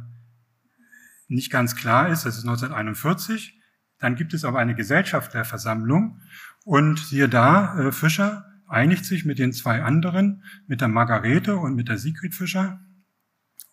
nicht 1.28 1.50
ganz 1.50 1.76
klar 1.76 2.08
ist, 2.08 2.24
das 2.24 2.38
ist 2.38 2.44
1941. 2.44 3.59
Dann 4.00 4.16
gibt 4.16 4.34
es 4.34 4.44
aber 4.44 4.58
eine 4.58 4.74
Gesellschafterversammlung 4.74 6.20
und 6.64 6.98
siehe 6.98 7.28
da, 7.28 7.78
äh, 7.78 7.92
Fischer 7.92 8.46
einigt 8.66 9.04
sich 9.04 9.24
mit 9.24 9.38
den 9.38 9.52
zwei 9.52 9.82
anderen, 9.82 10.44
mit 10.66 10.80
der 10.80 10.88
Margarete 10.88 11.56
und 11.56 11.74
mit 11.74 11.88
der 11.88 11.98
Sigrid 11.98 12.34
Fischer 12.34 12.80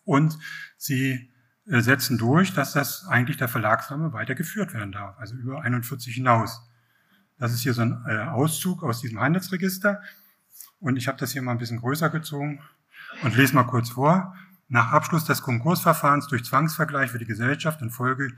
und 0.04 0.38
sie 0.76 1.30
äh, 1.66 1.80
setzen 1.80 2.18
durch, 2.18 2.52
dass 2.52 2.72
das 2.72 3.06
eigentlich 3.06 3.36
der 3.36 3.48
Verlagsname 3.48 4.12
weitergeführt 4.12 4.74
werden 4.74 4.92
darf, 4.92 5.18
also 5.18 5.34
über 5.36 5.62
41 5.62 6.14
hinaus. 6.14 6.68
Das 7.38 7.52
ist 7.52 7.60
hier 7.60 7.74
so 7.74 7.82
ein 7.82 8.04
äh, 8.06 8.18
Auszug 8.18 8.82
aus 8.82 9.00
diesem 9.00 9.20
Handelsregister 9.20 10.02
und 10.80 10.96
ich 10.96 11.08
habe 11.08 11.18
das 11.18 11.32
hier 11.32 11.42
mal 11.42 11.52
ein 11.52 11.58
bisschen 11.58 11.78
größer 11.78 12.10
gezogen 12.10 12.60
und 13.22 13.36
lese 13.36 13.54
mal 13.54 13.64
kurz 13.64 13.90
vor. 13.90 14.34
Nach 14.68 14.92
Abschluss 14.92 15.24
des 15.24 15.42
Konkursverfahrens 15.42 16.26
durch 16.26 16.44
Zwangsvergleich 16.44 17.10
für 17.10 17.18
die 17.18 17.24
Gesellschaft 17.24 17.80
in 17.80 17.90
Folge 17.90 18.32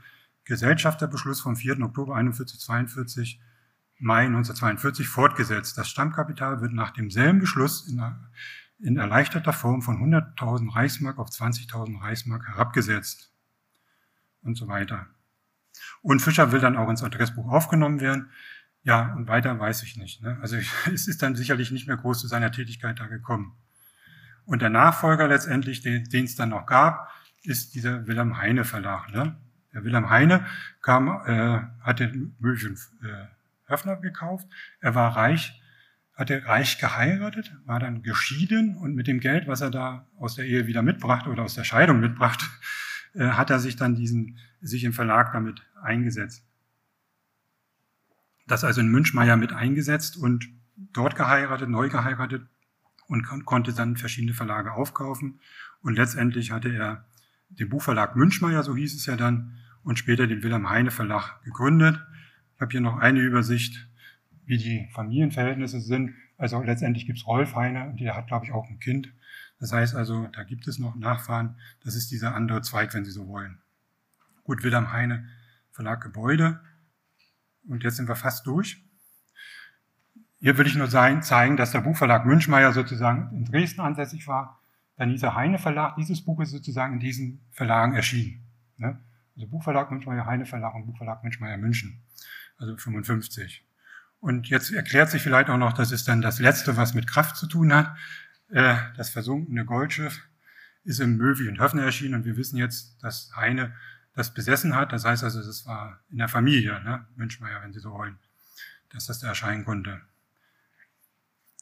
Gesellschafterbeschluss 0.45 1.41
vom 1.41 1.55
4. 1.55 1.81
Oktober 1.81 2.15
4142 2.15 3.39
Mai 3.99 4.25
1942 4.25 5.07
fortgesetzt. 5.07 5.77
Das 5.77 5.87
Stammkapital 5.87 6.61
wird 6.61 6.73
nach 6.73 6.89
demselben 6.89 7.39
Beschluss 7.39 7.87
in, 7.87 8.03
in 8.79 8.97
erleichterter 8.97 9.53
Form 9.53 9.83
von 9.83 9.97
100.000 9.97 10.73
Reichsmark 10.73 11.19
auf 11.19 11.29
20.000 11.29 12.01
Reichsmark 12.01 12.47
herabgesetzt 12.47 13.31
und 14.41 14.55
so 14.55 14.67
weiter. 14.67 15.05
Und 16.01 16.21
Fischer 16.21 16.51
will 16.51 16.59
dann 16.59 16.77
auch 16.77 16.89
ins 16.89 17.03
Adressbuch 17.03 17.47
aufgenommen 17.47 17.99
werden. 17.99 18.31
Ja, 18.83 19.13
und 19.13 19.27
weiter 19.27 19.59
weiß 19.59 19.83
ich 19.83 19.97
nicht. 19.97 20.23
Ne? 20.23 20.39
Also 20.41 20.57
es 20.93 21.07
ist 21.07 21.21
dann 21.21 21.35
sicherlich 21.35 21.71
nicht 21.71 21.87
mehr 21.87 21.97
groß 21.97 22.19
zu 22.19 22.27
seiner 22.27 22.51
Tätigkeit 22.51 22.99
da 22.99 23.05
gekommen. 23.05 23.55
Und 24.45 24.63
der 24.63 24.69
Nachfolger 24.69 25.27
letztendlich, 25.27 25.81
den, 25.81 26.25
es 26.25 26.35
dann 26.35 26.49
noch 26.49 26.65
gab, 26.65 27.11
ist 27.43 27.75
dieser 27.75 28.07
Wilhelm 28.07 28.37
Heine 28.37 28.65
Verlag. 28.65 29.11
Ne? 29.11 29.35
Der 29.73 29.83
Wilhelm 29.83 30.09
Heine 30.09 30.45
kam, 30.81 31.07
äh, 31.25 31.61
hatte 31.81 32.11
Mülchen 32.39 32.77
äh, 33.03 33.71
Höfner 33.71 33.97
gekauft. 33.97 34.47
Er 34.81 34.95
war 34.95 35.15
reich, 35.15 35.61
hatte 36.13 36.45
reich 36.45 36.77
geheiratet, 36.77 37.55
war 37.65 37.79
dann 37.79 38.03
geschieden 38.03 38.77
und 38.77 38.95
mit 38.95 39.07
dem 39.07 39.19
Geld, 39.19 39.47
was 39.47 39.61
er 39.61 39.71
da 39.71 40.07
aus 40.17 40.35
der 40.35 40.45
Ehe 40.45 40.67
wieder 40.67 40.81
mitbrachte 40.81 41.29
oder 41.29 41.43
aus 41.43 41.55
der 41.55 41.63
Scheidung 41.63 41.99
mitbrachte, 41.99 42.45
äh, 43.13 43.29
hat 43.29 43.49
er 43.49 43.59
sich 43.59 43.75
dann 43.75 43.95
diesen, 43.95 44.37
sich 44.61 44.83
im 44.83 44.93
Verlag 44.93 45.31
damit 45.33 45.65
eingesetzt. 45.81 46.45
Das 48.47 48.63
also 48.63 48.81
in 48.81 48.89
Münchmeier 48.89 49.37
mit 49.37 49.53
eingesetzt 49.53 50.17
und 50.17 50.49
dort 50.75 51.15
geheiratet, 51.15 51.69
neu 51.69 51.87
geheiratet 51.89 52.45
und 53.07 53.45
konnte 53.45 53.73
dann 53.73 53.97
verschiedene 53.97 54.33
Verlage 54.33 54.73
aufkaufen. 54.73 55.39
Und 55.81 55.95
letztendlich 55.95 56.51
hatte 56.51 56.73
er 56.73 57.05
den 57.59 57.69
Buchverlag 57.69 58.15
Münchmeier, 58.15 58.63
so 58.63 58.75
hieß 58.75 58.95
es 58.95 59.05
ja 59.05 59.15
dann, 59.15 59.57
und 59.83 59.97
später 59.97 60.27
den 60.27 60.43
Wilhelm 60.43 60.69
Heine 60.69 60.91
Verlag 60.91 61.41
gegründet. 61.43 61.99
Ich 62.55 62.61
habe 62.61 62.71
hier 62.71 62.81
noch 62.81 62.97
eine 62.97 63.19
Übersicht, 63.19 63.87
wie 64.45 64.57
die 64.57 64.89
Familienverhältnisse 64.93 65.81
sind. 65.81 66.13
Also 66.37 66.61
letztendlich 66.61 67.05
gibt 67.05 67.19
es 67.19 67.27
Rolf 67.27 67.55
Heine 67.55 67.85
und 67.85 67.99
der 67.99 68.15
hat, 68.15 68.27
glaube 68.27 68.45
ich, 68.45 68.51
auch 68.51 68.69
ein 68.69 68.79
Kind. 68.79 69.11
Das 69.59 69.73
heißt 69.73 69.95
also, 69.95 70.27
da 70.33 70.43
gibt 70.43 70.67
es 70.67 70.79
noch 70.79 70.95
Nachfahren. 70.95 71.55
Das 71.83 71.95
ist 71.95 72.11
dieser 72.11 72.35
andere 72.35 72.61
Zweig, 72.61 72.93
wenn 72.93 73.05
Sie 73.05 73.11
so 73.11 73.27
wollen. 73.27 73.59
Gut, 74.43 74.63
Wilhelm 74.63 74.91
Heine 74.91 75.27
Verlag 75.71 76.01
Gebäude. 76.01 76.59
Und 77.67 77.83
jetzt 77.83 77.97
sind 77.97 78.07
wir 78.07 78.15
fast 78.15 78.45
durch. 78.45 78.83
Hier 80.39 80.57
will 80.57 80.65
ich 80.65 80.75
nur 80.75 80.89
zeigen, 80.89 81.57
dass 81.57 81.71
der 81.71 81.81
Buchverlag 81.81 82.25
Münchmeier 82.25 82.73
sozusagen 82.73 83.29
in 83.35 83.45
Dresden 83.45 83.81
ansässig 83.81 84.27
war. 84.27 84.60
Dieser 85.09 85.35
Heine 85.35 85.57
Verlag, 85.57 85.95
dieses 85.95 86.23
Buch 86.23 86.39
ist 86.41 86.51
sozusagen 86.51 86.93
in 86.93 86.99
diesen 86.99 87.41
Verlagen 87.51 87.95
erschienen. 87.95 88.43
Ne? 88.77 88.99
Also 89.35 89.47
Buchverlag 89.47 89.91
Münchmeier 89.91 90.25
Heine 90.25 90.45
Verlag 90.45 90.75
und 90.75 90.85
Buchverlag 90.85 91.23
Münchmeier 91.23 91.57
München. 91.57 92.01
Also 92.57 92.77
55. 92.77 93.65
Und 94.19 94.49
jetzt 94.49 94.71
erklärt 94.71 95.09
sich 95.09 95.23
vielleicht 95.23 95.49
auch 95.49 95.57
noch, 95.57 95.73
das 95.73 95.91
ist 95.91 96.07
dann 96.07 96.21
das 96.21 96.39
Letzte, 96.39 96.77
was 96.77 96.93
mit 96.93 97.07
Kraft 97.07 97.37
zu 97.37 97.47
tun 97.47 97.73
hat. 97.73 97.95
Äh, 98.49 98.75
das 98.95 99.09
versunkene 99.09 99.65
Goldschiff 99.65 100.21
ist 100.83 100.99
im 100.99 101.17
Möwi 101.17 101.47
und 101.47 101.59
Höfner 101.59 101.83
erschienen 101.83 102.15
und 102.15 102.25
wir 102.25 102.37
wissen 102.37 102.57
jetzt, 102.57 103.03
dass 103.03 103.31
Heine 103.35 103.73
das 104.13 104.33
besessen 104.33 104.75
hat. 104.75 104.91
Das 104.91 105.05
heißt 105.05 105.23
also, 105.23 105.41
das 105.41 105.65
war 105.65 105.99
in 106.09 106.17
der 106.17 106.27
Familie, 106.27 106.81
ne? 106.83 107.07
Münchmeier, 107.15 107.61
wenn 107.63 107.73
Sie 107.73 107.79
so 107.79 107.91
wollen, 107.91 108.19
dass 108.89 109.07
das 109.07 109.19
da 109.19 109.27
erscheinen 109.27 109.65
konnte. 109.65 110.01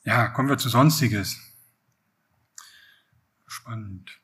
Ja, 0.03 0.27
kommen 0.27 0.49
wir 0.49 0.57
zu 0.57 0.69
Sonstiges. 0.69 1.37
Spannend. 3.49 4.19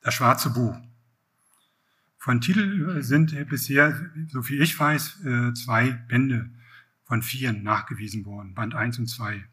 Das 0.00 0.14
schwarze 0.14 0.50
Buch. 0.50 0.76
Von 2.16 2.40
Titel 2.40 3.02
sind 3.02 3.34
bisher, 3.48 4.10
so 4.28 4.42
viel 4.42 4.62
ich 4.62 4.78
weiß, 4.78 5.24
äh, 5.24 5.52
zwei 5.54 5.90
Bände 5.90 6.50
von 7.02 7.20
vier 7.20 7.52
nachgewiesen 7.52 8.24
worden, 8.24 8.54
Band 8.54 8.76
1 8.76 9.00
und 9.00 9.08
2. 9.08 9.44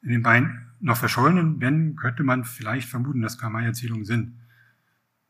In 0.00 0.08
den 0.08 0.22
beiden 0.22 0.70
noch 0.80 0.96
verschollenen 0.96 1.58
Bänden 1.58 1.96
könnte 1.96 2.24
man 2.24 2.44
vielleicht 2.44 2.88
vermuten, 2.88 3.20
dass 3.20 3.36
Kamai-Erzählungen 3.36 4.06
sind. 4.06 4.40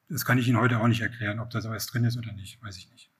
Das 0.09 0.25
kann 0.25 0.39
ich 0.39 0.47
Ihnen 0.47 0.59
heute 0.59 0.79
auch 0.79 0.87
nicht 0.87 1.01
erklären, 1.01 1.41
ob 1.41 1.51
das 1.51 1.67
alles 1.67 1.87
drin 1.87 2.05
ist 2.05 2.17
oder 2.17 2.33
nicht, 2.33 2.63
weiß 2.63 2.77
ich 2.77 2.89
nicht. 2.93 3.11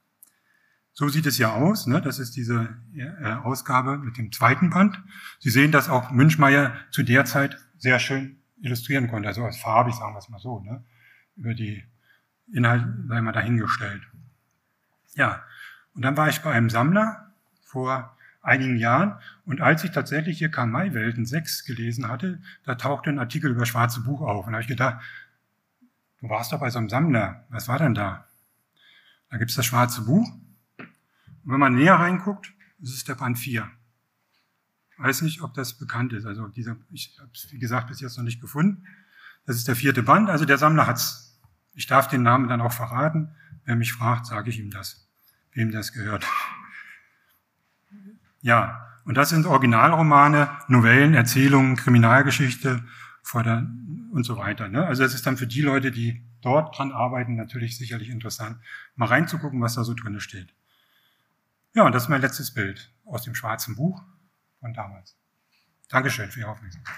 So 0.93 1.09
sieht 1.09 1.27
es 1.27 1.39
ja 1.39 1.53
aus. 1.53 1.89
Ne? 1.89 2.01
Das 2.01 2.21
ist 2.21 2.37
diese 2.37 2.77
äh, 2.95 3.33
Ausgabe 3.33 3.99
mit 3.99 4.17
dem 4.17 4.31
zweiten 4.31 4.71
Band. 4.71 5.03
Sie 5.41 5.51
sehen, 5.51 5.73
dass 5.73 5.89
auch 5.89 6.13
Münchmeier 6.13 6.77
zu 6.93 7.03
der 7.03 7.25
Zeit 7.25 7.59
sehr 7.79 7.99
schön 7.99 8.39
illustrieren 8.61 9.09
konnte, 9.09 9.29
also 9.29 9.45
als 9.45 9.57
farbig, 9.57 9.95
sagen 9.95 10.15
wir 10.15 10.19
es 10.19 10.29
mal 10.29 10.39
so. 10.39 10.61
Ne? 10.61 10.85
Über 11.37 11.55
die 11.55 11.85
Inhalte 12.53 12.95
sei 13.09 13.21
mal 13.21 13.33
dahingestellt. 13.33 14.03
Ja, 15.15 15.43
und 15.95 16.03
dann 16.03 16.17
war 16.17 16.29
ich 16.29 16.43
bei 16.43 16.53
einem 16.53 16.71
Sammler 16.71 17.33
vor 17.63 18.17
einigen 18.43 18.77
Jahren 18.77 19.19
und 19.47 19.61
als 19.61 19.85
ich 19.85 19.91
tatsächlich 19.93 20.39
hier 20.39 20.51
Karl-May-Welten 20.51 21.25
6 21.25 21.65
gelesen 21.65 22.09
hatte, 22.09 22.43
da 22.65 22.75
tauchte 22.75 23.11
ein 23.11 23.19
Artikel 23.19 23.51
über 23.51 23.65
schwarze 23.65 24.03
Buch 24.03 24.21
auf. 24.21 24.47
Und 24.47 24.53
da 24.53 24.57
habe 24.57 24.63
ich 24.63 24.69
gedacht, 24.69 25.03
du 26.21 26.29
warst 26.29 26.53
doch 26.53 26.61
bei 26.61 26.71
so 26.71 26.79
einem 26.79 26.91
Sammler, 26.91 27.47
was 27.49 27.69
war 27.69 27.79
denn 27.79 27.95
da? 27.95 28.27
Da 29.31 29.39
gibt's 29.39 29.55
das 29.55 29.67
schwarze 29.67 30.03
Buch 30.03 30.29
und 30.79 31.53
wenn 31.53 31.61
man 31.61 31.75
näher 31.75 31.95
reinguckt, 31.95 32.53
ist 32.81 32.95
es 32.95 33.05
der 33.05 33.15
Band 33.15 33.39
4. 33.39 33.71
Weiß 34.99 35.23
nicht, 35.23 35.43
ob 35.43 35.55
das 35.55 35.75
bekannt 35.75 36.13
ist. 36.13 36.27
Also 36.27 36.47
dieser, 36.49 36.77
ich 36.93 37.17
habe 37.19 37.31
es, 37.35 37.51
wie 37.53 37.59
gesagt, 37.59 37.89
bis 37.89 38.01
jetzt 38.01 38.17
noch 38.17 38.25
nicht 38.25 38.41
gefunden. 38.41 38.87
Das 39.47 39.57
ist 39.57 39.69
der 39.69 39.77
vierte 39.77 40.03
Band. 40.03 40.31
Also 40.31 40.45
der 40.45 40.59
Sammler 40.59 40.87
hat's. 40.87 41.41
Ich 41.75 41.87
darf 41.87 42.09
den 42.09 42.23
Namen 42.23 42.49
dann 42.49 42.61
auch 42.61 42.73
verraten. 42.73 43.35
Wer 43.65 43.77
mich 43.77 43.93
fragt, 43.93 44.27
sage 44.27 44.51
ich 44.51 44.59
ihm 44.59 44.71
das, 44.71 45.09
wem 45.53 45.73
das 45.73 45.93
gehört. 45.93 46.25
Ja, 48.43 48.95
und 49.05 49.17
das 49.17 49.31
sind 49.31 49.47
Originalromane, 49.47 50.51
Novellen, 50.69 51.15
Erzählungen, 51.15 51.77
Kriminalgeschichte 51.77 52.85
und 53.33 54.25
so 54.25 54.37
weiter. 54.37 54.69
Ne? 54.69 54.87
Also 54.87 55.03
es 55.03 55.15
ist 55.15 55.27
dann 55.27 55.37
für 55.37 55.47
die 55.47 55.63
Leute, 55.63 55.91
die 55.91 56.23
dort 56.43 56.77
dran 56.77 56.93
arbeiten, 56.93 57.37
natürlich 57.37 57.77
sicherlich 57.77 58.11
interessant, 58.11 58.59
mal 58.97 59.07
reinzugucken, 59.07 59.61
was 59.61 59.75
da 59.75 59.85
so 59.85 59.95
drin 59.95 60.21
steht. 60.21 60.55
Ja, 61.75 61.85
und 61.85 61.93
das 61.93 62.05
ist 62.05 62.09
mein 62.09 62.21
letztes 62.21 62.53
Bild 62.53 62.93
aus 63.07 63.23
dem 63.23 63.35
schwarzen 63.35 63.75
Buch 63.77 64.03
von 64.65 64.73
damals. 64.73 65.15
Dankeschön 65.91 66.31
für 66.31 66.41
Ihre 66.41 66.49
Aufmerksamkeit. 66.49 66.95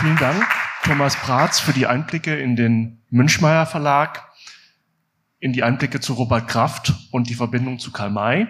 Vielen 0.00 0.16
Dank, 0.16 0.48
Thomas 0.82 1.14
Bratz, 1.16 1.60
für 1.60 1.74
die 1.74 1.86
Einblicke 1.86 2.40
in 2.40 2.56
den 2.56 3.02
Münchmeier 3.10 3.66
Verlag, 3.66 4.32
in 5.40 5.52
die 5.52 5.62
Einblicke 5.62 6.00
zu 6.00 6.14
Robert 6.14 6.48
Kraft 6.48 6.94
und 7.10 7.28
die 7.28 7.34
Verbindung 7.34 7.80
zu 7.80 7.92
Karl 7.92 8.08
May. 8.08 8.46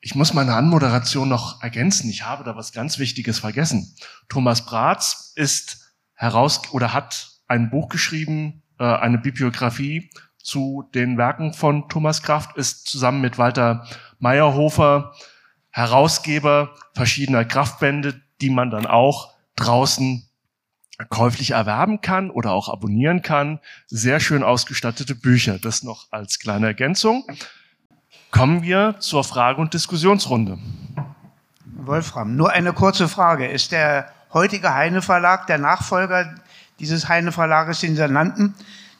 Ich 0.00 0.14
muss 0.14 0.32
meine 0.32 0.54
Anmoderation 0.54 1.28
noch 1.28 1.60
ergänzen. 1.60 2.08
Ich 2.08 2.22
habe 2.22 2.44
da 2.44 2.54
was 2.54 2.72
ganz 2.72 3.00
Wichtiges 3.00 3.40
vergessen. 3.40 3.96
Thomas 4.28 4.64
Bratz 4.64 5.32
ist 5.34 5.85
heraus 6.16 6.62
oder 6.72 6.92
hat 6.92 7.30
ein 7.46 7.70
Buch 7.70 7.88
geschrieben, 7.88 8.62
äh, 8.78 8.84
eine 8.84 9.18
Bibliografie 9.18 10.10
zu 10.42 10.88
den 10.94 11.16
Werken 11.18 11.52
von 11.52 11.88
Thomas 11.88 12.22
Kraft, 12.22 12.56
ist 12.56 12.88
zusammen 12.88 13.20
mit 13.20 13.38
Walter 13.38 13.86
Meyerhofer 14.18 15.12
Herausgeber 15.70 16.74
verschiedener 16.94 17.44
Kraftbände, 17.44 18.22
die 18.40 18.48
man 18.48 18.70
dann 18.70 18.86
auch 18.86 19.34
draußen 19.56 20.26
käuflich 21.10 21.50
erwerben 21.50 22.00
kann 22.00 22.30
oder 22.30 22.52
auch 22.52 22.70
abonnieren 22.70 23.20
kann. 23.20 23.60
Sehr 23.86 24.18
schön 24.20 24.42
ausgestattete 24.42 25.14
Bücher. 25.14 25.58
Das 25.58 25.82
noch 25.82 26.06
als 26.10 26.38
kleine 26.38 26.68
Ergänzung. 26.68 27.26
Kommen 28.30 28.62
wir 28.62 28.96
zur 29.00 29.22
Frage- 29.22 29.60
und 29.60 29.74
Diskussionsrunde. 29.74 30.58
Wolfram, 31.64 32.36
nur 32.36 32.50
eine 32.52 32.72
kurze 32.72 33.06
Frage. 33.06 33.46
Ist 33.46 33.72
der 33.72 34.10
heutige 34.32 34.74
Heine 34.74 35.02
Verlag 35.02 35.46
der 35.46 35.58
Nachfolger 35.58 36.34
dieses 36.78 37.08
Heine 37.08 37.32
Verlages, 37.32 37.80
den 37.80 37.96
Sie 37.96 38.08
nannten? 38.08 38.54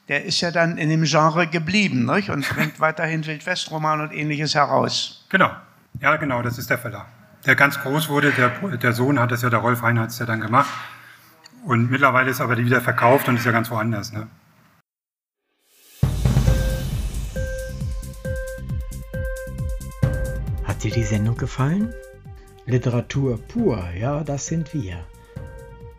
Der 0.09 0.25
ist 0.25 0.41
ja 0.41 0.51
dann 0.51 0.79
in 0.79 0.89
dem 0.89 1.03
Genre 1.03 1.47
geblieben 1.47 2.07
nicht? 2.07 2.31
und 2.31 2.49
bringt 2.49 2.79
weiterhin 2.81 3.27
Wildwestroman 3.27 4.01
und 4.01 4.13
ähnliches 4.13 4.55
heraus. 4.55 5.27
Genau, 5.29 5.51
ja 6.01 6.17
genau, 6.17 6.43
das 6.43 6.59
ist 6.59 6.71
der 6.71 6.79
Verlag. 6.79 7.07
Der 7.45 7.55
ganz 7.55 7.81
groß 7.81 8.09
wurde, 8.09 8.33
der, 8.33 8.49
der 8.77 8.93
Sohn 8.93 9.21
hat 9.21 9.31
das 9.31 9.43
ja, 9.43 9.51
der 9.51 9.61
Rolf 9.61 9.83
Hein 9.83 9.99
hat 9.99 10.11
es 10.11 10.19
ja 10.19 10.27
dann 10.27 10.41
gemacht. 10.41 10.71
Und 11.65 11.91
mittlerweile 11.91 12.31
ist 12.31 12.41
aber 12.41 12.57
wieder 12.57 12.81
verkauft 12.81 13.29
und 13.29 13.37
ist 13.37 13.47
ja 13.47 13.53
ganz 13.53 13.71
woanders. 13.71 14.13
Ne? 14.13 14.29
Hat 20.65 20.83
dir 20.83 20.93
die 20.93 21.03
Sendung 21.03 21.37
gefallen? 21.37 21.93
Literatur 22.67 23.39
pur, 23.47 23.91
ja, 23.97 24.25
das 24.25 24.47
sind 24.47 24.75
wir. 24.75 25.05